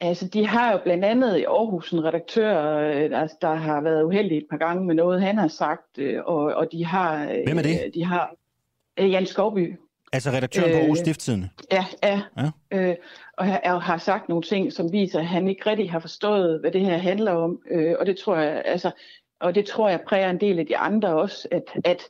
[0.00, 4.02] altså, de har jo blandt andet i Aarhus en redaktør, øh, altså, der har været
[4.02, 7.24] uheldig et par gange med noget, han har sagt, øh, og, og de har...
[7.24, 7.90] Øh, Hvem er det?
[7.94, 8.34] De har
[8.96, 9.76] øh, Jan Skovby.
[10.12, 11.48] Altså redaktøren på Aarhus Stifttidende?
[11.72, 12.22] Ja, ja.
[12.38, 12.50] ja.
[12.70, 12.96] Øh,
[13.38, 16.70] og jeg har sagt nogle ting, som viser, at han ikke rigtig har forstået, hvad
[16.70, 17.62] det her handler om.
[17.70, 18.90] Øh, og det tror jeg, altså,
[19.40, 22.02] og det tror jeg præger en del af de andre også, at, at,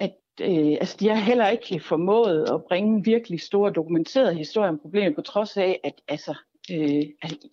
[0.00, 4.78] at øh, altså, de har heller ikke formået at bringe virkelig store dokumenterede historier om
[4.78, 6.34] problemet, på trods af, at altså,
[6.70, 7.48] øh, altså,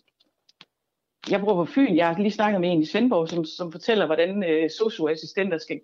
[1.30, 4.06] jeg bor på Fyn, jeg har lige snakket med en i Svendborg, som, som fortæller,
[4.06, 5.80] hvordan øh, socioassistenter skal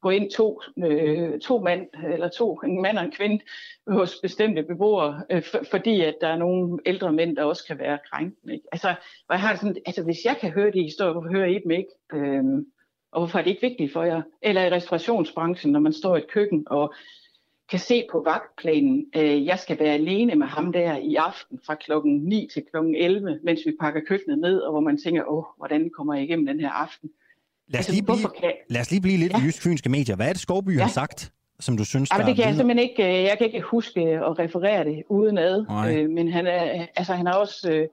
[0.00, 3.44] gå ind to, øh, to mand, eller to, en mand og en kvinde,
[3.86, 7.78] hos bestemte beboere, øh, for, fordi at der er nogle ældre mænd, der også kan
[7.78, 8.54] være krænkende.
[8.54, 8.66] Ikke?
[8.72, 8.94] Altså,
[9.30, 11.88] jeg har sådan, altså, hvis jeg kan høre de historier, hvorfor hører I dem ikke?
[12.12, 12.44] Øh,
[13.12, 14.22] og hvorfor er det ikke vigtigt for jer?
[14.42, 16.94] Eller i restaurationsbranchen, når man står i et køkken og
[17.70, 21.74] kan se på vagtplanen, øh, jeg skal være alene med ham der i aften fra
[21.74, 25.44] klokken 9 til klokken 11, mens vi pakker køkkenet ned, og hvor man tænker, åh,
[25.56, 27.10] hvordan kommer jeg igennem den her aften?
[27.68, 28.52] Lad os, altså, lige blive, kan...
[28.68, 29.38] lad os lige blive lidt ja.
[29.38, 30.16] i jysk-fynske medier.
[30.16, 30.82] Hvad er det, Skovby ja.
[30.82, 33.46] har sagt, som du synes, ja, der det kan jeg simpelthen ikke, øh, jeg kan
[33.46, 37.70] ikke huske at referere det uden ad, øh, men han, er, altså, han har også,
[37.70, 37.88] øh,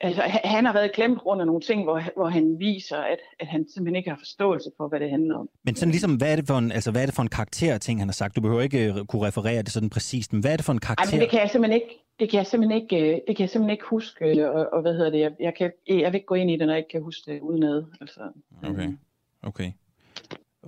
[0.00, 3.46] altså, han har været klemt rundt af nogle ting, hvor, hvor han viser, at, at
[3.46, 5.48] han simpelthen ikke har forståelse for, hvad det handler om.
[5.64, 7.78] Men sådan ligesom, hvad er det for en, altså, hvad er det for en karakter
[7.78, 8.36] ting, han har sagt?
[8.36, 11.04] Du behøver ikke kunne referere det sådan præcist, men hvad er det for en karakter?
[11.04, 13.44] Ej, men det kan jeg simpelthen ikke, det kan jeg simpelthen ikke, øh, det kan
[13.44, 16.26] jeg simpelthen ikke huske, og, og hvad hedder det, jeg, jeg, kan, jeg vil ikke
[16.26, 17.84] gå ind i det, når jeg ikke kan huske det udenad.
[18.00, 18.20] Altså,
[18.62, 18.88] okay.
[19.42, 19.72] Okay.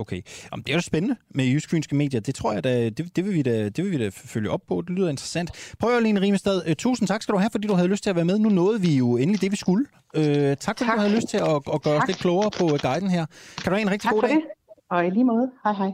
[0.01, 0.23] Okay.
[0.53, 2.21] Jamen, det er jo spændende med jysk-fynske medier.
[2.21, 4.61] Det tror jeg da, det, det, vil vi da, det vil vi da følge op
[4.69, 4.83] på.
[4.89, 5.75] Det lyder interessant.
[5.79, 6.63] Prøv Line Rimestad.
[6.67, 8.39] Uh, tusind tak skal du have, fordi du havde lyst til at være med.
[8.39, 9.87] Nu nåede vi jo endelig det, vi skulle.
[10.17, 12.03] Uh, tak, tak fordi du havde lyst til at, at gøre tak.
[12.03, 13.27] os lidt klogere på guiden her.
[13.63, 14.31] Kan du have en rigtig tak god dag?
[14.31, 14.43] Det.
[14.91, 15.51] Og i lige måde.
[15.65, 15.91] Hej hej.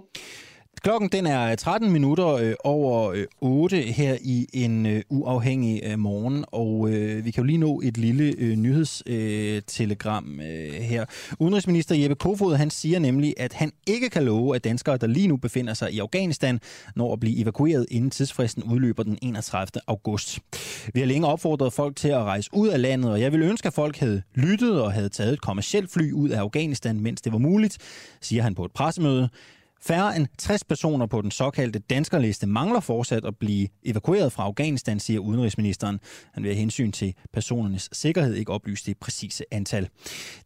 [0.82, 5.82] Klokken den er øh, 13 minutter øh, over øh, 8 her i en øh, uafhængig
[5.84, 6.88] øh, morgen, og
[7.24, 10.40] vi kan jo lige nå et lille nyhedstelegram
[10.80, 11.04] her.
[11.38, 15.28] Udenrigsminister Jeppe Kofod han siger nemlig, at han ikke kan love, at danskere, der lige
[15.28, 16.60] nu befinder sig i Afghanistan,
[16.96, 19.80] når at blive evakueret inden tidsfristen udløber den 31.
[19.86, 20.38] august.
[20.94, 23.66] Vi har længe opfordret folk til at rejse ud af landet, og jeg vil ønske,
[23.66, 27.32] at folk havde lyttet og havde taget et kommersielt fly ud af Afghanistan, mens det
[27.32, 27.78] var muligt,
[28.20, 29.28] siger han på et pressemøde.
[29.80, 35.00] Færre end 60 personer på den såkaldte danskerliste mangler fortsat at blive evakueret fra Afghanistan,
[35.00, 36.00] siger udenrigsministeren.
[36.32, 39.88] Han vil af hensyn til personernes sikkerhed ikke oplyse det præcise antal.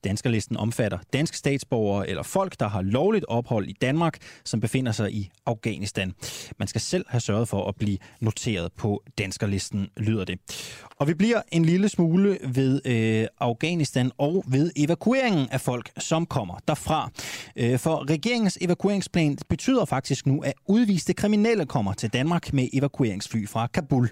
[0.04, 5.12] Danskerlisten omfatter danske statsborgere eller folk, der har lovligt ophold i Danmark, som befinder sig
[5.12, 6.12] i Afghanistan.
[6.58, 10.38] Man skal selv have sørget for at blive noteret på danskerlisten, lyder det.
[10.96, 16.26] Og vi bliver en lille smule ved øh, Afghanistan og ved evakueringen af folk, som
[16.26, 17.10] kommer derfra.
[17.56, 23.48] Øh, for regeringens evakueringsplan betyder faktisk nu, at udviste kriminelle kommer til Danmark med evakueringsfly
[23.48, 24.10] fra Kabul.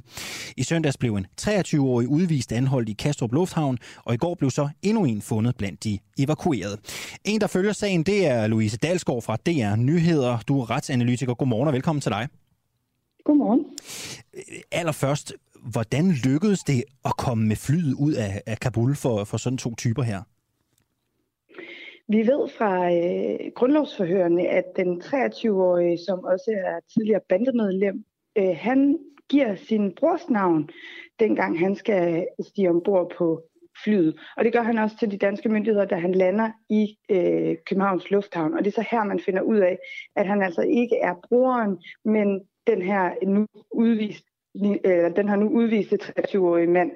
[0.56, 4.68] I søndags blev en 23-årig udvist anholdt i Kastrup Lufthavn, og i går blev så
[4.82, 6.76] endnu en fundet blandt de evakuerede.
[7.24, 10.38] En, der følger sagen, det er Louise Dalsgaard fra DR Nyheder.
[10.48, 11.34] Du er retsanalytiker.
[11.34, 12.28] Godmorgen og velkommen til dig.
[13.24, 13.64] Godmorgen.
[14.72, 15.32] Allerførst,
[15.62, 19.74] hvordan lykkedes det at komme med flyet ud af, af Kabul for, for sådan to
[19.74, 20.22] typer her?
[22.10, 28.04] Vi ved fra øh, grundlovsforhørende, at den 23-årige, som også er tidligere bandemedlem,
[28.38, 28.98] øh, han
[29.28, 30.70] giver sin brors navn,
[31.20, 33.42] dengang han skal stige ombord på
[33.84, 34.20] flyet.
[34.36, 38.10] Og det gør han også til de danske myndigheder, da han lander i øh, Københavns
[38.10, 38.54] Lufthavn.
[38.54, 39.78] Og det er så her, man finder ud af,
[40.16, 44.24] at han altså ikke er broren, men den her nu udvist
[44.84, 46.90] øh, den har nu udvist 23-årige mand.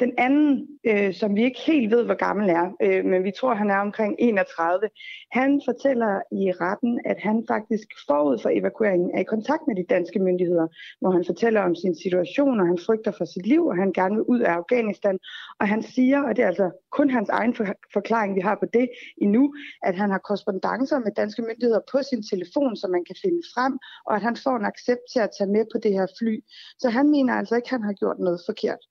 [0.00, 3.54] Den anden, øh, som vi ikke helt ved, hvor gammel er, øh, men vi tror,
[3.54, 4.88] han er omkring 31,
[5.30, 9.84] han fortæller i retten, at han faktisk forud for evakueringen er i kontakt med de
[9.94, 10.66] danske myndigheder,
[11.00, 14.14] hvor han fortæller om sin situation, og han frygter for sit liv, og han gerne
[14.14, 15.18] vil ud af Afghanistan.
[15.60, 17.54] Og han siger, og det er altså kun hans egen
[17.92, 18.88] forklaring, vi har på det
[19.22, 23.42] endnu, at han har korrespondencer med danske myndigheder på sin telefon, som man kan finde
[23.54, 26.34] frem, og at han får en accept til at tage med på det her fly.
[26.78, 28.82] Så han mener altså ikke, at han har gjort noget forkert.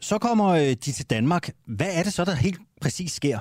[0.00, 1.44] Så kommer øh, de til Danmark.
[1.78, 3.38] Hvad er det så, der helt præcis sker?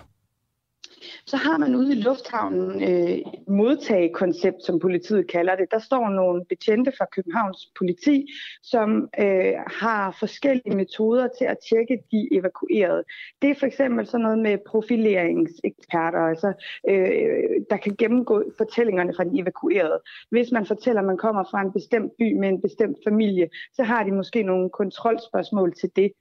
[1.25, 3.17] Så har man ude i lufthavnen øh,
[3.47, 5.71] modtagekoncept, som politiet kalder det.
[5.71, 8.27] Der står nogle betjente fra Københavns politi,
[8.63, 13.03] som øh, har forskellige metoder til at tjekke de evakuerede.
[13.41, 16.53] Det er for eksempel sådan noget med profileringseksperter, altså,
[16.89, 19.99] øh, der kan gennemgå fortællingerne fra de evakuerede.
[20.29, 23.83] Hvis man fortæller, at man kommer fra en bestemt by med en bestemt familie, så
[23.83, 26.11] har de måske nogle kontrolspørgsmål til det.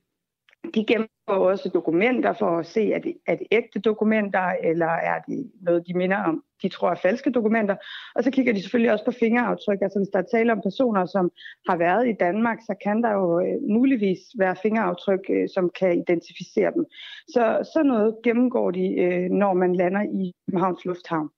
[0.74, 5.20] De gennemgår også dokumenter for at se, er det, er det ægte dokumenter, eller er
[5.28, 7.76] det noget, de minder om, de tror er falske dokumenter.
[8.14, 9.78] Og så kigger de selvfølgelig også på fingeraftryk.
[9.82, 11.30] Altså hvis der er tale om personer, som
[11.68, 15.98] har været i Danmark, så kan der jo øh, muligvis være fingeraftryk, øh, som kan
[15.98, 16.84] identificere dem.
[17.28, 21.28] Så sådan noget gennemgår de, øh, når man lander i Københavns Lufthavn.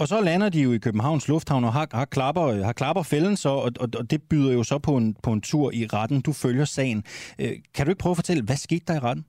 [0.00, 3.36] Og så lander de jo i Københavns Lufthavn og har, har, klapper, har klapper fælden
[3.36, 6.20] så, og, og, og det byder jo så på en, på en tur i retten.
[6.20, 7.04] Du følger sagen.
[7.40, 9.24] Øh, kan du ikke prøve at fortælle, hvad skete der i retten?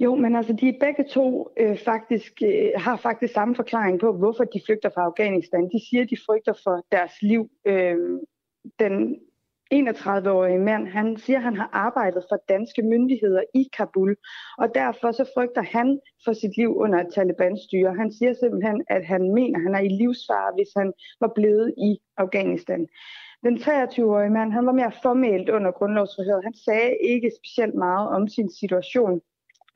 [0.00, 4.44] Jo, men altså de begge to øh, faktisk øh, har faktisk samme forklaring på, hvorfor
[4.44, 5.64] de flygter fra Afghanistan.
[5.64, 7.50] De siger, at de frygter for deres liv.
[7.66, 7.96] Øh,
[8.78, 9.16] den
[9.74, 14.16] 31-årige mand, han siger, at han har arbejdet for danske myndigheder i Kabul,
[14.58, 17.94] og derfor så frygter han for sit liv under et Taliban-styre.
[17.94, 21.74] Han siger simpelthen, at han mener, at han er i livsfare, hvis han var blevet
[21.78, 22.86] i Afghanistan.
[23.42, 26.44] Den 23-årige mand, han var mere formelt under grundlovsforhøret.
[26.44, 29.20] Han sagde ikke specielt meget om sin situation.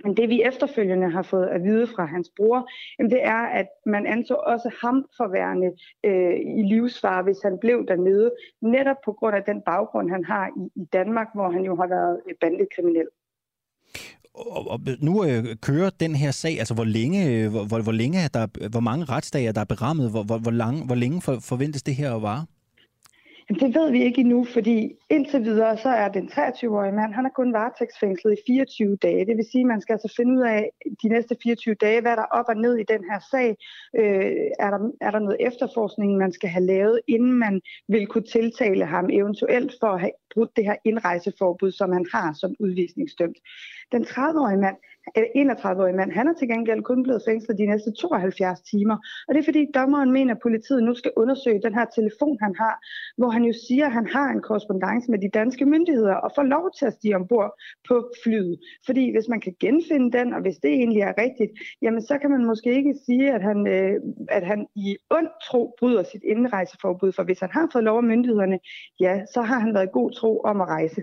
[0.05, 2.69] Men det vi efterfølgende har fået at vide fra hans bror,
[2.99, 5.71] jamen det er, at man anså også ham for værende
[6.05, 8.31] øh, i livsfare, hvis han blev dernede,
[8.63, 11.87] netop på grund af den baggrund, han har i, i Danmark, hvor han jo har
[11.87, 13.09] været øh, bandekriminel.
[14.35, 17.93] Og, og nu øh, kører den her sag, altså hvor længe, øh, hvor, hvor, hvor,
[17.93, 21.39] længe er der, hvor mange retsdager der berammet, hvor, hvor, hvor, lang, hvor længe for,
[21.41, 22.47] forventes det her at vare?
[23.51, 27.27] Jamen, det ved vi ikke endnu, fordi indtil videre, så er den 23-årige mand, han
[27.27, 29.27] er kun varetægtsfængslet i 24 dage.
[29.27, 30.71] Det vil sige, at man skal altså finde ud af
[31.03, 33.57] de næste 24 dage, hvad der er op og ned i den her sag.
[33.99, 34.33] Øh,
[34.65, 38.85] er, der, er der noget efterforskning, man skal have lavet, inden man vil kunne tiltale
[38.85, 43.39] ham eventuelt for at have brudt det her indrejseforbud, som han har som udvisningsdømt.
[43.93, 44.77] Den 30-årige mand,
[45.19, 48.97] 31-årig mand, han er til gengæld kun blevet fængslet de næste 72 timer.
[49.29, 52.55] Og det er fordi dommeren mener, at politiet nu skal undersøge den her telefon, han
[52.63, 52.75] har,
[53.17, 56.43] hvor han jo siger, at han har en korrespondence med de danske myndigheder og får
[56.43, 57.51] lov til at stige ombord
[57.89, 58.59] på flyet.
[58.87, 61.53] Fordi hvis man kan genfinde den, og hvis det egentlig er rigtigt,
[61.83, 63.95] jamen så kan man måske ikke sige, at han, øh,
[64.29, 67.13] at han i ond tro bryder sit indrejseforbud.
[67.13, 68.59] For hvis han har fået lov af myndighederne,
[69.01, 71.03] ja, så har han været i god tro om at rejse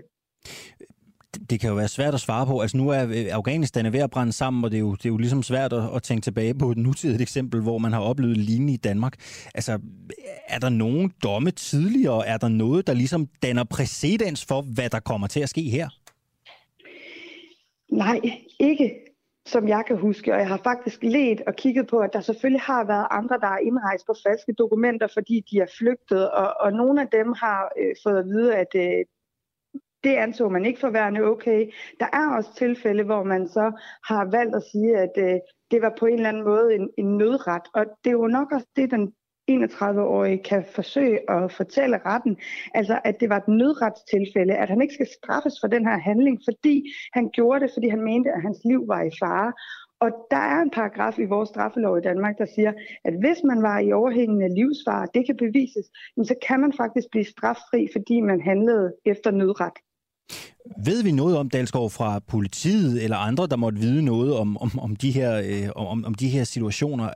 [1.50, 2.60] det kan jo være svært at svare på.
[2.60, 5.04] Altså nu er øh, Afghanistan Afghanistan ved at brænde sammen, og det er jo, det
[5.04, 8.00] er jo ligesom svært at, at tænke tilbage på et nutidigt eksempel, hvor man har
[8.00, 9.14] oplevet lignende i Danmark.
[9.54, 9.78] Altså,
[10.48, 12.26] er der nogen domme tidligere?
[12.26, 15.88] Er der noget, der ligesom danner præcedens for, hvad der kommer til at ske her?
[17.88, 18.20] Nej,
[18.60, 18.94] ikke
[19.46, 22.60] som jeg kan huske, og jeg har faktisk let og kigget på, at der selvfølgelig
[22.60, 26.72] har været andre, der er indrejst på falske dokumenter, fordi de er flygtet, og, og
[26.72, 29.04] nogle af dem har øh, fået at vide, at øh,
[30.04, 31.70] det anså man ikke for værende okay.
[32.00, 33.72] Der er også tilfælde, hvor man så
[34.04, 37.18] har valgt at sige, at øh, det var på en eller anden måde en, en
[37.18, 37.62] nødret.
[37.74, 39.12] Og det er jo nok også det, den
[39.50, 42.36] 31-årige kan forsøge at fortælle retten,
[42.74, 46.40] altså at det var et nødretstilfælde, at han ikke skal straffes for den her handling,
[46.48, 49.52] fordi han gjorde det, fordi han mente, at hans liv var i fare.
[50.00, 52.72] Og der er en paragraf i vores straffelov i Danmark, der siger,
[53.04, 57.24] at hvis man var i overhængende livsfare, det kan bevises, så kan man faktisk blive
[57.24, 59.76] straffri, fordi man handlede efter nødret.
[60.84, 64.70] Ved vi noget om, Dalsgaard, fra politiet eller andre, der måtte vide noget om, om,
[64.78, 67.10] om, de, her, øh, om, om de her situationer?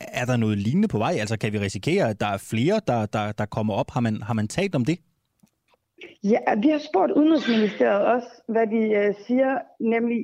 [0.00, 1.16] Er der noget lignende på vej?
[1.20, 3.90] Altså kan vi risikere, at der er flere, der, der, der kommer op?
[3.90, 4.98] Har man, har man talt om det?
[6.24, 10.18] Ja, vi har spurgt Udenrigsministeriet også, hvad de øh, siger, nemlig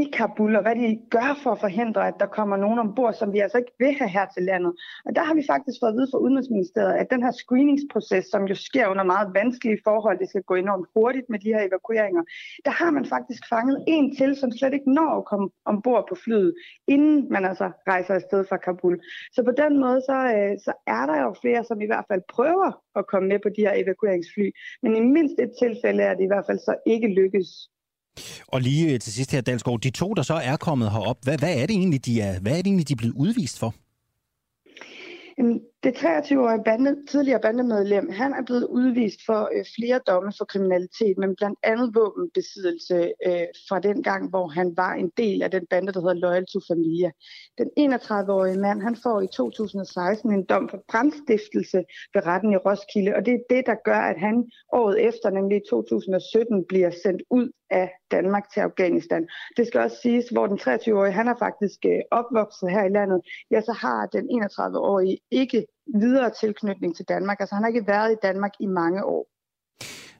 [0.00, 3.32] i Kabul, og hvad de gør for at forhindre, at der kommer nogen ombord, som
[3.32, 4.72] vi altså ikke vil have her til landet.
[5.06, 8.42] Og der har vi faktisk fået at vide fra Udenrigsministeriet, at den her screeningsproces, som
[8.50, 12.22] jo sker under meget vanskelige forhold, det skal gå enormt hurtigt med de her evakueringer,
[12.64, 16.14] der har man faktisk fanget en til, som slet ikke når at komme ombord på
[16.24, 16.54] flyet,
[16.88, 19.00] inden man altså rejser afsted fra Kabul.
[19.32, 22.22] Så på den måde, så, øh, så er der jo flere, som i hvert fald
[22.36, 24.46] prøver at komme med på de her evakueringsfly.
[24.82, 27.48] Men i mindst et tilfælde er det i hvert fald så ikke lykkes.
[28.46, 31.38] Og lige øh, til sidst her, Dalsgaard, de to, der så er kommet herop, hvad,
[31.38, 33.74] hvad er det egentlig, de er, hvad er det egentlig, de er blevet udvist for?
[35.84, 41.18] Det 23-årige bande, tidligere bandemedlem, han er blevet udvist for øh, flere domme for kriminalitet,
[41.18, 45.66] men blandt andet våbenbesiddelse øh, fra den gang, hvor han var en del af den
[45.70, 47.10] bande, der hedder Loyal to Familia.
[47.58, 51.78] Den 31-årige mand, han får i 2016 en dom for brandstiftelse
[52.14, 55.56] ved retten i Roskilde, og det er det, der gør, at han året efter, nemlig
[55.56, 59.22] i 2017, bliver sendt ud af Danmark til Afghanistan.
[59.56, 63.20] Det skal også siges, hvor den 23-årige, han er faktisk øh, opvokset her i landet,
[63.50, 65.66] ja, så har den 31-årige ikke
[66.02, 67.40] videre tilknytning til Danmark.
[67.40, 69.26] Altså han har ikke været i Danmark i mange år.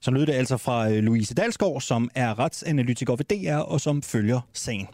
[0.00, 4.02] Så lød det altså fra øh, Louise Dalsgaard, som er retsanalytiker ved DR og som
[4.02, 4.88] følger sagen.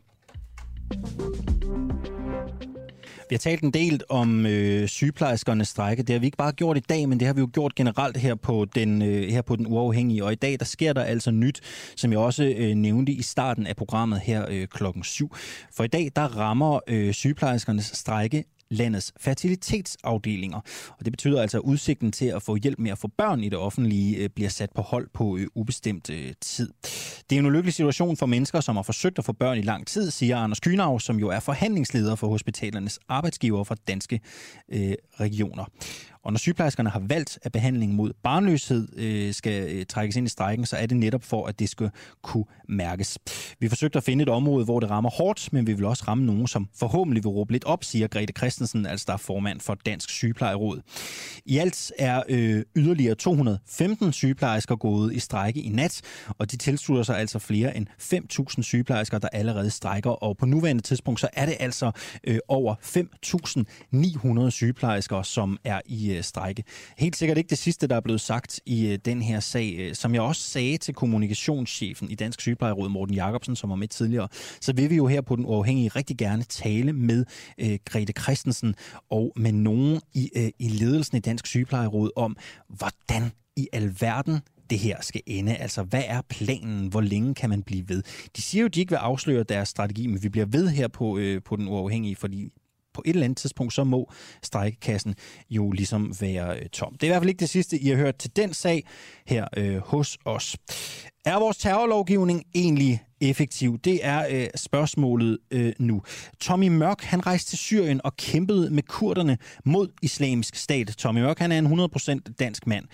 [3.30, 6.02] Vi har talt en del om øh, sygeplejerskernes strække.
[6.02, 8.16] Det har vi ikke bare gjort i dag, men det har vi jo gjort generelt
[8.16, 10.24] her på den, øh, her på den uafhængige.
[10.24, 11.60] Og i dag, der sker der altså nyt,
[11.96, 15.34] som jeg også øh, nævnte i starten af programmet her øh, klokken 7.
[15.76, 20.60] For i dag, der rammer øh, sygeplejerskernes strække landets fertilitetsafdelinger.
[20.98, 23.48] Og det betyder altså, at udsigten til at få hjælp med at få børn i
[23.48, 26.72] det offentlige øh, bliver sat på hold på øh, ubestemt øh, tid.
[27.30, 29.86] Det er en ulykkelig situation for mennesker, som har forsøgt at få børn i lang
[29.86, 34.20] tid, siger Anders Kynav, som jo er forhandlingsleder for hospitalernes arbejdsgiver for danske
[34.72, 35.64] øh, regioner.
[36.28, 40.30] Og når sygeplejerskerne har valgt, at behandlingen mod barnløshed øh, skal øh, trækkes ind i
[40.30, 41.90] strækken, så er det netop for, at det skal
[42.22, 43.18] kunne mærkes.
[43.60, 46.26] Vi forsøgte at finde et område, hvor det rammer hårdt, men vi vil også ramme
[46.26, 49.74] nogen, som forhåbentlig vil råbe lidt op, siger Grete Christensen, altså der er formand for
[49.74, 50.80] Dansk Sygeplejeråd.
[51.44, 56.00] I alt er øh, yderligere 215 sygeplejersker gået i strække i nat,
[56.38, 57.86] og de tilslutter sig altså flere end
[58.58, 61.90] 5.000 sygeplejersker, der allerede strækker, og på nuværende tidspunkt så er det altså
[62.24, 62.74] øh, over
[64.44, 66.64] 5.900 sygeplejersker, som er i øh, øh, strække.
[66.98, 69.74] Helt sikkert ikke det sidste, der er blevet sagt i øh, den her sag.
[69.78, 73.88] Øh, som jeg også sagde til kommunikationschefen i Dansk Sygeplejeråd, Morten Jacobsen, som var med
[73.88, 74.28] tidligere,
[74.60, 77.24] så vil vi jo her på Den Uafhængige rigtig gerne tale med
[77.58, 78.74] øh, Grete Christensen
[79.10, 82.36] og med nogen i, øh, i ledelsen i Dansk Sygeplejeråd om,
[82.68, 84.40] hvordan i alverden
[84.70, 85.56] det her skal ende?
[85.56, 86.88] Altså, hvad er planen?
[86.88, 88.02] Hvor længe kan man blive ved?
[88.36, 90.88] De siger jo, at de ikke vil afsløre deres strategi, men vi bliver ved her
[90.88, 92.48] på, øh, på den uafhængige, fordi
[92.98, 94.12] på et eller andet tidspunkt, så må
[94.42, 95.14] strækkekassen
[95.50, 96.92] jo ligesom være øh, tom.
[96.92, 98.84] Det er i hvert fald ikke det sidste, I har hørt til den sag
[99.26, 100.56] her øh, hos os.
[101.24, 103.78] Er vores terrorlovgivning egentlig effektiv?
[103.78, 106.02] Det er øh, spørgsmålet øh, nu.
[106.40, 110.94] Tommy Mørk, han rejste til Syrien og kæmpede med kurderne mod islamisk stat.
[110.98, 112.84] Tommy Mørk, han er en 100% dansk mand.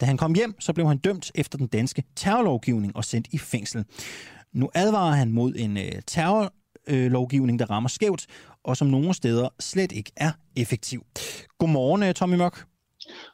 [0.00, 3.38] Da han kom hjem, så blev han dømt efter den danske terrorlovgivning og sendt i
[3.38, 3.84] fængsel.
[4.54, 8.26] Nu advarer han mod en øh, terrorlovgivning, der rammer skævt,
[8.64, 11.06] og som nogle steder slet ikke er effektiv.
[11.58, 12.66] Godmorgen, øh, Tommy Mørk.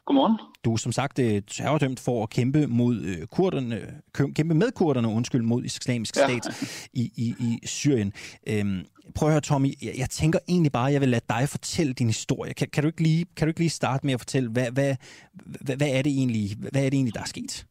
[0.05, 0.39] Godmorgen.
[0.65, 4.01] Du er som sagt øh, terrordømt for at kæmpe mod øh, kurderne,
[4.35, 6.27] kæmpe med kurderne, undskyld, mod islamisk ja.
[6.27, 8.13] stat i, i, i Syrien.
[8.47, 8.85] Øhm,
[9.15, 11.93] prøv at høre, Tommy, jeg, jeg tænker egentlig bare, at jeg vil lade dig fortælle
[11.93, 12.53] din historie.
[12.53, 14.95] Kan, kan, du, ikke lige, kan du ikke lige starte med at fortælle, hvad, hvad,
[15.33, 17.65] hvad, hvad, er det egentlig, hvad er det egentlig, der er sket?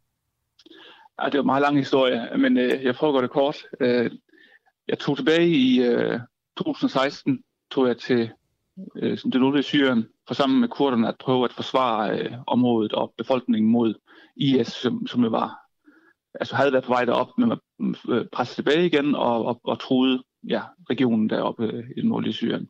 [1.23, 3.57] Ja, det er en meget lang historie, men øh, jeg prøver at gøre det kort.
[3.81, 4.11] Øh,
[4.89, 6.21] jeg tog tilbage i øh,
[6.57, 7.39] 2016,
[7.71, 8.31] tog jeg til
[8.97, 13.15] øh, det nordlige Syrien, for sammen med kurderne at prøve at forsvare øh, området og
[13.19, 13.95] befolkningen mod
[14.37, 15.59] IS, som, som jo var,
[16.35, 19.61] altså havde været på vej derop, men man mm, øh, presset tilbage igen og, og,
[19.65, 22.69] og troede ja, regionen deroppe øh, i det nordlige Syrien.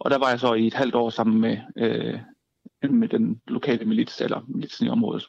[0.00, 2.20] Og der var jeg så i et halvt år sammen med, øh,
[2.90, 5.26] med den lokale milits, eller militsen i området,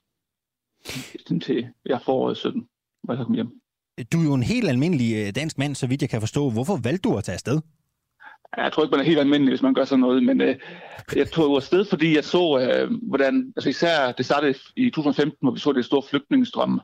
[1.43, 2.67] til ja, foråret 17,
[3.03, 3.61] hvor jeg kom hjem.
[4.11, 6.49] Du er jo en helt almindelig øh, dansk mand, så vidt jeg kan forstå.
[6.49, 7.61] Hvorfor valgte du at tage afsted?
[8.57, 10.55] Jeg tror ikke, man er helt almindelig, hvis man gør sådan noget, men øh,
[11.15, 15.51] jeg tog afsted, fordi jeg så, øh, hvordan, altså især det startede i 2015, hvor
[15.51, 16.81] vi så det store flygtningestrøm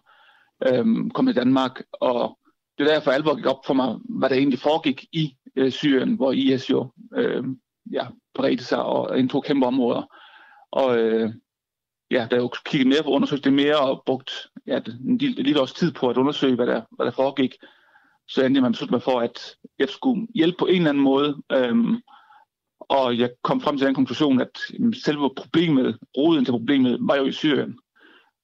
[0.67, 2.37] øh, komme til Danmark, og
[2.77, 6.15] det er derfor alvor gik op for mig, hvad der egentlig foregik i øh, Syrien,
[6.15, 7.43] hvor IS jo øh,
[7.91, 10.13] ja, bredte sig og indtog kæmpe områder.
[10.71, 11.33] Og øh,
[12.11, 15.61] ja, der jo kigget mere på undersøgt det mere og brugt ja, en lille, lille
[15.61, 17.55] års tid på at undersøge, hvad der, hvad der foregik
[18.27, 21.35] så endte jeg med mig for, at jeg skulle hjælpe på en eller anden måde.
[21.51, 21.95] Øhm,
[22.79, 24.59] og jeg kom frem til den konklusion, at
[25.03, 27.79] selve problemet, roden til problemet, var jo i Syrien.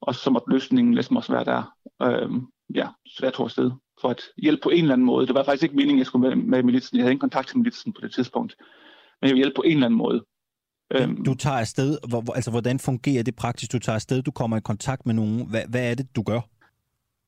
[0.01, 1.75] Og så måtte løsningen næsten også være der.
[2.01, 3.71] Øhm, ja, så jeg tog afsted
[4.01, 5.27] for at hjælpe på en eller anden måde.
[5.27, 6.97] Det var faktisk ikke meningen, at jeg skulle med, med militsen.
[6.97, 8.55] Jeg havde ingen kontakt til militsen på det tidspunkt.
[9.21, 10.25] Men jeg ville hjælpe på en eller anden måde.
[10.93, 13.71] Øhm, du tager afsted, hvor, altså hvordan fungerer det praktisk?
[13.71, 15.49] Du tager afsted, du kommer i kontakt med nogen.
[15.49, 16.41] Hvad, hvad er det, du gør?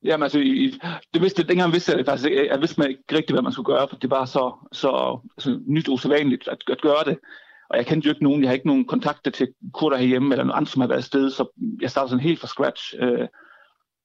[0.04, 0.80] Jamen altså, i,
[1.14, 2.48] det vidste, dengang vidste jeg det faktisk ikke.
[2.50, 5.60] Jeg vidste man ikke rigtigt, hvad man skulle gøre, for det var så, så, så
[5.66, 7.18] nyt usædvanligt at, at gøre det.
[7.70, 10.44] Og jeg kendte jo ikke nogen, jeg har ikke nogen kontakter til kurder herhjemme, eller
[10.44, 11.46] nogen andre, som har været afsted, så
[11.80, 12.94] jeg startede sådan helt fra scratch.
[12.98, 13.28] Øh,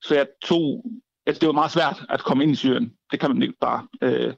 [0.02, 0.86] så jeg tog,
[1.26, 2.94] altså det var meget svært at komme ind i Syrien.
[3.12, 3.88] Det kan man ikke bare.
[4.02, 4.34] Øh,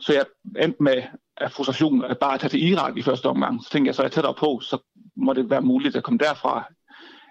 [0.00, 0.24] så jeg
[0.62, 1.02] endte med
[1.36, 3.64] af frustration at bare tage til Irak i første omgang.
[3.64, 4.78] Så tænkte jeg, så jeg tættere på, så
[5.16, 6.64] må det være muligt at komme derfra.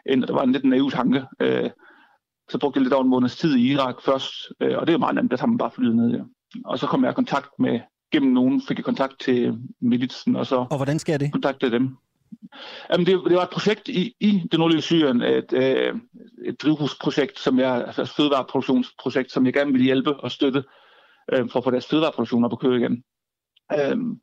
[0.06, 1.26] End der var en lidt naiv tanke.
[1.40, 1.70] Øh,
[2.50, 4.98] så brugte jeg lidt over en måneds tid i Irak først, øh, og det er
[4.98, 6.12] meget nemt, der tager man bare flyet ned.
[6.12, 6.22] Ja.
[6.66, 7.80] Og så kom jeg i kontakt med,
[8.12, 11.32] gennem nogen fik jeg kontakt til militsen, og så og hvordan sker det?
[11.32, 11.98] kontaktede dem.
[12.92, 15.96] Jamen, det, det var et projekt i, i det nordlige Syrien, et, øh,
[16.46, 20.64] et drivhusprojekt, som jeg, altså fødevareproduktionsprojekt, som jeg gerne ville hjælpe og støtte
[21.34, 23.04] øh, for at få deres fødevareproduktion op at køre igen.
[23.80, 24.20] Øhm,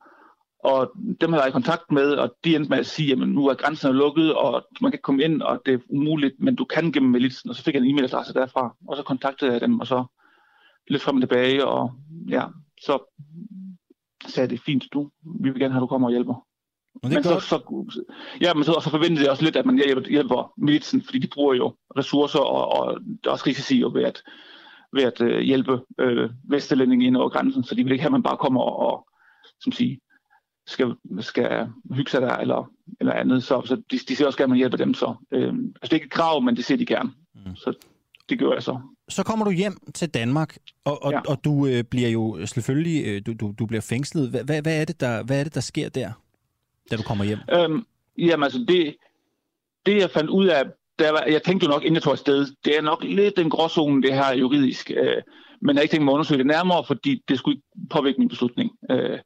[0.63, 3.47] og dem havde jeg i kontakt med, og de endte med at sige, at nu
[3.47, 6.93] er grænsen lukket, og man kan komme ind, og det er umuligt, men du kan
[6.93, 7.51] gennem militsen.
[7.51, 10.05] Og så fik jeg en e-mailadresse derfra, og så kontaktede jeg dem, og så
[10.89, 11.93] lidt frem og tilbage, og
[12.29, 12.45] ja,
[12.81, 13.17] så
[14.27, 15.11] sagde det fint, du,
[15.41, 16.35] vi vil gerne have, at du kommer og hjælper.
[16.95, 17.59] Og det men så, så,
[18.41, 21.29] ja, men så, så forventede jeg også lidt, at man hjælper, hjælper militsen, fordi de
[21.35, 24.23] bruger jo ressourcer, og, og der er også risici jo ved at,
[24.93, 28.13] ved at uh, hjælpe øh, vestlændinge ind over grænsen, så de vil ikke have, at
[28.13, 29.09] man bare kommer og, og
[29.61, 29.97] som siger,
[30.67, 32.71] skal, skal hygge sig der, eller,
[33.01, 33.45] eller andet.
[33.45, 34.95] Så, så de, de ser også gerne, at man hjælper dem.
[34.95, 37.11] Så, øh, altså det er ikke et krav, men det ser de gerne.
[37.35, 37.57] Mm.
[37.57, 37.75] Så
[38.29, 38.81] det gør jeg så.
[39.09, 41.21] Så kommer du hjem til Danmark, og, og, ja.
[41.29, 44.31] og du øh, bliver jo selvfølgelig øh, du, du, du bliver fængslet.
[44.31, 46.13] Hvad, hvad, hvad, er det, der, hvad er det, der sker der,
[46.91, 47.39] da du kommer hjem?
[47.53, 47.87] Øhm,
[48.19, 48.97] jamen altså, det,
[49.87, 50.65] det jeg fandt ud af,
[50.99, 53.51] der var, jeg tænkte jo nok, inden jeg tog afsted, det er nok lidt den
[53.51, 54.91] gråzone, det her juridisk.
[54.91, 55.23] Øh,
[55.61, 58.19] men jeg har ikke tænkt mig at undersøge det nærmere, fordi det skulle ikke påvirke
[58.19, 58.71] min beslutning.
[58.91, 59.19] Øh,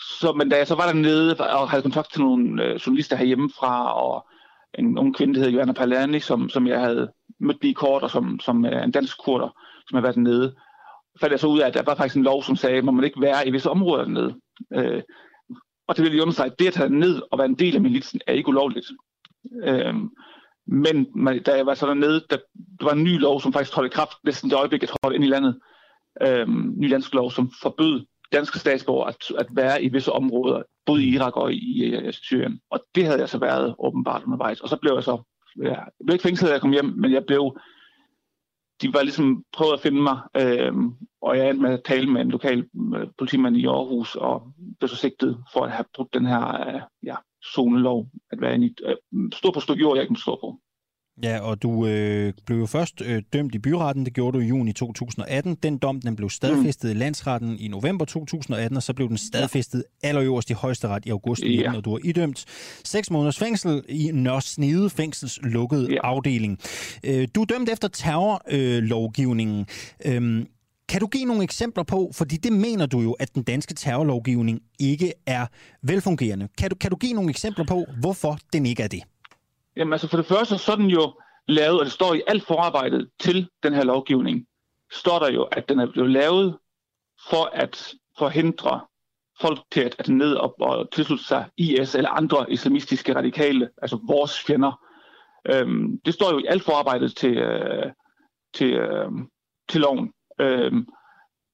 [0.00, 4.02] så, men da jeg så var dernede og havde kontakt til nogle øh, journalister herhjemmefra,
[4.02, 4.28] og
[4.78, 8.10] en ung kvinde, der hedder Joanna Palani, som, som jeg havde mødt lige kort, og
[8.10, 9.48] som, som er en dansk kurder,
[9.88, 10.54] som har været dernede,
[11.20, 12.94] fandt jeg så ud af, at der var faktisk en lov, som sagde, at man
[12.94, 14.34] må ikke være i visse områder dernede.
[14.74, 15.02] Øh,
[15.88, 17.80] og det vil jeg understrege, at det at tage ned og være en del af
[17.80, 18.86] militsen er ikke ulovligt.
[19.64, 19.94] Øh,
[20.66, 22.36] men man, da jeg var så dernede, der,
[22.80, 25.16] der var en ny lov, som faktisk trådte i kraft næsten det øjeblik, jeg trådte
[25.16, 25.60] ind i landet.
[26.22, 31.04] Øh, ny dansk lov, som forbød danske statsborger at, at være i visse områder, både
[31.04, 32.60] i Irak og i uh, Syrien.
[32.70, 34.60] Og det havde jeg så været åbenbart undervejs.
[34.60, 35.22] Og så blev jeg så,
[35.62, 37.58] ja, jeg blev ikke fængslet, da jeg kom hjem, men jeg blev,
[38.82, 40.72] de var ligesom prøvet at finde mig, øh,
[41.22, 44.88] og jeg endte med at tale med en lokal øh, politimand i Aarhus, og blev
[44.88, 47.16] så sigtet for at have brugt den her øh, ja,
[47.54, 48.96] zonelov, at være i, øh,
[49.32, 50.60] stå på stykke jord, jeg ikke må stå på.
[51.22, 54.46] Ja, og du øh, blev jo først øh, dømt i byretten, det gjorde du i
[54.46, 55.54] juni 2018.
[55.54, 56.96] Den dom den blev stadfæstet mm.
[56.96, 61.42] i landsretten i november 2018, og så blev den stadfæstet allerøverst i højesteret i august
[61.42, 61.76] 19, ja.
[61.76, 62.44] og du var idømt
[62.84, 65.98] seks måneders fængsel i Nørre Snede fængsels lukkede ja.
[66.02, 66.58] afdeling.
[67.04, 69.66] Øh, du er dømt efter terrorlovgivningen.
[70.04, 70.44] Øh,
[70.88, 74.60] Kan du give nogle eksempler på, fordi det mener du jo, at den danske terrorlovgivning
[74.78, 75.46] ikke er
[75.82, 76.48] velfungerende.
[76.58, 79.02] Kan du, kan du give nogle eksempler på, hvorfor den ikke er det?
[79.78, 82.46] Jamen altså for det første, så er den jo lavet, og det står i alt
[82.46, 84.46] forarbejdet til den her lovgivning,
[84.92, 86.58] står der jo, at den er blevet lavet
[87.28, 88.80] for at forhindre
[89.40, 93.98] folk til at, at ned og, og tilslutte sig IS eller andre islamistiske radikale, altså
[94.08, 94.84] vores fjender.
[95.50, 97.92] Øhm, det står jo i alt forarbejdet til, øh,
[98.54, 99.10] til, øh,
[99.68, 100.12] til loven.
[100.40, 100.88] Øhm,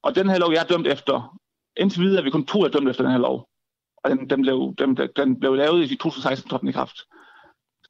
[0.03, 1.39] og den her lov, jeg er dømt efter,
[1.77, 3.49] indtil videre er vi kun to, der er dømt efter den her lov.
[3.97, 6.97] Og den, den, blev, den, den blev lavet i 2016, trådte i kraft.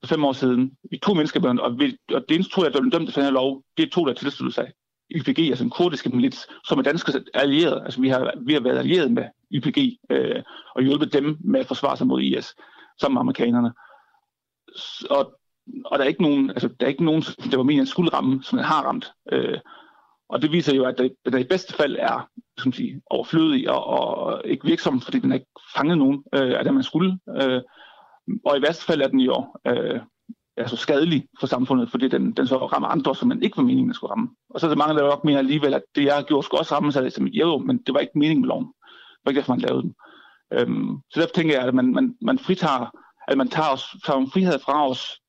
[0.04, 0.72] For fem år siden.
[0.92, 1.78] I to mennesker, og,
[2.14, 4.12] og det eneste to, der er dømt for den her lov, det er to, der
[4.12, 4.72] tilslutter sig
[5.14, 7.82] YPG, altså en kurdiske milits, som er danske allierede.
[7.84, 10.42] Altså vi har, vi har været allieret med YPG øh,
[10.74, 12.54] og hjulpet dem med at forsvare sig mod IS,
[13.00, 13.72] sammen med amerikanerne.
[15.10, 15.32] Og,
[15.84, 18.42] og der er ikke nogen, altså der er ikke nogen, der var meningen skulle ramme,
[18.42, 19.12] som den har ramt.
[19.32, 19.58] Øh,
[20.28, 22.28] og det viser jo, at der, der i bedste fald er
[22.58, 26.64] som sige, overflødig og, og ikke virksom, fordi den har ikke fanget nogen øh, af
[26.64, 27.18] det, man skulle.
[27.40, 27.62] Øh,
[28.44, 30.00] og i værste fald er den jo øh,
[30.56, 33.90] altså skadelig for samfundet, fordi den, den så rammer andre, som man ikke var meningen,
[33.90, 34.28] at skulle ramme.
[34.50, 36.60] Og så er der mange, der nok mener alligevel, at det, jeg har gjort, skulle
[36.60, 38.64] også ramme sig som jo, men det var ikke meningen med loven.
[38.64, 39.94] Det var ikke derfor, man lavede den.
[40.52, 42.90] Øhm, så derfor tænker jeg, at man, man, man fritager,
[43.28, 45.20] at man tager, os, tager en frihed fra os,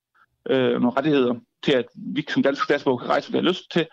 [0.50, 3.70] øh, nogle rettigheder, til at vi som danske statsborger kan rejse, hvad vi har lyst
[3.72, 3.86] til,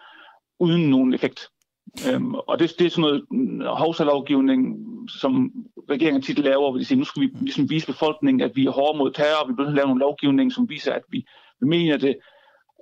[0.60, 1.50] uden nogen effekt.
[2.10, 4.78] Øhm, og det, det er sådan noget mm, hovsalovgivning,
[5.10, 5.52] som
[5.90, 8.72] regeringen tit laver, hvor de siger, nu skal vi ligesom vise befolkningen, at vi er
[8.72, 11.26] hårde mod terror, og vi bliver lave nogle lovgivning, som viser, at vi,
[11.62, 12.16] vi mener det,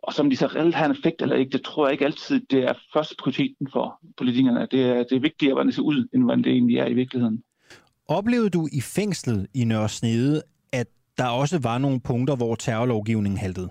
[0.03, 2.41] og som de så reelt har en effekt eller ikke, det tror jeg ikke altid,
[2.51, 4.67] det er første prioriteten for politikerne.
[4.71, 6.93] Det er, det er vigtigere, hvordan det ser ud, end hvordan det egentlig er i
[6.93, 7.43] virkeligheden.
[8.07, 10.41] Oplevede du i fængslet i Nørre Snede,
[10.71, 10.87] at
[11.17, 13.69] der også var nogle punkter, hvor terrorlovgivningen haltede?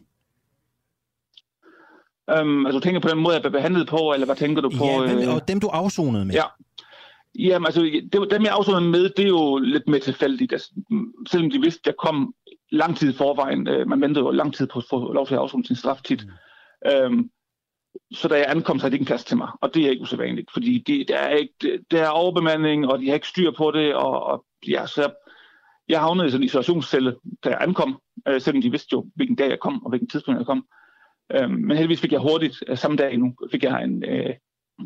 [2.39, 4.71] Um, altså, du tænker på den måde, jeg blev behandlet på, eller hvad tænker du
[4.79, 4.85] på?
[4.85, 6.35] Ja, dem, og dem du afsonede med.
[6.35, 6.45] Ja.
[7.39, 7.81] Jamen, altså,
[8.13, 10.53] det, dem jeg afsonede med, det er jo lidt mere tilfældigt.
[10.53, 10.71] Altså,
[11.31, 12.35] selvom de vidste, at jeg kom
[12.73, 13.69] lang tid i forvejen.
[13.69, 16.01] Øh, man ventede jo lang tid på at få lov til at afzone sin straf
[16.03, 16.25] tit.
[16.27, 17.07] Mm.
[17.07, 17.31] Um,
[18.13, 19.91] så da jeg ankom, så havde de ikke en plads til mig, og det er
[19.91, 23.51] ikke usædvanligt, fordi det, der, er ikke, der er overbemanding, og de har ikke styr
[23.57, 25.11] på det, og, og ja, så jeg,
[25.89, 27.99] jeg havnede i sådan en isolationscelle, da jeg ankom,
[28.29, 30.65] øh, selvom de vidste jo, hvilken dag jeg kom, og hvilken tidspunkt jeg kom.
[31.35, 34.35] Øh, men heldigvis fik jeg hurtigt, øh, samme dag nu, fik jeg en, øh,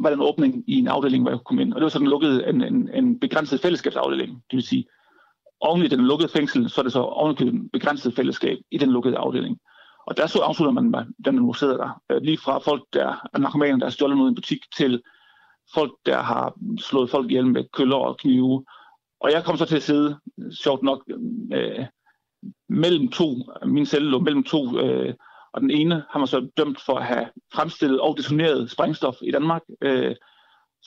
[0.00, 1.72] var der en åbning i en afdeling, hvor jeg kunne komme ind.
[1.72, 4.30] Og det var sådan lukket en, en, en begrænset fællesskabsafdeling.
[4.50, 4.84] Det vil sige,
[5.60, 8.90] oven i den lukkede fængsel, så er det så oven en begrænset fællesskab i den
[8.90, 9.58] lukkede afdeling.
[10.06, 12.02] Og der så afslutter man mig, den nu sidder der.
[12.10, 15.02] Øh, lige fra folk, der er narkomaner, der har stjålet noget i en butik, til
[15.74, 18.64] folk, der har slået folk ihjel med køller og knive.
[19.20, 20.18] Og jeg kom så til at sidde,
[20.62, 21.10] sjovt nok,
[21.52, 21.84] øh,
[22.68, 23.26] mellem to,
[23.66, 25.14] min celle lå mellem to øh,
[25.54, 29.30] og den ene har man så dømt for at have fremstillet og detoneret sprængstof i
[29.30, 29.62] Danmark.
[29.80, 30.16] Øh,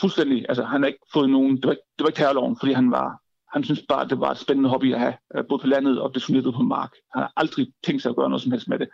[0.02, 2.72] fuldstændig, altså han har ikke fået nogen, det var ikke, det var ikke terrorloven, fordi
[2.72, 3.22] han var,
[3.54, 6.02] han synes bare, at det var et spændende hobby at have, øh, både på landet
[6.02, 6.92] og detoneret på mark.
[7.14, 8.90] Han har aldrig tænkt sig at gøre noget som helst med det.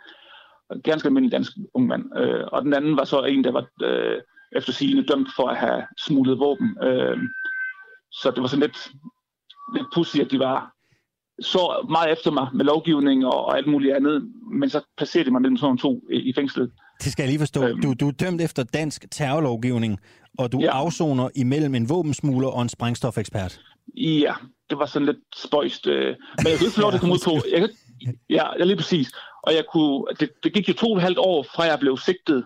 [0.84, 2.18] Ganske almindelig dansk ung mand.
[2.18, 4.20] Øh, og den anden var så en, der var øh,
[4.56, 6.78] efter sigende dømt for at have smuglet våben.
[6.82, 7.18] Øh,
[8.12, 8.90] så det var sådan lidt,
[9.74, 10.73] lidt pussy, at de var
[11.40, 15.30] så meget efter mig med lovgivning og, og alt muligt andet, men så placerede de
[15.30, 16.70] mig mellem sådan to i, i fængslet.
[17.02, 17.64] Det skal jeg lige forstå.
[17.64, 20.00] Øhm, du, du er dømt efter dansk terrorlovgivning,
[20.38, 20.70] og du ja.
[20.70, 23.60] afsoner imellem en våbensmugler og en sprængstofekspert.
[23.96, 24.34] Ja,
[24.70, 25.86] det var sådan lidt spøjst.
[25.86, 26.16] Øh, men
[26.46, 27.48] jeg kunne ikke få lov til at komme ud på...
[27.50, 27.68] Jeg,
[28.30, 29.12] ja, ja, lige præcis.
[29.42, 31.98] Og jeg kunne, det, det gik jo to og et halvt år, fra jeg blev
[31.98, 32.44] sigtet,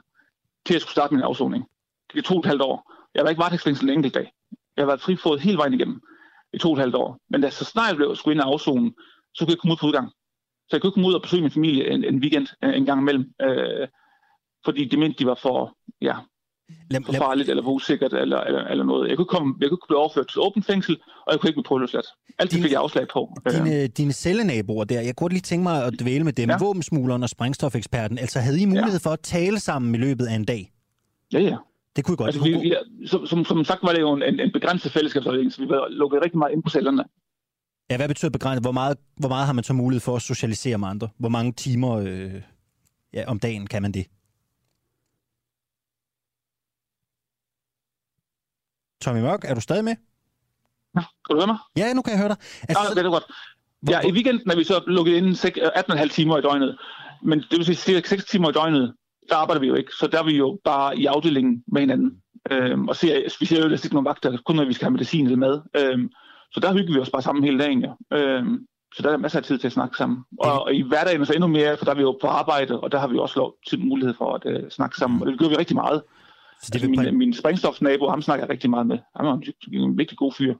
[0.67, 1.65] til at skulle starte min afsoning.
[2.07, 2.93] Det gik to og et halvt år.
[3.15, 4.33] Jeg var ikke varetægtsfængsel en enkelt dag.
[4.77, 6.01] Jeg har været frifået hele vejen igennem
[6.53, 7.19] i to og et halvt år.
[7.31, 8.93] Men da så snart jeg blev skulle ind og afzone,
[9.35, 10.09] så kunne jeg komme ud på udgang.
[10.69, 13.01] Så jeg kunne komme ud og besøge min familie en, en weekend øh, en gang
[13.01, 13.33] imellem.
[13.43, 13.89] Øh,
[14.65, 16.17] fordi de mente, de var for, ja,
[16.91, 19.09] lad, for farligt eller for usikkert eller, eller, eller noget.
[19.09, 20.97] Jeg kunne, komme, jeg kunne blive overført til åbent fængsel,
[21.27, 22.07] og jeg kunne ikke blive prøveløsladt.
[22.39, 23.35] Alt det fik jeg afslag på.
[23.51, 23.89] Dine, øh.
[23.89, 26.51] dine cellenaboer der, jeg kunne lige tænke mig at dvæle med dem.
[26.51, 26.57] Ja.
[26.61, 28.19] Våbensmugleren og sprængstofeksperten.
[28.19, 29.09] Altså havde I mulighed ja.
[29.09, 30.71] for at tale sammen i løbet af en dag?
[31.33, 31.57] Ja, ja.
[31.99, 32.29] Det kunne I godt.
[32.29, 32.77] Altså, vi, vi,
[33.07, 36.23] som, som, som sagt var det jo en, en begrænset fællesskabsafdeling, så vi var lukket
[36.25, 37.05] rigtig meget ind på cellerne.
[37.91, 38.65] Ja, hvad betyder begrænset?
[38.65, 41.09] Hvor meget, hvor meget har man så mulighed for at socialisere med andre?
[41.19, 42.43] Hvor mange timer øh,
[43.13, 44.07] ja, om dagen kan man det?
[49.03, 49.97] Tommy Mørk, er du stadig med?
[50.97, 51.59] Ja, kan du høre mig?
[51.77, 52.37] Ja, nu kan jeg høre dig.
[52.69, 53.25] Altså, ja, det er godt.
[53.91, 56.79] Ja, i weekenden er vi så lukket ind 18,5 timer i døgnet.
[57.23, 58.95] Men det vil sige cirka 6 timer i døgnet
[59.29, 62.23] der arbejder vi jo ikke, så der er vi jo bare i afdelingen med hinanden.
[62.51, 65.25] Øhm, og ser, vi ser jo ikke nogle vagter, kun når vi skal have medicin
[65.25, 65.61] eller mad.
[65.77, 66.11] Øhm,
[66.53, 67.85] så der hygger vi os bare sammen hele dagen.
[67.85, 68.17] Ja.
[68.19, 70.19] Øhm, så der er masser af tid til at snakke sammen.
[70.41, 72.93] Og, og i hverdagen så endnu mere, for der er vi jo på arbejde, og
[72.93, 75.23] der har vi også lov til mulighed for at uh, snakke sammen.
[75.23, 76.03] Og det gør vi rigtig meget.
[76.63, 78.99] Så det altså, min, min sprængstofsnabo, ham snakker jeg rigtig meget med.
[79.17, 80.55] Han er en, en vigtig god fyr.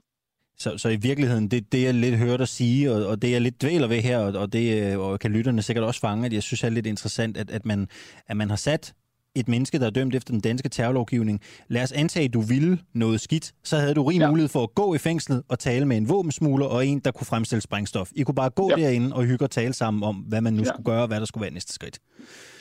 [0.59, 3.41] Så, så i virkeligheden, det, det jeg lidt hører dig sige, og, og det jeg
[3.41, 6.43] lidt dvæler ved her, og, og det og kan lytterne sikkert også fange, at jeg
[6.43, 7.87] synes er lidt interessant, at, at, man,
[8.27, 8.93] at man har sat
[9.35, 11.41] et menneske, der er dømt efter den danske terrorlovgivning.
[11.67, 13.53] Lad os antage, at du ville noget skidt.
[13.63, 14.29] Så havde du rig ja.
[14.29, 17.25] mulighed for at gå i fængslet og tale med en våbensmugler og en, der kunne
[17.25, 18.09] fremstille sprængstof.
[18.15, 18.83] I kunne bare gå ja.
[18.83, 20.67] derinde og hygge og tale sammen om, hvad man nu ja.
[20.67, 21.99] skulle gøre, og hvad der skulle være næste skridt.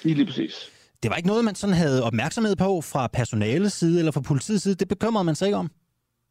[0.02, 0.70] Lige præcis.
[1.02, 4.62] Det var ikke noget, man sådan havde opmærksomhed på fra personalets side eller fra politiets
[4.62, 4.74] side.
[4.74, 5.70] Det bekymrede man sig ikke om?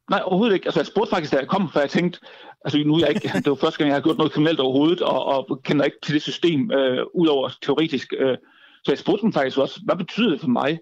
[0.10, 0.68] Nej, overhovedet ikke.
[0.68, 2.20] Altså, jeg spurgte faktisk, da jeg kom, for jeg tænkte,
[2.66, 5.02] altså nu er jeg ikke, det var første gang, jeg har gjort noget kriminelt overhovedet,
[5.02, 8.14] og, og kender ikke til det system, øh, udover teoretisk.
[8.18, 8.38] Øh,
[8.84, 10.80] så jeg spurgte dem faktisk også, hvad betyder det for mig?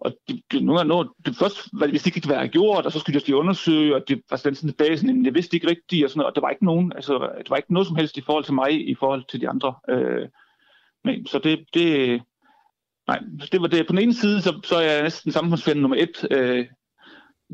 [0.00, 2.92] Og det, de, nogle gange, det først, hvad, hvis det ikke hvad jeg gjort, og
[2.92, 5.56] så skulle jeg lige undersøge, og det altså, var sådan, sådan tilbage, sådan, jeg vidste
[5.56, 7.96] ikke rigtigt, og, sådan, og der var ikke nogen, altså, der var ikke noget som
[7.96, 9.74] helst i forhold til mig, i forhold til de andre.
[9.88, 10.28] Øh,
[11.04, 12.22] men, så det, det,
[13.06, 13.18] nej,
[13.52, 13.86] det var det.
[13.86, 16.66] På den ene side, så, så er jeg næsten samfundsfænden nummer et, øh,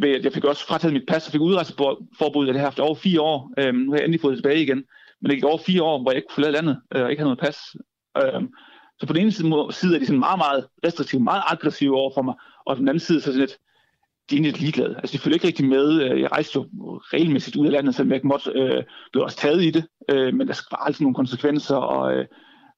[0.00, 2.94] ved at jeg fik også frataget mit pas og fik udrejseforbud, det har haft over
[2.94, 3.52] fire år.
[3.58, 4.84] Øh, nu har jeg endelig fået det tilbage igen.
[5.20, 7.20] Men det gik over fire år, hvor jeg ikke kunne forlade landet, øh, og ikke
[7.20, 7.58] havde noget pas.
[8.18, 8.42] Øh,
[8.98, 12.22] så på den ene side er de sådan meget, meget restriktive, meget aggressive over for
[12.22, 12.34] mig,
[12.66, 13.56] og på den anden side så er det lidt,
[14.30, 14.94] de er lidt ligeglade.
[14.96, 16.02] Altså, de følger ikke rigtig med.
[16.02, 16.66] Øh, jeg rejste jo
[17.12, 18.82] regelmæssigt ud af landet, så jeg måtte øh,
[19.12, 22.26] blev også taget i det, øh, men der skal bare altid nogle konsekvenser, og, øh,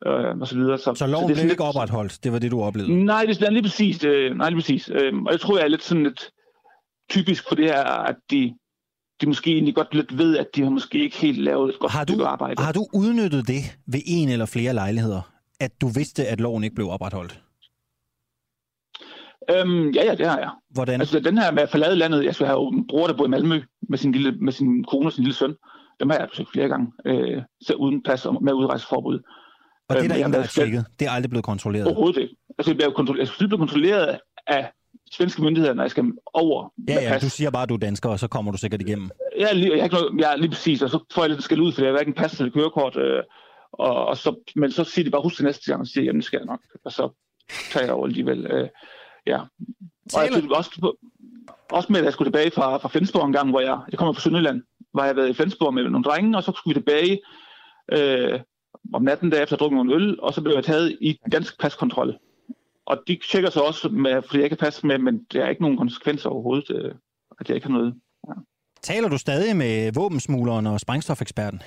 [0.07, 0.78] øh, og så videre.
[0.78, 2.24] Så, så loven så det blev ikke opretholdt?
[2.24, 3.05] Det var det, du oplevede?
[3.05, 4.05] Nej, det er lige præcis.
[4.05, 4.90] Øh, nej, lige præcis.
[4.95, 6.31] Øh, og jeg tror, jeg er lidt sådan lidt
[7.10, 8.55] typisk for det her, at de,
[9.20, 11.93] de måske egentlig godt lidt ved, at de har måske ikke helt lavet et godt
[11.93, 12.62] har du, arbejde.
[12.62, 15.39] Har du udnyttet det ved en eller flere lejligheder?
[15.60, 17.43] at du vidste, at loven ikke blev opretholdt?
[19.51, 20.51] Øhm, ja, ja, det har jeg.
[20.70, 21.01] Hvordan?
[21.01, 23.28] Altså, den her med at forlade landet, jeg skulle have en bror, der bor i
[23.28, 25.55] Malmø med sin, lille, med sin kone og sin lille søn.
[26.01, 29.18] Dem har jeg besøgt flere gange, øh, så uden pas og med udrejseforbud.
[29.89, 30.86] Og det er der øhm, ingen, der har tjekket?
[30.98, 31.86] Det er aldrig blevet kontrolleret?
[31.86, 32.36] Overhovedet ikke.
[32.59, 34.72] Altså, jeg bliver kontrolleret, jeg bliver kontrolleret af
[35.12, 36.05] svenske myndigheder, når jeg skal
[36.35, 37.22] over Ja, ja, pas.
[37.22, 39.10] du siger bare, at du er dansker, og så kommer du sikkert igennem.
[39.39, 41.82] Ja, lige, jeg, jeg, jeg, lige præcis, og så får jeg lidt skæld ud, for
[41.82, 43.22] jeg har hverken pas eller kørekort, øh,
[43.72, 46.18] og, og så, men så siger de bare, husk det næste gang, og siger, jamen
[46.20, 46.60] det skal jeg nok.
[46.85, 47.09] Og så
[47.72, 48.47] tager jeg over alligevel.
[48.47, 48.68] Øh,
[49.26, 49.39] ja.
[50.14, 50.97] Og jeg synes også, på,
[51.72, 54.12] også med, at jeg skulle tilbage fra, fra Flensborg en gang, hvor jeg, jeg kommer
[54.12, 54.62] fra Sønderland,
[54.94, 57.20] var jeg været i Flensborg med nogle drenge, og så skulle vi tilbage
[57.93, 58.40] øh,
[58.94, 62.18] om natten derefter at drukke nogle øl, og så blev jeg taget i dansk paskontrol.
[62.89, 65.62] Og de tjekker så også, med, fordi jeg kan passe med, men der er ikke
[65.62, 66.94] nogen konsekvenser overhovedet, øh,
[67.40, 67.94] at jeg ikke har noget.
[68.28, 68.32] Ja.
[68.82, 71.62] Taler du stadig med våbensmugleren og sprængstofeksperten?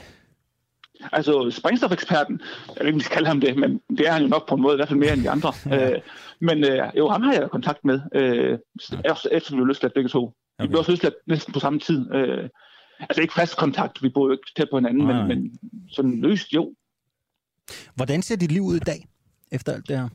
[1.12, 2.42] Altså sprængstofeksperten,
[2.78, 4.76] jeg vil ikke kalde ham det, men det er han jo nok på en måde,
[4.76, 5.54] i hvert fald mere end de andre.
[5.66, 5.92] ja.
[5.92, 6.02] øh,
[6.40, 8.60] men øh, jo, ham har jeg kontakt med, øh,
[9.06, 10.24] efter, efter vi blev løsladt begge to.
[10.24, 10.34] Okay.
[10.62, 12.14] Vi blev også løsladt næsten på samme tid.
[12.14, 12.50] Øh,
[13.00, 15.60] altså ikke fast kontakt, vi bor jo ikke tæt på hinanden, men, men
[15.92, 16.74] sådan løst, jo.
[17.96, 19.08] Hvordan ser dit liv ud i dag,
[19.52, 20.10] efter alt det her?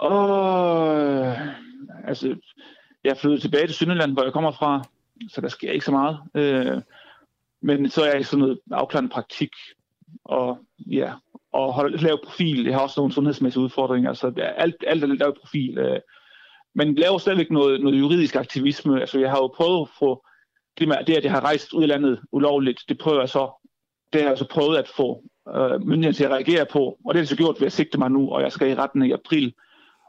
[0.00, 1.36] Og,
[2.04, 2.36] altså,
[3.04, 4.84] jeg flyttede tilbage til Sønderland, hvor jeg kommer fra,
[5.28, 6.18] så der sker ikke så meget.
[6.34, 6.82] Øh,
[7.62, 9.50] men så er jeg i sådan noget afklarende praktik,
[10.24, 11.12] og ja,
[11.52, 12.64] og holde, lave profil.
[12.64, 15.78] Jeg har også nogle sundhedsmæssige udfordringer, så alt, alt er lav profil.
[15.78, 16.00] Øh.
[16.74, 19.00] Men laver stadigvæk noget, noget juridisk aktivisme.
[19.00, 20.24] Altså, jeg har jo prøvet at få
[20.78, 23.68] det, med, det, at jeg har rejst ud i landet ulovligt, det prøver jeg så,
[24.12, 25.22] det har jeg så prøvet at få
[25.56, 27.98] øh, myndighederne til at reagere på, og det har jeg så gjort ved at sigte
[27.98, 29.54] mig nu, og jeg skal i retten i april,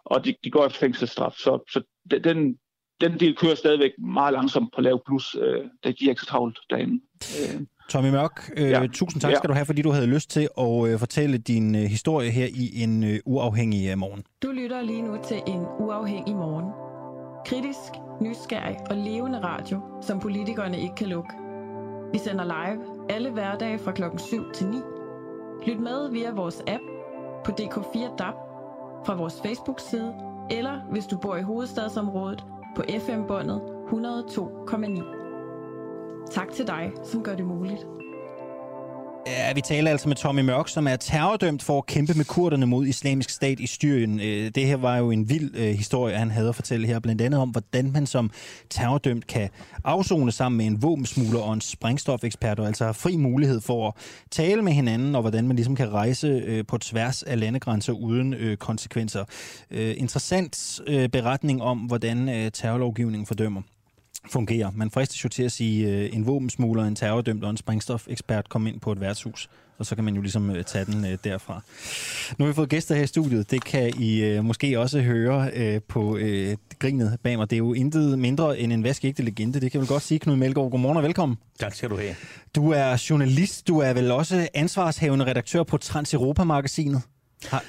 [0.06, 1.34] og de, de går efter fængselsstraf.
[1.34, 1.82] Så, så
[2.23, 2.57] den,
[3.02, 6.28] den del kører stadigvæk meget langsomt på lav plus, øh, da de er ikke så
[6.28, 7.03] travlt derinde.
[7.40, 7.61] Øh.
[7.90, 8.88] Tommy Mørk, øh, ja.
[8.94, 11.82] tusind tak skal du have, fordi du havde lyst til at øh, fortælle din øh,
[11.82, 14.23] historie her i en øh, uafhængig øh, morgen.
[14.44, 16.65] Du lytter lige nu til en uafhængig morgen.
[17.45, 17.91] Kritisk,
[18.22, 21.30] nysgerrig og levende radio, som politikerne ikke kan lukke.
[22.14, 24.78] Vi sender live alle hverdage fra klokken 7 til 9.
[25.68, 26.84] Lyt med via vores app
[27.45, 28.36] på DK4 DAB,
[29.06, 30.14] fra vores Facebook-side,
[30.49, 32.45] eller hvis du bor i hovedstadsområdet,
[32.76, 35.03] på FM-båndet 102,9.
[36.32, 37.88] Tak til dig, som gør det muligt.
[39.27, 42.65] Ja, vi taler altså med Tommy Mørk, som er terrordømt for at kæmpe med kurderne
[42.65, 44.19] mod islamisk stat i Syrien.
[44.19, 47.22] Øh, det her var jo en vild øh, historie, han havde at fortælle her, blandt
[47.22, 48.31] andet om, hvordan man som
[48.69, 49.49] terrordømt kan
[49.84, 53.93] afzone sammen med en våbensmugler og en sprængstofekspert, og altså har fri mulighed for at
[54.31, 58.34] tale med hinanden, og hvordan man ligesom kan rejse øh, på tværs af landegrænser uden
[58.34, 59.26] øh, konsekvenser.
[59.72, 60.81] Øh, interessant
[61.11, 63.61] beretning om, hvordan terrorlovgivningen fordømmer
[64.30, 64.72] fungerer.
[64.76, 68.68] Man fristes jo til at sige, øh, en våbensmugler, en terrordømt og en sprængstofekspert kom
[68.68, 71.61] ind på et værtshus, og så kan man jo ligesom øh, tage den øh, derfra.
[72.38, 73.52] Nu har vi fået gæster her i studiet.
[73.52, 76.18] Det kan I måske også høre på
[76.80, 77.49] grinet bag mig.
[77.49, 79.60] Det er jo intet mindre end en vaskægte legende.
[79.60, 80.72] Det kan jeg vel godt sige, Knud Melgaard.
[80.72, 81.38] Godmorgen og velkommen.
[81.60, 82.15] Tak skal du have.
[82.56, 83.68] Du er journalist.
[83.68, 87.02] Du er vel også ansvarshavende redaktør på Trans-Europa-magasinet.
[87.45, 87.64] Har,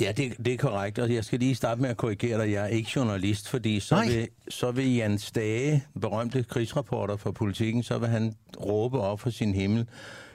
[0.00, 2.52] Ja, det, det er korrekt, og jeg skal lige starte med at korrigere dig.
[2.52, 7.82] Jeg er ikke journalist, fordi så vil, så vil Jan Stage, berømte krigsreporter for politikken,
[7.82, 9.86] så vil han råbe op for sin himmel.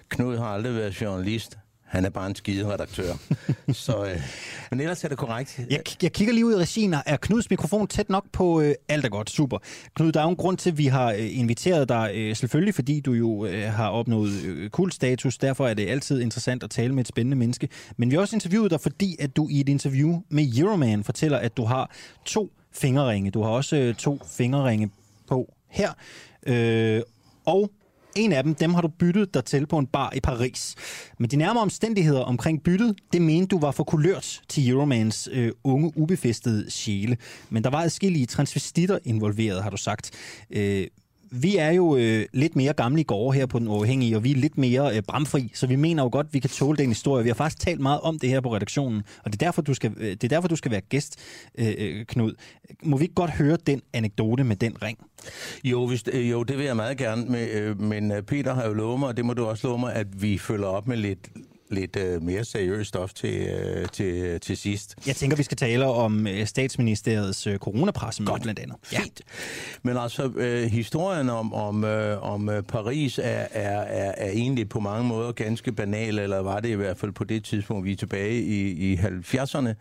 [0.09, 1.57] Knud har aldrig været journalist.
[1.89, 3.13] Han er bare en skide redaktør.
[3.71, 4.21] så, øh,
[4.71, 5.59] men ellers er det korrekt.
[5.69, 6.93] Jeg, jeg kigger lige ud i regien.
[7.05, 9.29] Er Knuds mikrofon tæt nok på øh, alt er godt?
[9.29, 9.57] Super.
[9.95, 12.11] Knud, der er jo en grund til, at vi har øh, inviteret dig.
[12.15, 15.37] Øh, selvfølgelig, fordi du jo øh, har opnået øh, kultstatus.
[15.37, 17.69] Derfor er det altid interessant at tale med et spændende menneske.
[17.97, 21.37] Men vi har også interviewet dig, fordi at du i et interview med Euroman fortæller,
[21.37, 21.91] at du har
[22.25, 23.31] to fingerringe.
[23.31, 24.89] Du har også øh, to fingerringe
[25.27, 25.91] på her.
[26.47, 27.01] Øh,
[27.45, 27.71] og
[28.15, 30.75] en af dem, dem har du byttet dig til på en bar i Paris.
[31.19, 35.51] Men de nærmere omstændigheder omkring byttet, det mente du var for kulørt til Euromans øh,
[35.63, 37.17] unge, ubefæstede sjæle.
[37.49, 40.11] Men der var adskillige transvestitter involveret, har du sagt.
[40.51, 40.87] Øh,
[41.31, 44.31] vi er jo øh, lidt mere gamle i går her på Den Uafhængige, og vi
[44.31, 46.87] er lidt mere øh, bramfri, så vi mener jo godt, at vi kan tåle den
[46.87, 47.23] historie.
[47.23, 49.73] Vi har faktisk talt meget om det her på redaktionen, og det er derfor, du
[49.73, 51.19] skal, øh, det er derfor, du skal være gæst,
[51.57, 52.33] øh, øh Knud.
[52.83, 54.97] Må vi ikke godt høre den anekdote med den ring?
[55.63, 58.67] Jo, hvis, øh, jo det vil jeg meget gerne, med, øh, men øh, Peter har
[58.67, 60.97] jo lovet mig, og det må du også love mig, at vi følger op med
[60.97, 61.29] lidt
[61.69, 64.95] lidt øh, mere seriøst stof til, øh, til, til sidst.
[65.07, 68.77] Jeg tænker, vi skal tale om øh, statsministeriets øh, coronapressemøde blandt andet.
[68.93, 68.99] Ja.
[68.99, 69.21] Fint.
[69.83, 74.69] Men altså, øh, historien om, om, øh, om øh, Paris er, er, er, er egentlig
[74.69, 77.91] på mange måder ganske banal, eller var det i hvert fald på det tidspunkt, vi
[77.91, 79.73] er tilbage i, i 70'erne.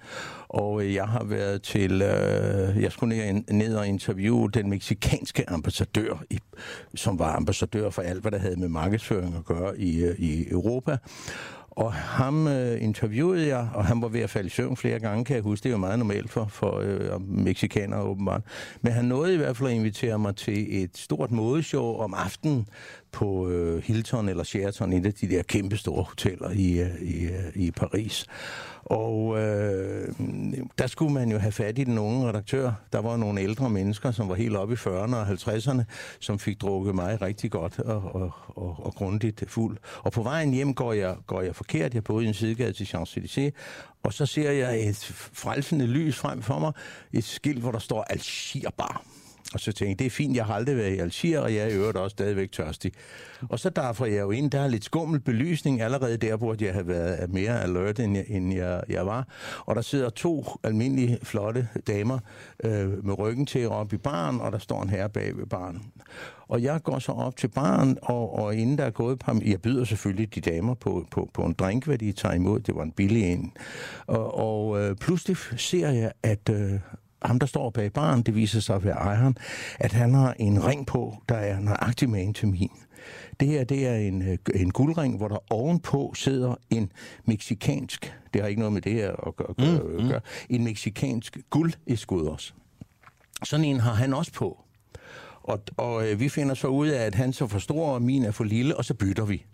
[0.48, 6.24] Og øh, jeg har været til, øh, jeg skulle ned, og interviewe den meksikanske ambassadør,
[6.30, 6.38] i,
[6.94, 10.50] som var ambassadør for alt, hvad der havde med markedsføring at gøre i, øh, i
[10.50, 10.96] Europa.
[11.78, 15.24] Og ham øh, interviewede jeg, og han var ved at falde i søvn flere gange,
[15.24, 15.62] kan jeg huske.
[15.62, 18.42] Det er jo meget normalt for, for øh, mexikanere åbenbart.
[18.80, 22.66] Men han nåede i hvert fald at invitere mig til et stort modeshow om aftenen
[23.12, 27.24] på øh, Hilton eller Sheraton, et af de der kæmpe store hoteller i, øh, i,
[27.24, 28.26] øh, i Paris.
[28.90, 30.08] Og øh,
[30.78, 32.72] der skulle man jo have fat i den unge redaktør.
[32.92, 35.82] Der var nogle ældre mennesker, som var helt oppe i 40'erne og 50'erne,
[36.20, 39.78] som fik drukket mig rigtig godt og, og, og, og grundigt fuld.
[40.02, 41.94] Og på vejen hjem går jeg, går jeg forkert.
[41.94, 43.50] Jeg boede i en sidegade til Champs-Élysées,
[44.02, 46.72] og så ser jeg et frelsende lys frem for mig.
[47.12, 49.02] Et skilt, hvor der står Algerbar.
[49.54, 51.64] Og så tænkte jeg, det er fint, jeg har aldrig været i Algier, og jeg
[51.64, 52.92] er i øvrigt også stadigvæk tørstig.
[53.48, 56.74] Og så derfor jeg jo ind, der er lidt skummel belysning allerede der, hvor jeg
[56.74, 59.26] har været mere alert, end jeg, end jeg, jeg var.
[59.66, 62.18] Og der sidder to almindelige, flotte damer
[62.64, 65.82] øh, med ryggen til op i baren, og der står en herre bag ved baren.
[66.48, 69.40] Og jeg går så op til baren, og, og inden der er gået et par...
[69.46, 72.60] Jeg byder selvfølgelig de damer på, på, på en drink, hvad de tager imod.
[72.60, 73.52] Det var en billig en.
[74.06, 76.48] Og, og øh, pludselig ser jeg, at...
[76.50, 76.80] Øh,
[77.22, 79.36] ham, der står bag baren, det viser sig at være ejeren,
[79.80, 82.70] at han har en ring på, der er nøjagtig med til min.
[83.40, 86.92] Det her, det er en, øh, en guldring, hvor der ovenpå sidder en
[87.24, 90.08] meksikansk, det har ikke noget med det her at gøre, mm, mm.
[90.08, 90.20] gøre
[90.50, 91.38] en meksikansk
[92.10, 92.52] også.
[93.44, 94.64] Sådan en har han også på.
[95.42, 98.24] Og, og øh, vi finder så ud af, at han så for stor, og min
[98.24, 99.44] er for lille, og så bytter vi.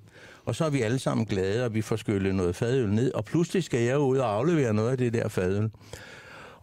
[0.45, 3.24] Og så er vi alle sammen glade, og vi får skyllet noget fadøl ned, og
[3.24, 5.70] pludselig skal jeg ud og aflevere noget af det der fadøl.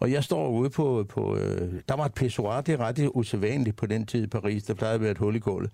[0.02, 1.06] Og jeg står ude på...
[1.08, 4.62] på øh, der var et pissoir, det er ret usædvanligt på den tid i Paris.
[4.62, 5.70] Der plejede at være et hul i gulvet.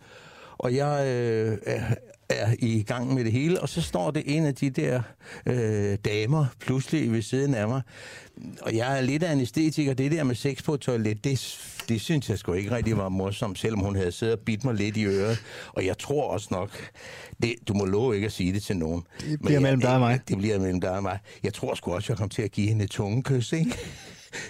[0.59, 1.95] Og jeg øh, er,
[2.29, 5.03] er i gang med det hele, og så står det en af de der
[5.47, 7.83] øh, damer pludselig ved siden af mig.
[8.63, 9.95] Og jeg er lidt af en æstetiker.
[9.95, 13.59] Det der med sex på toilet, det, det synes jeg sgu ikke rigtig var morsomt,
[13.59, 15.43] selvom hun havde siddet og bidt mig lidt i øret.
[15.73, 16.71] Og jeg tror også nok,
[17.43, 19.03] det, du må love ikke at sige det til nogen.
[19.21, 20.21] Det bliver mellem dig og mig.
[20.29, 21.19] Det, bliver mellem dig og mig.
[21.43, 23.79] Jeg tror sgu også, jeg kom til at give hende et tungekys, ikke?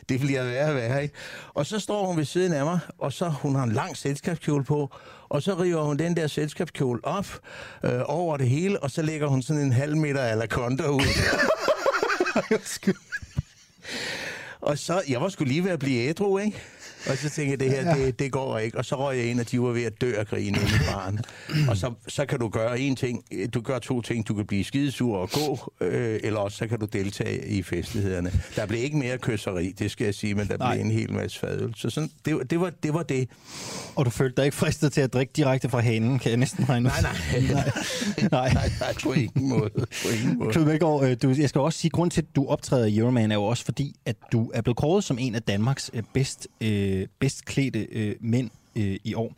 [0.08, 1.14] Det bliver værre og værre, ikke?
[1.54, 4.64] Og så står hun ved siden af mig, og så hun har en lang selskabskjole
[4.64, 4.90] på,
[5.28, 7.26] og så river hun den der selskabskjole op
[7.84, 11.00] øh, over det hele, og så lægger hun sådan en halv meter ala konto ud.
[14.60, 16.62] og så, jeg var skulle lige ved at blive ædru, ikke?
[17.08, 18.78] Og så tænkte jeg, det her, det, det går ikke.
[18.78, 20.78] Og så røg jeg ind, og de var ved at dø af grin inde i
[20.92, 21.18] baren.
[21.68, 23.24] Og så, så kan du gøre en ting.
[23.54, 24.28] Du gør to ting.
[24.28, 28.32] Du kan blive skidesur og gå, øh, eller også så kan du deltage i festlighederne.
[28.56, 30.74] Der blev ikke mere kysseri, det skal jeg sige, men der Nej.
[30.74, 31.74] blev en hel masse fadøl.
[31.76, 33.28] Så sådan, det, det, var, det var det.
[33.96, 36.68] Og du følte dig ikke fristet til at drikke direkte fra hanen, kan jeg næsten
[36.68, 37.12] regne Nej, nej.
[37.52, 37.70] nej.
[38.32, 38.52] nej.
[38.52, 39.70] nej, nej, på ingen måde.
[39.76, 40.52] På ingen måde.
[40.52, 43.30] Knud Melgaard, øh, du, jeg skal også sige, grund til, at du optræder i Euroman,
[43.30, 46.48] er jo også fordi, at du er blevet kåret som en af Danmarks øh, bedst
[46.60, 49.34] øh, øh, bedst klædte øh, mænd øh, i år.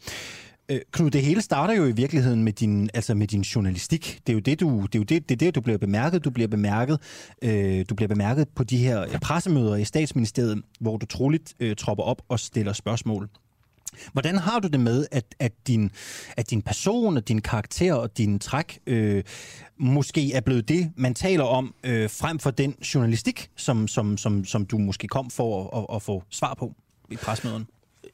[0.71, 4.21] Øh, Knud, det hele starter jo i virkeligheden med din, altså med din journalistik.
[4.27, 6.25] Det er jo det, du, det er jo det, det, er det, du bliver bemærket.
[6.25, 7.01] Du bliver bemærket,
[7.43, 12.05] øh, du bliver bemærket på de her pressemøder i statsministeriet, hvor du troligt øh, tropper
[12.05, 13.29] op og stiller spørgsmål.
[14.13, 15.91] Hvordan har du det med, at, at, din,
[16.37, 19.25] at din person, og din karakter og din træk øh,
[19.79, 24.45] måske er blevet det, man taler om, øh, frem for den journalistik, som, som, som,
[24.45, 26.75] som du måske kom for at, at få svar på
[27.11, 27.67] i presmøden?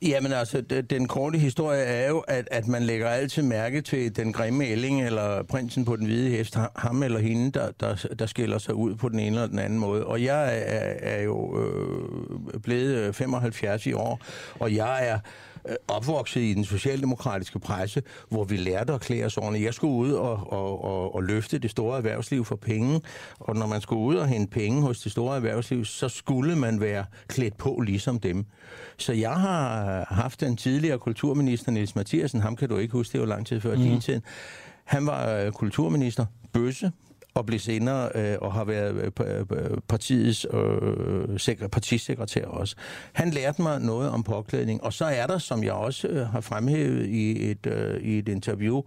[0.02, 4.32] Jamen altså, den korte historie er jo, at, at man lægger altid mærke til den
[4.32, 8.58] grimme ælling, eller prinsen på den hvide hest, ham eller hende, der, der, der skiller
[8.58, 10.06] sig ud på den ene eller den anden måde.
[10.06, 14.20] Og jeg er, er jo øh, blevet øh, 75 i år,
[14.58, 15.18] og jeg er
[15.88, 19.64] opvokset i den socialdemokratiske presse, hvor vi lærte at klæde os ordentligt.
[19.64, 23.00] Jeg skulle ud og, og, og, og løfte det store erhvervsliv for penge,
[23.38, 26.80] og når man skulle ud og hente penge hos det store erhvervsliv, så skulle man
[26.80, 28.46] være klædt på ligesom dem.
[28.96, 33.20] Så jeg har haft den tidligere kulturminister, Niels Mathiasen, ham kan du ikke huske, det
[33.20, 33.82] var lang tid før mm.
[33.82, 34.20] din tid.
[34.84, 36.92] Han var øh, kulturminister, bøsse,
[37.36, 42.76] og blev senere øh, og har været øh, partiets øh, partisekretær også.
[43.12, 46.40] Han lærte mig noget om påklædning, og så er der, som jeg også øh, har
[46.40, 48.82] fremhævet i et, øh, i et interview,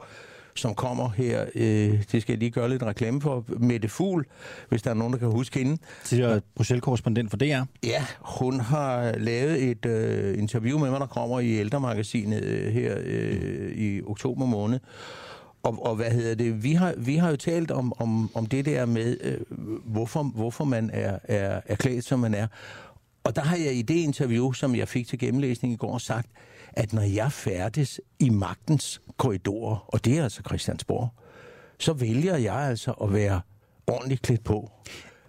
[0.55, 1.45] som kommer her.
[1.55, 3.45] Øh, det skal jeg lige gøre lidt reklame for.
[3.47, 4.26] Mette Fugl,
[4.69, 5.77] hvis der er nogen, der kan huske hende.
[6.03, 7.63] Tidligere Bruxelles-korrespondent for DR.
[7.84, 12.97] Ja, hun har lavet et øh, interview med mig, der kommer i ældremagasinet øh, her
[13.03, 14.80] øh, i oktober måned.
[15.64, 16.64] Og, og hvad hedder det?
[16.64, 19.38] Vi har, vi har jo talt om, om, om det der med, øh,
[19.86, 22.48] hvorfor, hvorfor man er, er, er klædt, som man er.
[23.23, 26.27] Og der har jeg i det interview, som jeg fik til gennemlæsning i går, sagt,
[26.73, 31.10] at når jeg færdes i magtens korridorer, og det er altså Christiansborg,
[31.80, 33.41] så vælger jeg altså at være
[33.88, 34.72] ordentligt klædt på.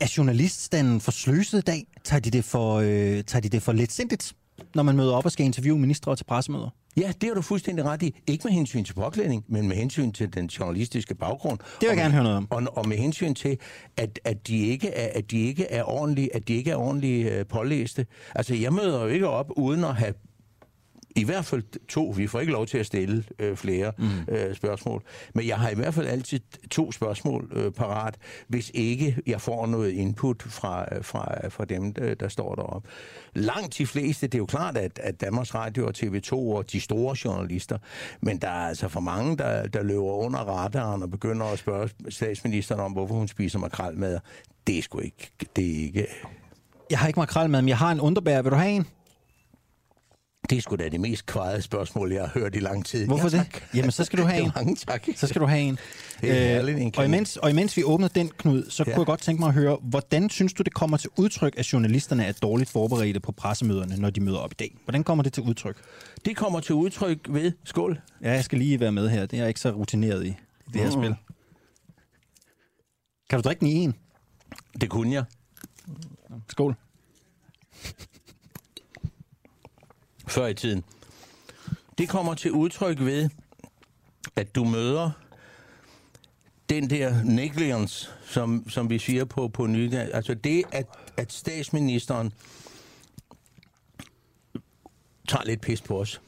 [0.00, 1.86] Er journaliststanden for sløset i dag?
[2.04, 4.32] Tager de det for, øh, tager de det for letsindigt,
[4.74, 6.70] når man møder op og skal interviewe ministre til pressemøder?
[6.96, 8.20] Ja, det har du fuldstændig ret i.
[8.26, 11.58] Ikke med hensyn til påklædning, men med hensyn til den journalistiske baggrund.
[11.58, 12.46] Det vil jeg gerne høre noget om.
[12.50, 13.58] Og, og med hensyn til,
[13.96, 17.32] at, at, de ikke er, at de ikke er ordentligt, at de ikke er ordentligt
[17.32, 18.06] øh, pålæste.
[18.34, 20.14] Altså, jeg møder jo ikke op uden at have
[21.16, 22.14] i hvert fald to.
[22.16, 24.08] Vi får ikke lov til at stille øh, flere mm.
[24.28, 25.02] øh, spørgsmål.
[25.34, 28.16] Men jeg har i hvert fald altid to spørgsmål øh, parat,
[28.48, 32.88] hvis ikke jeg får noget input fra, øh, fra, fra dem, der, der står deroppe.
[33.34, 36.80] Langt de fleste, det er jo klart, at, at Danmarks Radio og TV2 og de
[36.80, 37.78] store journalister,
[38.20, 41.88] men der er altså for mange, der, der løber under radaren og begynder at spørge
[42.08, 44.18] statsministeren om, hvorfor hun spiser makrelmad.
[44.66, 45.30] Det er sgu ikke...
[45.56, 46.06] Det er ikke
[46.90, 48.42] jeg har ikke makrelmad, men jeg har en underbær.
[48.42, 48.86] Vil du have en?
[50.50, 53.06] Det er sgu da det mest kvejede spørgsmål, jeg har hørt i lang tid.
[53.06, 53.62] Hvorfor ja, det?
[53.74, 54.52] Jamen, så skal du have en.
[54.54, 55.06] Mange tak.
[55.16, 55.78] Så skal du have en.
[56.20, 58.92] Herligt, en og, imens, og imens vi åbner den, Knud, så ja.
[58.92, 61.72] kunne jeg godt tænke mig at høre, hvordan synes du, det kommer til udtryk, at
[61.72, 64.76] journalisterne er dårligt forberedte på pressemøderne, når de møder op i dag?
[64.84, 65.76] Hvordan kommer det til udtryk?
[66.24, 67.52] Det kommer til udtryk ved...
[67.64, 68.00] Skål.
[68.22, 69.26] Ja, jeg skal lige være med her.
[69.26, 70.34] Det er jeg ikke så rutineret i, i
[70.72, 71.02] det her mm.
[71.02, 71.14] spil.
[73.30, 73.94] Kan du drikke den i en?
[74.80, 75.24] Det kunne jeg.
[76.48, 76.76] Skål
[80.32, 80.84] før i tiden.
[81.98, 83.28] Det kommer til udtryk ved,
[84.36, 85.10] at du møder
[86.68, 90.86] den der negligence, som, som vi siger på, på ny, Altså det, at,
[91.16, 92.32] at statsministeren
[95.28, 96.20] tager lidt pis på os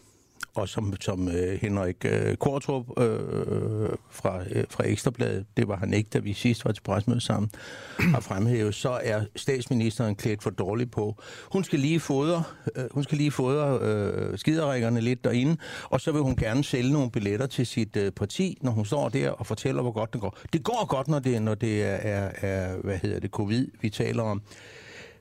[0.54, 5.94] og som, som øh, Henrik øh, Kortrup øh, fra, øh, fra Ekstrabladet, det var han
[5.94, 7.50] ikke, da vi sidst var til presmøde sammen,
[7.98, 11.22] har fremhævet, så er statsministeren klædt for dårligt på.
[11.52, 12.44] Hun skal lige fodre,
[12.76, 16.92] øh, hun skal lige fodre øh, skiderikkerne lidt derinde, og så vil hun gerne sælge
[16.92, 20.20] nogle billetter til sit øh, parti, når hun står der og fortæller, hvor godt det
[20.20, 20.38] går.
[20.52, 23.90] Det går godt, når det, når det er, er, er hvad hedder det, covid, vi
[23.90, 24.42] taler om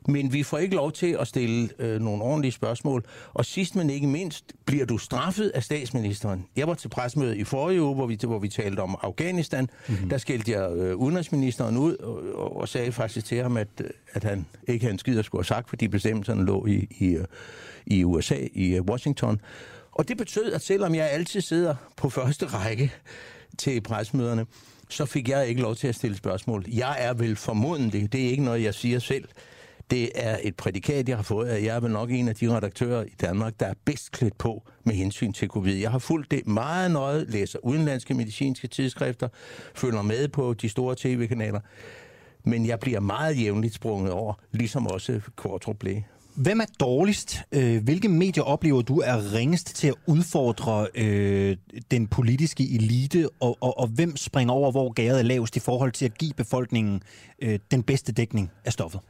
[0.08, 3.06] men vi får ikke lov til at stille øh, nogle ordentlige spørgsmål.
[3.34, 6.46] Og sidst men ikke mindst, bliver du straffet af statsministeren.
[6.56, 9.70] Jeg var til presmøde i forrige uge, hvor vi, hvor vi talte om Afghanistan.
[9.88, 10.10] Mm-hmm.
[10.10, 11.96] Der skældte jeg øh, udenrigsministeren ud
[12.34, 13.68] og, og sagde faktisk til ham, at,
[14.14, 17.06] at han ikke havde en skid at skulle have sagt, fordi bestemmelserne lå i, i,
[17.06, 17.26] øh,
[17.86, 19.42] i USA, i øh, Washington.
[19.92, 22.92] Og det betød, at selvom jeg altid sidder på første række
[23.58, 24.46] til presmøderne,
[24.90, 26.66] så fik jeg ikke lov til at stille spørgsmål.
[26.68, 29.26] Jeg er vel formodentlig, det er ikke noget, jeg siger selv,
[29.92, 32.56] det er et prædikat, jeg har fået, at jeg er vel nok en af de
[32.56, 35.76] redaktører i Danmark, der er bedst klædt på med hensyn til covid.
[35.76, 39.28] Jeg har fulgt det meget nøje, læser udenlandske medicinske tidsskrifter,
[39.76, 41.60] følger med på de store tv-kanaler,
[42.44, 46.02] men jeg bliver meget jævnligt sprunget over, ligesom også Kortrup blev.
[46.36, 47.40] Hvem er dårligst?
[47.52, 51.58] Øh, hvilke medier oplever du er ringest til at udfordre øh,
[51.92, 55.92] den politiske elite, og, og, og hvem springer over, hvor gæret er lavest i forhold
[55.92, 57.04] til at give befolkningen
[57.42, 59.02] øh, den bedste dækning af stoffet?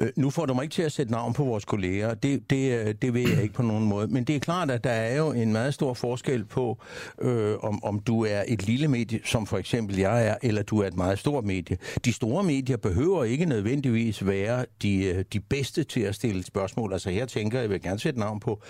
[0.00, 2.14] Øh, nu får du mig ikke til at sætte navn på vores kolleger.
[2.14, 4.08] Det, det, øh, det ved jeg ikke på nogen måde.
[4.08, 6.78] Men det er klart, at der er jo en meget stor forskel på,
[7.20, 10.78] øh, om, om du er et lille medie, som for eksempel jeg er, eller du
[10.78, 11.76] er et meget stort medie.
[12.04, 16.92] De store medier behøver ikke nødvendigvis være de, øh, de bedste til at stille spørgsmål.
[16.92, 18.62] Altså her tænker jeg, jeg vil gerne sætte navn på,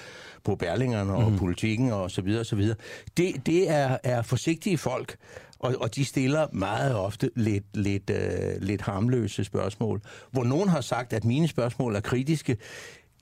[0.45, 1.39] på Berlingerne og mm.
[1.39, 2.77] politikken og så videre og så videre.
[3.17, 5.17] Det, det er, er forsigtige folk,
[5.59, 10.03] og, og de stiller meget ofte lidt, lidt, øh, lidt harmløse spørgsmål.
[10.31, 12.57] Hvor nogen har sagt, at mine spørgsmål er kritiske,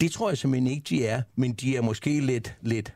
[0.01, 2.95] det tror jeg simpelthen ikke, de er, men de er måske lidt, lidt,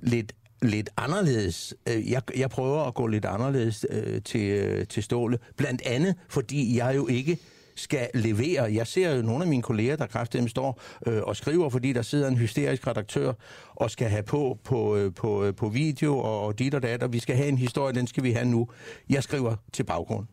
[0.00, 1.74] lidt lidt anderledes.
[1.88, 5.38] Øh, jeg, jeg prøver at gå lidt anderledes øh, til, øh, til Ståle.
[5.56, 7.38] Blandt andet, fordi jeg jo ikke
[7.80, 8.74] skal levere.
[8.74, 12.02] Jeg ser jo nogle af mine kolleger, der kraftigt står øh, og skriver, fordi der
[12.02, 13.32] sidder en hysterisk redaktør
[13.74, 17.02] og skal have på på, øh, på, øh, på video og, og dit og dat,
[17.02, 18.68] og vi skal have en historie, den skal vi have nu.
[19.10, 20.26] Jeg skriver til baggrund.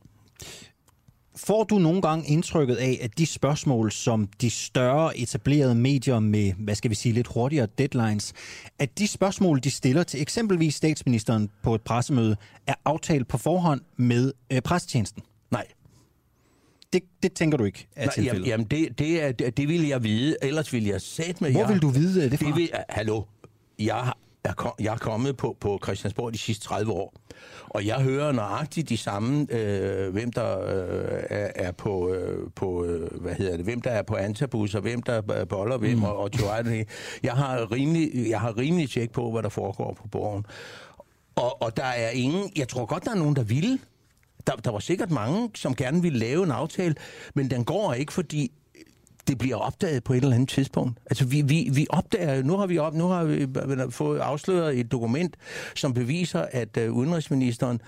[1.35, 6.53] Får du nogle gange indtrykket af, at de spørgsmål, som de større etablerede medier med,
[6.53, 8.33] hvad skal vi sige, lidt hurtigere deadlines,
[8.79, 12.35] at de spørgsmål, de stiller til eksempelvis statsministeren på et pressemøde,
[12.67, 15.23] er aftalt på forhånd med øh, pressetjenesten?
[15.51, 15.65] Nej.
[16.93, 18.47] Det, det tænker du ikke er Nej, tilfældet?
[18.47, 21.59] Jamen, det, det, er, det, det vil jeg vide, ellers vil jeg sætte med Hvor
[21.59, 21.67] jer.
[21.67, 22.47] vil du vide det fra?
[22.47, 23.21] Det vil, hallo,
[23.79, 27.13] jeg er, kom, jeg er kommet på, på Christiansborg de sidste 30 år,
[27.69, 32.85] og jeg hører nøjagtigt de samme, øh, hvem der øh, er, er på, øh, på
[32.85, 36.03] øh, hvad hedder det, hvem der er på antabus, og hvem der boller hvem, mm.
[36.03, 36.31] og, og.
[37.23, 40.45] Jeg har rimelig, jeg har rimelig tjek på, hvad der foregår på borgen.
[41.35, 43.79] Og, og der er ingen, jeg tror godt, der er nogen, der vil.
[44.47, 46.95] Der, der var sikkert mange, som gerne ville lave en aftale,
[47.33, 48.51] men den går ikke, fordi
[49.27, 50.99] det bliver opdaget på et eller andet tidspunkt.
[51.05, 53.47] Altså, vi, vi, vi opdager, nu har vi, op, nu har vi
[53.89, 55.37] fået afsløret et dokument,
[55.75, 57.81] som beviser, at uh, udenrigsministeren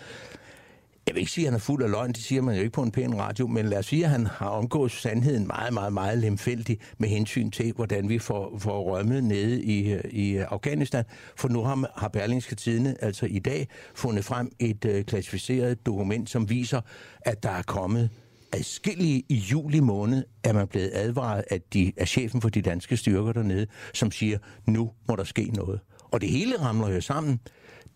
[1.09, 2.73] jeg vil ikke sige, at han er fuld af løgn, det siger man jo ikke
[2.73, 5.93] på en pæn radio, men lad os sige, at han har omgået sandheden meget, meget,
[5.93, 11.05] meget lemfældig med hensyn til, hvordan vi får, får rømmet nede i, i Afghanistan.
[11.35, 16.29] For nu har, har Berlingske Tidene altså i dag fundet frem et øh, klassificeret dokument,
[16.29, 16.81] som viser,
[17.21, 18.09] at der er kommet
[18.53, 22.97] adskillige i juli måned er man blevet advaret af, de, af chefen for de danske
[22.97, 25.79] styrker dernede, som siger, nu må der ske noget.
[26.11, 27.39] Og det hele ramler jo sammen,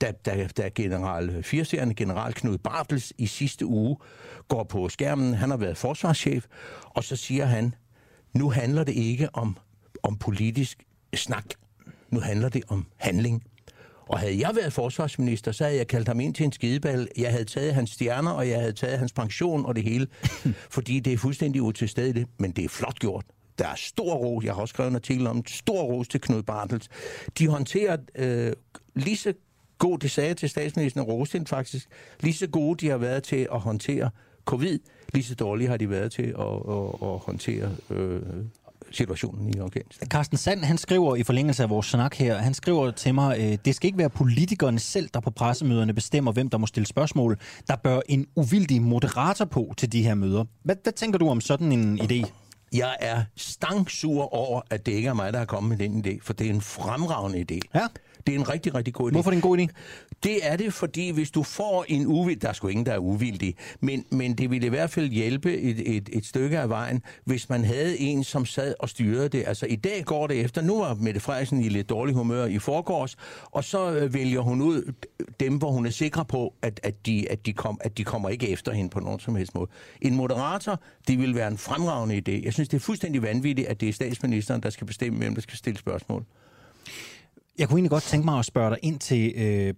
[0.04, 3.98] da, da, da general, fireserende general Knud Bartels i sidste uge
[4.48, 6.46] går på skærmen, han har været forsvarschef,
[6.84, 7.76] og så siger han,
[8.34, 9.58] nu handler det ikke om,
[10.04, 10.84] om politisk
[11.16, 11.46] snak,
[12.10, 13.44] nu handler det om handling.
[14.08, 17.08] Og havde jeg været forsvarsminister, så havde jeg kaldt ham ind til en skideball.
[17.18, 20.08] Jeg havde taget hans stjerner, og jeg havde taget hans pension og det hele.
[20.76, 23.26] fordi det er fuldstændig utilstedeligt, men det er flot gjort.
[23.58, 26.44] Der er stor ros, jeg har også skrevet en artikel om, stor ros til Knud
[26.44, 26.90] Bartels.
[27.40, 28.54] De håndterer øh,
[28.96, 29.34] lige så
[29.84, 31.88] god, det sagde jeg til statsministeren Rosin faktisk,
[32.20, 34.10] lige så gode de har været til at håndtere
[34.46, 34.80] covid,
[35.14, 38.22] lige så dårlige har de været til at, at, at håndtere øh,
[38.92, 40.08] situationen i Afghanistan.
[40.08, 43.58] Carsten Sand, han skriver i forlængelse af vores snak her, han skriver til mig, øh,
[43.66, 47.38] det skal ikke være politikerne selv, der på pressemøderne bestemmer, hvem der må stille spørgsmål.
[47.68, 50.46] Der bør en uvildig moderator på til de her møder.
[50.64, 52.30] Hvad, hvad tænker du om sådan en idé?
[52.74, 56.20] Jeg er stangsur over, at det ikke er mig, der har kommet med den idé,
[56.22, 57.60] for det er en fremragende idé.
[57.76, 57.88] Ja.
[58.28, 59.14] Det er en rigtig, rigtig god idé.
[59.14, 59.68] Hvorfor er det en god idé?
[60.24, 62.40] Det er det, fordi hvis du får en uvild...
[62.40, 63.56] Der er sgu ingen, der er uvildig.
[63.80, 67.50] Men, men det ville i hvert fald hjælpe et, et, et stykke af vejen, hvis
[67.50, 69.44] man havde en, som sad og styrede det.
[69.48, 70.62] Altså i dag går det efter...
[70.62, 73.16] Nu var Mette Frederiksen i lidt dårlig humør i forgårs,
[73.52, 74.94] og så øh, vælger hun ud
[75.40, 78.30] dem, hvor hun er sikker på, at, at, de, at, de, kom, at de kommer
[78.30, 79.70] ikke efter hende på nogen som helst måde.
[80.02, 82.45] En moderator, det vil være en fremragende idé.
[82.45, 85.41] Jeg synes, det er fuldstændig vanvittigt, at det er statsministeren, der skal bestemme, hvem der
[85.41, 86.26] skal stille spørgsmål.
[87.58, 89.74] Jeg kunne egentlig godt tænke mig at spørge dig ind til øh,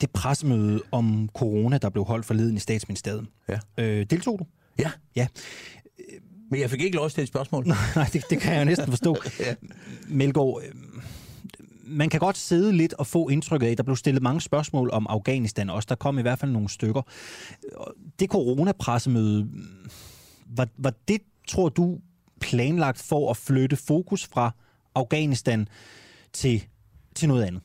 [0.00, 3.26] det pressemøde om corona, der blev holdt forleden i statsministeriet.
[3.48, 3.58] Ja.
[3.78, 4.46] Øh, deltog du?
[4.78, 4.90] Ja.
[5.16, 5.26] Ja.
[6.50, 7.66] Men jeg fik ikke lov at stille et spørgsmål.
[7.96, 9.16] Nej, det, det kan jeg jo næsten forstå.
[9.40, 9.54] ja.
[10.08, 10.74] Melgaard, øh,
[11.84, 14.90] man kan godt sidde lidt og få indtrykket af, at der blev stillet mange spørgsmål
[14.92, 15.86] om Afghanistan også.
[15.88, 17.02] Der kom i hvert fald nogle stykker.
[18.20, 19.48] Det coronapressemøde,
[20.46, 21.98] var, var det, tror du,
[22.40, 24.54] planlagt for at flytte fokus fra
[24.94, 25.68] Afghanistan
[26.32, 26.66] til,
[27.20, 27.62] til noget andet?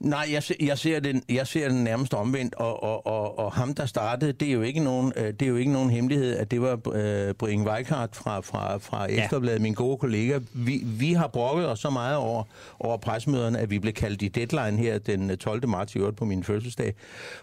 [0.00, 3.52] Nej, jeg, ser, jeg, ser den, jeg ser den nærmest omvendt, og, og, og, og
[3.52, 6.36] ham, der startede, det er jo ikke nogen, øh, det er jo ikke nogen hemmelighed,
[6.36, 9.62] at det var øh, Brian Weikart fra, fra, fra Ekstrabladet, ja.
[9.62, 10.38] min gode kollega.
[10.52, 12.44] Vi, vi har brokket os så meget over,
[12.80, 15.68] over pressemøderne, at vi blev kaldt i deadline her den 12.
[15.68, 16.94] marts i øvrigt på min fødselsdag,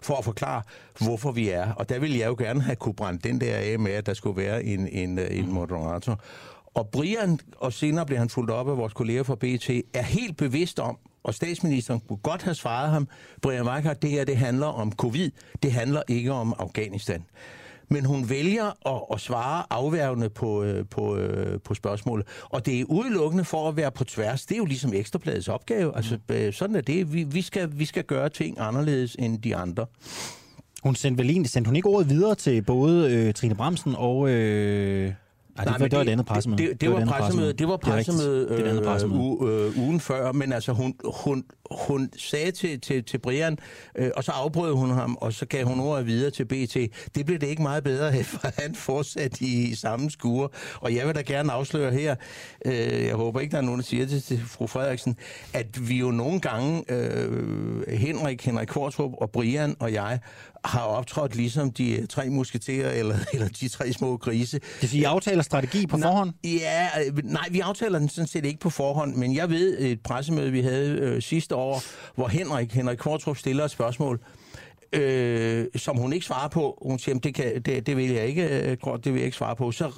[0.02, 0.62] for at forklare,
[1.00, 1.72] hvorfor vi er.
[1.72, 4.14] Og der ville jeg jo gerne have kunne brænde den der af med, at der
[4.14, 6.20] skulle være en, en, en moderator.
[6.80, 10.38] Og Brian, og senere blev han fuldt op af vores kolleger fra BT, er helt
[10.38, 13.08] bevidst om, og statsministeren kunne godt have svaret ham,
[13.42, 15.32] Brian Weikart, det her det handler om covid,
[15.64, 17.26] det handler ikke om Afghanistan.
[17.90, 21.20] Men hun vælger at, at svare afværgende på, på,
[21.64, 22.28] på spørgsmålet.
[22.44, 24.46] Og det er udelukkende for at være på tværs.
[24.46, 25.96] Det er jo ligesom Ekstrabladets opgave.
[25.96, 26.20] Altså,
[26.52, 27.14] sådan er det.
[27.14, 29.86] Vi, vi, skal, vi skal gøre ting anderledes end de andre.
[30.84, 34.30] Hun sendte vel egentlig, sendte hun ikke ordet videre til både øh, Trine Bremsen og...
[34.30, 35.14] Øh
[35.60, 36.62] Ej, det, var, det var et andet pressemøde.
[36.62, 37.54] Det, det, det var, var pressemøde.
[37.54, 39.04] Det var pressemøde, det rigtigt.
[39.04, 43.58] øh, u, øh, ugen før, men altså hun, hun, hun sagde til, til, til Brian,
[43.96, 46.76] øh, og så afbrød hun ham, og så gav hun ordet videre til BT.
[47.16, 50.50] Det blev det ikke meget bedre for han fortsatte i, i samme skure.
[50.76, 52.16] Og jeg vil da gerne afsløre her,
[52.66, 55.18] øh, jeg håber ikke, der er nogen, der siger det til fru Frederiksen,
[55.54, 60.20] at vi jo nogle gange, øh, Henrik, Henrik Kvartrup og Brian og jeg,
[60.66, 64.60] har optrådt ligesom de tre musketerer, eller, eller de tre små grise.
[64.82, 66.34] Det vil I aftaler strategi på forhånd?
[66.44, 70.02] Ja, øh, nej, vi aftaler den sådan set ikke på forhånd, men jeg ved et
[70.02, 71.84] pressemøde, vi havde øh, sidste år,
[72.16, 74.20] hvor Henrik, Henrik Kvartrup stiller et spørgsmål,
[74.94, 76.78] øh, som hun ikke svarer på.
[76.82, 79.56] Hun siger, det, kan, det, det vil jeg ikke, øh, det vil jeg ikke svare
[79.56, 79.72] på.
[79.72, 79.92] Så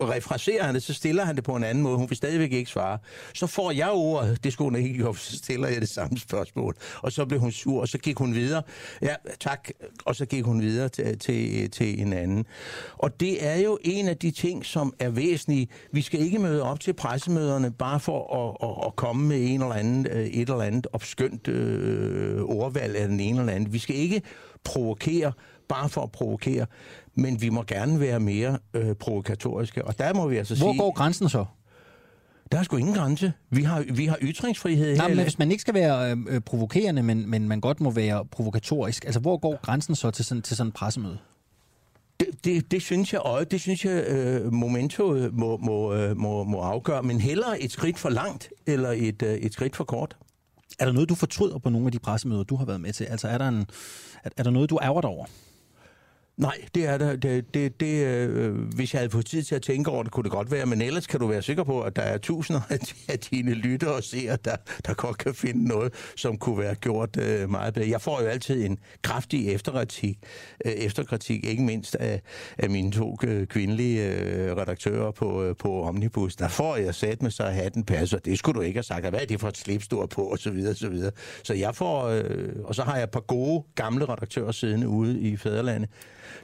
[0.00, 1.96] refraserer han det, så stiller han det på en anden måde.
[1.96, 2.98] Hun vil stadigvæk ikke svare.
[3.34, 6.74] Så får jeg ordet, det skulle hun ikke gjort, så stiller jeg det samme spørgsmål.
[7.02, 8.62] Og så blev hun sur, og så gik hun videre.
[9.02, 9.68] Ja, tak.
[10.04, 12.46] Og så gik hun videre til, til, til en anden.
[12.92, 15.68] Og det er jo en af de ting, som er væsentlige.
[15.92, 19.62] Vi skal ikke møde op til pressemøderne bare for at, at, at komme med en
[19.62, 23.72] eller anden, øh, et eller andet opskønt øh, ordvalg af den ene eller anden.
[23.72, 24.22] Vi skal ikke
[24.64, 25.32] provokere
[25.68, 26.66] bare for at provokere,
[27.14, 29.84] men vi må gerne være mere øh, provokatoriske.
[29.84, 30.78] Og der må vi altså Hvor sige...
[30.78, 31.44] går grænsen så?
[32.52, 33.32] Der er sgu ingen grænse.
[33.50, 35.14] Vi har, vi har ytringsfrihed Nej, her.
[35.14, 39.04] men hvis man ikke skal være øh, provokerende, men, men man godt må være provokatorisk,
[39.04, 41.18] altså hvor går grænsen så til sådan, til sådan en pressemøde?
[42.20, 46.44] Det, det, det synes jeg, og det synes jeg, øh, momento må, må, øh, må,
[46.44, 50.16] må afgøre, men hellere et skridt for langt, eller et, øh, et skridt for kort.
[50.78, 53.04] Er der noget, du fortryder på nogle af de pressemøder, du har været med til?
[53.04, 53.66] Altså er der, en,
[54.24, 55.24] er, er der noget, du ærger dig over?
[56.36, 57.16] Nej, det er der.
[57.16, 60.24] Det, det, det, øh, hvis jeg havde fået tid til at tænke over det, kunne
[60.24, 60.66] det godt være.
[60.66, 62.60] Men ellers kan du være sikker på, at der er tusinder
[63.08, 64.56] af dine lyttere og seere, der,
[64.86, 67.88] der godt kan finde noget, som kunne være gjort øh, meget bedre.
[67.88, 70.18] Jeg får jo altid en kraftig efterkritik,
[70.64, 72.22] øh, efterkritik ikke mindst af,
[72.58, 76.36] af mine to øh, kvindelige øh, redaktører på, øh, på Omnibus.
[76.36, 78.18] Der får jeg sat med så hatten passer.
[78.18, 79.08] Det skulle du ikke have sagt.
[79.08, 80.22] Hvad er det for et slips, du har på?
[80.22, 81.12] Og så videre, og så videre.
[81.44, 82.06] Så jeg får...
[82.06, 85.90] Øh, og så har jeg et par gode, gamle redaktører siddende ude i Fæderlandet,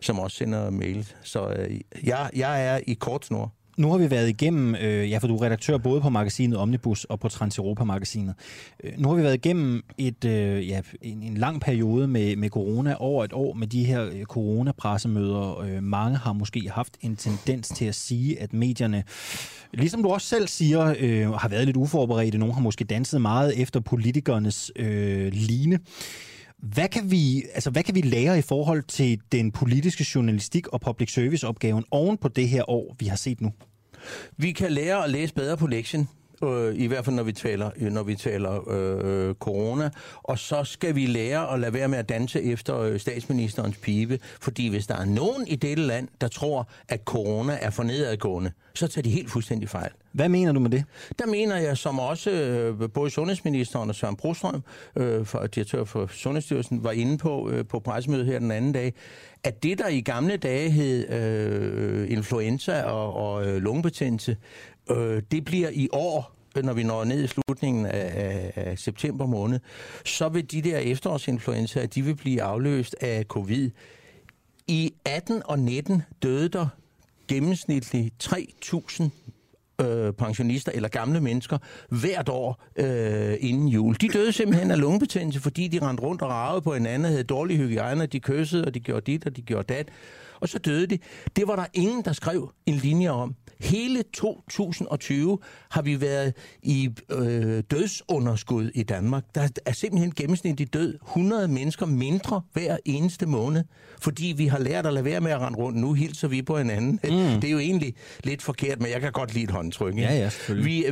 [0.00, 1.08] som også sender mail.
[1.22, 3.52] Så øh, jeg, jeg er i kort snor.
[3.76, 7.04] Nu har vi været igennem, øh, ja, for du er redaktør både på magasinet Omnibus
[7.04, 8.34] og på Transeuropa-magasinet.
[8.84, 12.48] Øh, nu har vi været igennem et, øh, ja, en, en lang periode med, med
[12.48, 15.60] corona, over et år med de her øh, coronapressemøder.
[15.60, 19.04] Øh, mange har måske haft en tendens til at sige, at medierne,
[19.72, 22.38] ligesom du også selv siger, øh, har været lidt uforberedte.
[22.38, 25.78] Nogle har måske danset meget efter politikernes øh, line.
[26.62, 30.80] Hvad kan, vi, altså, hvad kan vi lære i forhold til den politiske journalistik og
[30.80, 33.52] public service opgaven oven på det her år, vi har set nu?
[34.36, 36.08] Vi kan lære at læse bedre på lektien
[36.44, 39.90] øh, i hvert fald når vi taler, når vi taler øh, corona.
[40.22, 44.18] Og så skal vi lære at lade være med at danse efter øh, statsministerens pibe,
[44.40, 48.52] fordi hvis der er nogen i dette land, der tror, at corona er for nedadgående,
[48.74, 49.90] så tager de helt fuldstændig fejl.
[50.12, 50.84] Hvad mener du med det?
[51.18, 54.62] Der mener jeg, som også øh, både sundhedsministeren og Søren Brostrøm,
[54.96, 58.94] øh, for, direktør for Sundhedsstyrelsen, var inde på øh, på pressemødet her den anden dag,
[59.44, 64.36] at det, der i gamle dage hed øh, influenza og, og øh, lungebetændelse,
[64.90, 66.32] øh, det bliver i år
[66.62, 69.60] når vi når ned i slutningen af, af, af september måned,
[70.04, 73.70] så vil de der efterårsinfluenzaer, de vil blive afløst af covid.
[74.66, 76.66] I 18 og 19 døde der
[77.28, 79.08] gennemsnitligt 3.000
[79.84, 83.96] øh, pensionister eller gamle mennesker hvert år øh, inden jul.
[84.00, 87.56] De døde simpelthen af lungebetændelse, fordi de rendte rundt og ragede på hinanden, havde dårlig
[87.56, 89.88] hygiejne, de kyssede, og de gjorde dit, og de gjorde dat.
[90.42, 90.98] Og så døde de.
[91.36, 93.34] Det var der ingen, der skrev en linje om.
[93.60, 95.38] Hele 2020
[95.70, 99.24] har vi været i øh, dødsunderskud i Danmark.
[99.34, 103.64] Der er simpelthen gennemsnitligt død 100 mennesker mindre hver eneste måned,
[104.00, 105.78] fordi vi har lært at lade være med at rende rundt.
[105.78, 106.90] Nu hilser vi på hinanden.
[106.92, 107.40] Mm.
[107.40, 107.94] Det er jo egentlig
[108.24, 109.94] lidt forkert, men jeg kan godt lide et håndtryk.
[109.94, 110.08] Ikke?
[110.08, 110.54] Ja, ja.
[110.54, 110.84] Vi,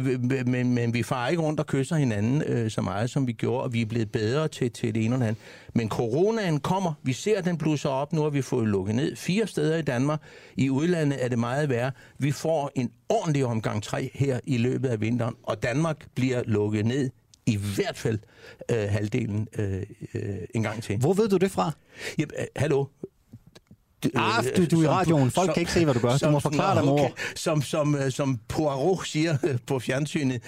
[0.47, 3.63] men, men vi farer ikke rundt og kysser hinanden øh, så meget, som vi gjorde,
[3.63, 5.43] og vi er blevet bedre til, til det ene eller andet.
[5.75, 6.93] Men coronaen kommer.
[7.03, 8.13] Vi ser, den blusser op.
[8.13, 10.21] Nu har vi fået lukket ned fire steder i Danmark.
[10.57, 11.93] I udlandet er det meget værre.
[12.19, 16.87] Vi får en ordentlig omgang træ her i løbet af vinteren, og Danmark bliver lukket
[16.87, 17.11] ned
[17.47, 18.19] i hvert fald
[18.71, 19.83] øh, halvdelen øh,
[20.15, 20.23] øh,
[20.55, 20.99] en gang til.
[20.99, 21.73] Hvor ved du det fra?
[22.19, 22.85] Ja, øh, hallo?
[24.15, 25.31] Ah, du, du er i radioen.
[25.31, 26.17] Folk som, kan ikke se, hvad du gør.
[26.17, 27.01] Du må forklare dig, mor.
[27.01, 27.13] Okay.
[27.37, 29.37] Som, som, som Poirot siger
[29.67, 30.43] på fjernsynet,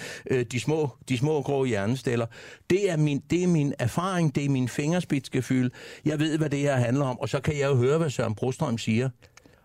[0.51, 2.25] de små, de små grå hjernesteller.
[2.69, 5.71] Det er, min, det er min erfaring, det er min fingerspidsgefyld.
[6.05, 8.35] Jeg ved, hvad det her handler om, og så kan jeg jo høre, hvad Søren
[8.35, 9.09] Brostrøm siger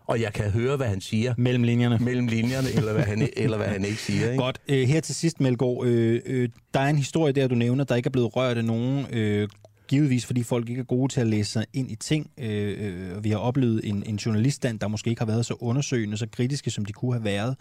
[0.09, 1.33] og jeg kan høre, hvad han siger.
[1.37, 1.97] Mellem linjerne.
[2.01, 4.31] Mellem linjerne, eller hvad han, eller hvad han ikke siger.
[4.31, 4.43] Ikke?
[4.43, 4.59] Godt.
[4.69, 5.85] her til sidst, Melgaard.
[5.85, 8.65] Øh, øh, der er en historie der, du nævner, der ikke er blevet rørt af
[8.65, 9.47] nogen øh,
[9.89, 12.31] givetvis fordi folk ikke er gode til at læse sig ind i ting.
[12.37, 16.17] Øh, øh vi har oplevet en, en journaliststand, der måske ikke har været så undersøgende,
[16.17, 17.55] så kritiske, som de kunne have været.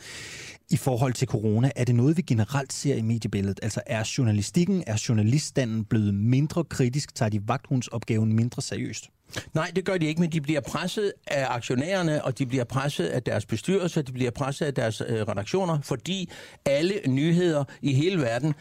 [0.70, 3.60] I forhold til corona, er det noget, vi generelt ser i mediebilledet?
[3.62, 7.14] Altså er journalistikken, er journaliststanden blevet mindre kritisk?
[7.14, 9.10] Tager de vagthundsopgaven mindre seriøst?
[9.54, 13.06] Nej, det gør de ikke, men de bliver presset af aktionærerne, og de bliver presset
[13.06, 16.30] af deres bestyrelser, de bliver presset af deres øh, redaktioner, fordi
[16.64, 18.54] alle nyheder i hele verden,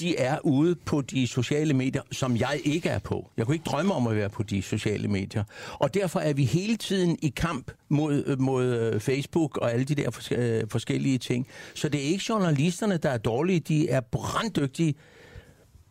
[0.00, 3.30] de er ude på de sociale medier, som jeg ikke er på.
[3.36, 5.44] Jeg kunne ikke drømme om at være på de sociale medier.
[5.72, 9.94] Og derfor er vi hele tiden i kamp mod, mod øh, Facebook og alle de
[9.94, 11.46] der fors- øh, forskellige ting.
[11.74, 13.60] Så det er ikke journalisterne, der er dårlige.
[13.60, 14.94] De er branddygtige,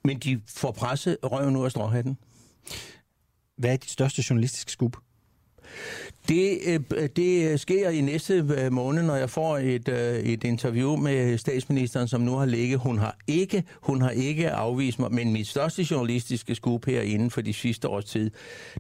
[0.04, 2.18] men de får presset røven ud af stråhatten.
[3.58, 4.98] Hvad er dit største journalistiske skub?
[6.28, 10.96] Det, øh, det sker i næste øh, måned, når jeg får et, øh, et interview
[10.96, 12.80] med statsministeren, som nu har ligget.
[12.80, 17.32] Hun har ikke, hun har ikke afvist mig, men mit største journalistiske skub her inden
[17.32, 18.32] for de sidste års tid,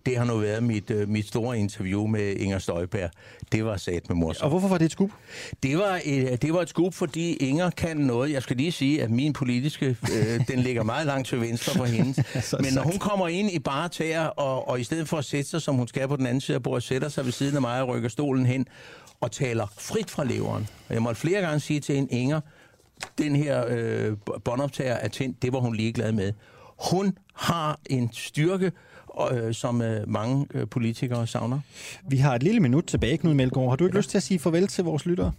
[0.06, 3.10] det har nu været mit, mit store interview med Inger Støjberg.
[3.52, 4.44] Det var sat med morsomt.
[4.44, 5.12] Og hvorfor var det et skub?
[5.64, 8.32] Det var et, det var et skub, fordi Inger kan noget.
[8.32, 11.86] Jeg skal lige sige, at min politiske, øh, den ligger meget langt til venstre for
[11.86, 12.24] hende.
[12.64, 15.50] men når hun kommer ind i bare tæer, og, og i stedet for at sætte
[15.50, 17.62] sig, som hun skal på den anden side af bordet, sætter sig ved siden af
[17.62, 18.68] mig og rykker stolen hen
[19.22, 20.68] og taler frit fra leveren.
[20.90, 22.42] Og jeg måtte flere gange sige til en Inger,
[23.18, 26.34] den her øh, båndoptager er tændt, det var hun ligeglad med.
[26.92, 28.72] Hun har en styrke,
[29.32, 31.60] øh, som øh, mange øh, politikere savner.
[32.08, 33.70] Vi har et lille minut tilbage, Knud Melgaard.
[33.70, 34.00] Har du ikke ja.
[34.00, 35.32] lyst til at sige farvel til vores lyttere?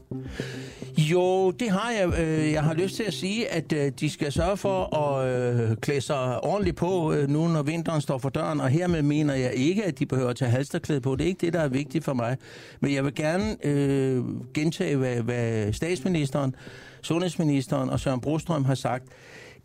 [0.98, 2.20] Jo, det har jeg.
[2.20, 5.76] Øh, jeg har lyst til at sige, at øh, de skal sørge for at øh,
[5.76, 8.60] klæde sig ordentligt på, nu når vinteren står for døren.
[8.60, 11.16] Og hermed mener jeg ikke, at de behøver at tage halsterklæde på.
[11.16, 12.36] Det er ikke det, der er vigtigt for mig.
[12.80, 14.24] Men jeg vil gerne øh,
[14.54, 16.54] gentage, hvad, hvad statsministeren,
[17.02, 19.04] sundhedsministeren og Søren Brostrøm har sagt.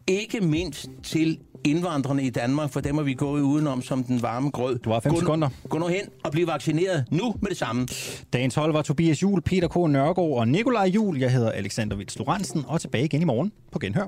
[0.07, 4.49] Ikke mindst til indvandrerne i Danmark, for dem er vi gået udenom som den varme
[4.49, 4.79] grød.
[4.79, 5.49] Du har fem gå, sekunder.
[5.69, 7.87] Gå nu hen og bliv vaccineret nu med det samme.
[8.33, 9.75] Dagens hold var Tobias Jul, Peter K.
[9.75, 11.17] Nørgaard og Nikolaj Jul.
[11.17, 14.07] Jeg hedder Alexander Vils Lorentzen, og tilbage igen i morgen på Genhør.